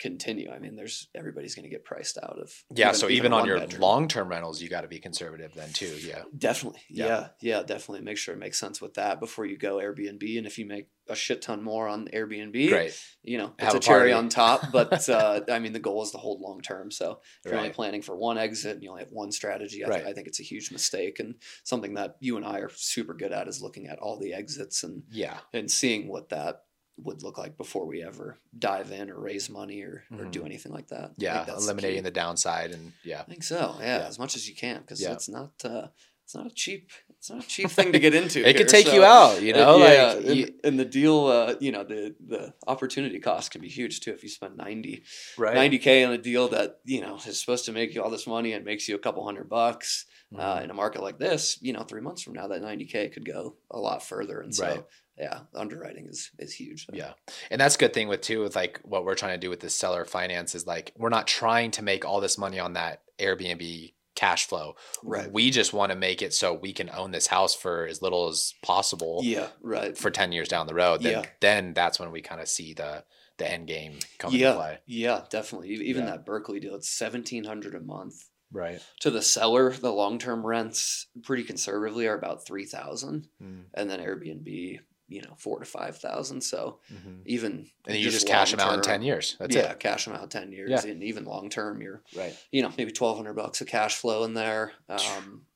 continue. 0.00 0.50
I 0.50 0.58
mean, 0.58 0.74
there's 0.74 1.08
everybody's 1.14 1.54
going 1.54 1.64
to 1.64 1.70
get 1.70 1.84
priced 1.84 2.18
out 2.22 2.38
of. 2.40 2.52
yeah. 2.74 2.92
so 2.92 3.08
even, 3.08 3.32
a 3.32 3.36
on 3.36 3.46
your 3.46 3.64
long 3.78 4.08
term 4.08 4.28
rentals, 4.28 4.60
you 4.60 4.68
got 4.68 4.80
to 4.80 4.88
be 4.88 4.98
conservative 4.98 5.52
then 5.54 5.72
too. 5.72 5.94
Yeah. 6.02 6.22
Definitely. 6.36 6.80
Yeah. 6.88 7.06
Yeah. 7.06 7.28
yeah. 7.42 7.62
definitely. 7.62 8.00
Make 8.04 8.16
sure 8.16 8.34
it 8.34 8.38
makes 8.38 8.58
sense 8.58 8.80
with 8.80 8.94
that 8.94 9.20
before 9.20 9.44
you 9.46 9.58
go 9.58 9.76
Airbnb. 9.76 10.38
And 10.38 10.46
if 10.46 10.58
you 10.58 10.66
make 10.66 10.88
a 11.08 11.14
shit 11.14 11.42
ton 11.42 11.62
more 11.62 11.86
on 11.88 12.06
Airbnb, 12.08 12.68
Great. 12.70 12.98
you 13.22 13.36
know, 13.38 13.52
Have 13.58 13.74
it's 13.74 13.86
a 13.86 13.90
a 13.90 13.92
cherry 13.92 14.12
on 14.12 14.28
top. 14.28 14.72
But 14.72 15.08
uh, 15.08 15.42
I 15.50 15.58
mean, 15.58 15.72
the 15.72 15.78
goal 15.78 16.02
is 16.02 16.10
to 16.12 16.18
hold 16.18 16.40
long 16.40 16.60
term. 16.62 16.90
So 16.90 17.20
if 17.44 17.50
you're 17.50 17.58
only 17.60 17.70
planning 17.70 18.02
for 18.02 18.16
one 18.16 18.38
exit 18.38 18.72
and 18.74 18.82
you 18.82 18.90
only 18.90 19.02
have 19.02 19.12
one 19.12 19.30
strategy, 19.32 19.84
I, 19.84 19.88
Right. 19.88 19.96
th- 19.98 20.08
I 20.08 20.12
think 20.14 20.26
it's 20.28 20.40
a 20.40 20.44
huge 20.44 20.72
mistake. 20.72 21.20
And 21.20 21.34
something 21.64 21.94
that 21.94 22.16
you 22.20 22.36
and 22.36 22.46
I 22.46 22.58
are 22.60 22.70
super 22.74 23.14
good 23.14 23.32
at 23.32 23.48
is 23.48 23.60
looking 23.60 23.86
at 23.88 23.98
all 23.98 24.18
the 24.18 24.32
exits 24.32 24.82
and, 24.82 25.02
Yeah. 25.10 25.38
and 25.52 25.70
seeing 25.70 26.08
what 26.08 26.30
that 26.30 26.62
would 27.04 27.22
look 27.22 27.38
like 27.38 27.56
before 27.56 27.86
we 27.86 28.02
ever 28.02 28.38
dive 28.58 28.90
in 28.92 29.10
or 29.10 29.18
raise 29.18 29.48
money 29.50 29.82
or, 29.82 30.04
or 30.12 30.24
Mhm. 30.24 30.30
do 30.32 30.44
anything 30.44 30.72
like 30.72 30.88
that. 30.88 31.12
Yeah. 31.16 31.46
Eliminating 31.48 31.98
key. 31.98 32.02
the 32.02 32.10
downside 32.10 32.70
and 32.72 32.92
yeah. 33.04 33.20
I 33.20 33.24
think 33.24 33.42
so. 33.42 33.76
Yeah, 33.80 33.98
Yeah. 34.00 34.06
as 34.06 34.18
much 34.18 34.34
as 34.36 34.48
you 34.48 34.54
can, 34.54 34.80
because 34.80 35.00
Yeah. 35.00 35.12
it's 35.12 35.28
not 35.28 35.52
uh, 35.64 35.88
it's 36.30 36.36
not 36.36 36.46
a 36.46 36.54
cheap 36.54 36.90
it's 37.20 37.28
not 37.28 37.44
a 37.44 37.46
cheap 37.46 37.68
thing 37.70 37.92
to 37.92 37.98
get 37.98 38.14
into. 38.14 38.48
It 38.48 38.56
could 38.56 38.68
take 38.68 38.92
you 38.92 39.04
out. 39.04 39.42
You 39.42 39.52
uh, 39.52 39.56
know. 39.58 39.76
yeah, 39.78 40.14
like 40.14 40.26
and, 40.26 40.36
you, 40.36 40.54
and 40.64 40.80
the 40.80 40.86
deal, 40.86 41.26
uh, 41.26 41.54
you 41.60 41.70
know, 41.70 41.84
the 41.84 42.14
the 42.26 42.54
opportunity 42.66 43.18
cost 43.18 43.50
can 43.50 43.60
be 43.60 43.68
huge 43.68 44.00
too. 44.00 44.12
If 44.12 44.22
you 44.22 44.30
spend 44.30 44.56
90 44.56 45.02
right. 45.36 45.82
k 45.82 46.02
on 46.04 46.14
a 46.14 46.18
deal 46.18 46.48
that 46.48 46.78
you 46.84 47.02
know 47.02 47.16
is 47.16 47.38
supposed 47.38 47.66
to 47.66 47.72
make 47.72 47.94
you 47.94 48.02
all 48.02 48.08
this 48.08 48.26
money 48.26 48.54
and 48.54 48.64
makes 48.64 48.88
you 48.88 48.94
a 48.94 48.98
couple 48.98 49.22
hundred 49.22 49.50
bucks 49.50 50.06
uh, 50.34 50.60
Mhm. 50.60 50.64
in 50.64 50.70
a 50.70 50.74
market 50.74 51.02
like 51.02 51.18
this, 51.18 51.58
you 51.60 51.74
know, 51.74 51.82
three 51.82 52.00
months 52.00 52.22
from 52.22 52.32
now, 52.32 52.48
that 52.48 52.62
ninety 52.62 52.86
k 52.86 53.10
could 53.10 53.26
go 53.26 53.56
a 53.70 53.78
lot 53.78 54.02
further. 54.02 54.40
And 54.40 54.54
so, 54.54 54.66
Right. 54.66 54.84
yeah, 55.18 55.40
underwriting 55.54 56.06
is 56.06 56.30
is 56.38 56.54
huge. 56.54 56.86
Yeah. 56.90 57.12
And 57.50 57.60
that's 57.60 57.74
a 57.74 57.78
good 57.78 57.92
thing 57.92 58.08
with 58.08 58.22
too 58.22 58.40
with 58.40 58.56
like 58.56 58.80
what 58.82 59.04
we're 59.04 59.14
trying 59.14 59.34
to 59.34 59.46
do 59.46 59.50
with 59.50 59.60
this 59.60 59.76
seller 59.76 60.06
finance 60.06 60.54
is 60.54 60.66
like 60.66 60.92
we're 60.96 61.10
not 61.10 61.26
trying 61.26 61.70
to 61.72 61.82
make 61.82 62.06
all 62.06 62.22
this 62.22 62.38
money 62.38 62.58
on 62.58 62.72
that 62.74 63.02
Airbnb 63.18 63.92
cash 64.14 64.46
flow. 64.46 64.74
Right. 65.04 65.30
We 65.32 65.50
just 65.50 65.72
want 65.72 65.92
to 65.92 65.96
make 65.98 66.20
it 66.22 66.34
so 66.34 66.52
we 66.54 66.72
can 66.72 66.90
own 66.90 67.10
this 67.12 67.26
house 67.28 67.54
for 67.54 67.86
as 67.86 68.02
little 68.02 68.28
as 68.28 68.54
possible 68.62 69.20
Yeah. 69.22 69.48
Right. 69.62 69.96
for 69.96 70.10
10 70.10 70.32
years 70.32 70.48
down 70.48 70.66
the 70.66 70.74
road. 70.74 71.02
Then 71.02 71.12
Yeah. 71.22 71.30
then 71.40 71.72
that's 71.74 71.98
when 72.00 72.10
we 72.10 72.20
kind 72.22 72.40
of 72.40 72.48
see 72.48 72.74
the 72.74 73.04
the 73.38 73.50
end 73.50 73.66
game 73.66 73.98
come 74.18 74.34
yeah. 74.34 74.48
into 74.48 74.58
play. 74.60 74.78
Yeah. 74.86 75.24
Definitely. 75.30 75.70
Even 75.70 76.04
Yeah. 76.04 76.10
that 76.10 76.26
Berkeley 76.26 76.60
deal, 76.60 76.74
it's 76.74 76.90
seventeen 76.90 77.44
hundred 77.44 77.74
a 77.74 77.80
month. 77.80 78.14
Right. 78.52 78.80
to 78.98 79.10
the 79.12 79.22
seller, 79.22 79.70
the 79.72 79.92
long 79.92 80.18
term 80.18 80.44
rents 80.44 81.06
pretty 81.22 81.44
conservatively 81.44 82.06
are 82.08 82.18
about 82.18 82.44
three 82.44 82.66
thousand, 82.66 83.28
Mm-hmm. 83.40 83.60
and 83.74 83.88
then 83.88 84.00
Airbnb, 84.00 84.80
you 85.10 85.20
know, 85.22 85.34
four 85.36 85.58
to 85.58 85.66
five 85.66 85.98
thousand. 85.98 86.40
So 86.40 86.78
And 86.88 87.22
even 87.26 87.66
then 87.84 87.96
you 87.96 88.08
just 88.10 88.26
cash 88.26 88.52
them 88.52 88.60
out 88.60 88.72
in 88.74 88.80
10 88.80 89.02
years. 89.02 89.36
That's 89.38 89.54
yeah, 89.54 89.72
it. 89.72 89.80
cash 89.80 90.06
them 90.06 90.14
out 90.14 90.30
ten 90.30 90.52
years, 90.52 90.70
Yeah. 90.70 90.90
and 90.90 91.02
even 91.02 91.24
long 91.24 91.50
term, 91.50 91.82
you're 91.82 92.02
Right. 92.16 92.34
you 92.50 92.62
know 92.62 92.72
maybe 92.78 92.92
twelve 92.92 93.16
hundred 93.18 93.34
bucks 93.34 93.60
of 93.60 93.66
cash 93.66 93.96
flow 93.96 94.24
in 94.24 94.32
there. 94.34 94.72
Um, 94.88 95.46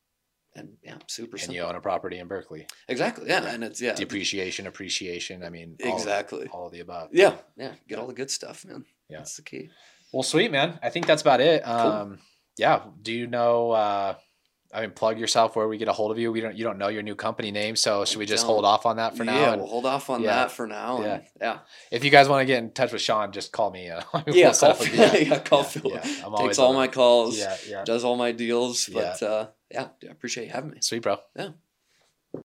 and 0.57 0.77
yeah, 0.85 0.99
super 1.09 1.33
and 1.37 1.41
simple. 1.41 1.55
you 1.57 1.63
own 1.63 1.75
a 1.75 1.81
property 1.81 2.19
in 2.19 2.29
Berkeley. 2.29 2.67
exactly. 2.89 3.29
Yeah, 3.29 3.43
Yeah. 3.43 3.55
and 3.55 3.65
it's 3.65 3.81
yeah, 3.81 3.95
Depreciation, 3.95 4.67
appreciation. 4.67 5.43
I 5.43 5.51
mean, 5.51 5.77
all, 5.85 5.95
exactly. 5.97 6.47
all 6.49 6.67
of 6.67 6.73
the 6.73 6.81
above. 6.81 7.09
Yeah, 7.13 7.37
yeah. 7.57 7.75
Get 7.89 7.99
all 7.99 8.07
the 8.07 8.15
good 8.15 8.31
stuff, 8.31 8.65
man. 8.65 8.85
Yeah. 9.09 9.19
that's 9.19 9.37
the 9.37 9.43
key. 9.43 9.71
Well, 10.13 10.23
sweet 10.23 10.51
man. 10.53 10.79
I 10.83 10.91
think 10.91 11.07
that's 11.07 11.23
about 11.23 11.41
it. 11.41 11.67
Um, 11.67 12.19
yeah. 12.57 12.83
Do 13.03 13.13
you 13.13 13.27
know? 13.27 13.73
Uh, 13.73 14.15
I 14.75 14.81
mean, 14.81 14.91
plug 14.91 15.19
yourself 15.19 15.55
where 15.55 15.69
we 15.69 15.79
get 15.79 15.87
a 15.89 15.93
hold 15.93 16.11
of 16.11 16.19
you. 16.19 16.33
We 16.33 16.41
don't. 16.41 16.57
You 16.57 16.65
don't 16.65 16.79
know 16.79 16.89
your 16.89 17.03
new 17.03 17.15
company 17.15 17.51
name, 17.53 17.77
so 17.77 18.05
should 18.05 18.19
we 18.19 18.27
just 18.27 18.45
hold 18.45 18.65
off 18.65 18.87
on 18.87 18.97
that 18.97 19.17
for 19.17 19.25
now? 19.25 19.39
yeah, 19.41 19.53
And 19.53 19.63
we'll 19.63 19.71
hold 19.71 19.87
off 19.87 20.11
on 20.11 20.23
yeah. 20.23 20.35
that 20.35 20.51
for 20.53 20.67
now. 20.67 21.01
Yeah. 21.03 21.15
And, 21.15 21.23
yeah, 21.41 21.59
if 21.91 22.05
you 22.05 22.11
guys 22.11 22.29
want 22.29 22.43
to 22.43 22.47
get 22.47 22.63
in 22.63 22.71
touch 22.73 22.93
with 22.93 23.01
Shawn, 23.01 23.31
just 23.33 23.53
call 23.53 23.71
me. 23.71 23.89
Uh, 23.89 24.03
yeah. 24.27 24.53
Call, 24.53 24.71
up 24.71 24.81
a- 24.81 24.97
yeah, 25.25 25.39
call 25.39 25.61
yeah, 25.61 25.65
Phil. 25.65 25.91
yeah. 25.91 25.99
I'm 25.99 26.33
Takes 26.33 26.41
always 26.41 26.59
all 26.59 26.75
my 26.75 26.89
calls. 26.89 27.39
Yeah, 27.39 27.57
yeah. 27.69 27.85
Does 27.85 28.05
all 28.05 28.17
my 28.17 28.33
deals. 28.33 28.89
Yeah. 28.89 29.17
But 29.21 29.23
uh, 29.23 29.47
yeah, 29.71 29.89
I 30.03 30.11
appreciate 30.11 30.47
you 30.47 30.53
having 30.53 30.71
me. 30.71 30.79
Sweet, 30.81 31.03
bro. 31.03 31.19
Yeah. 31.37 31.51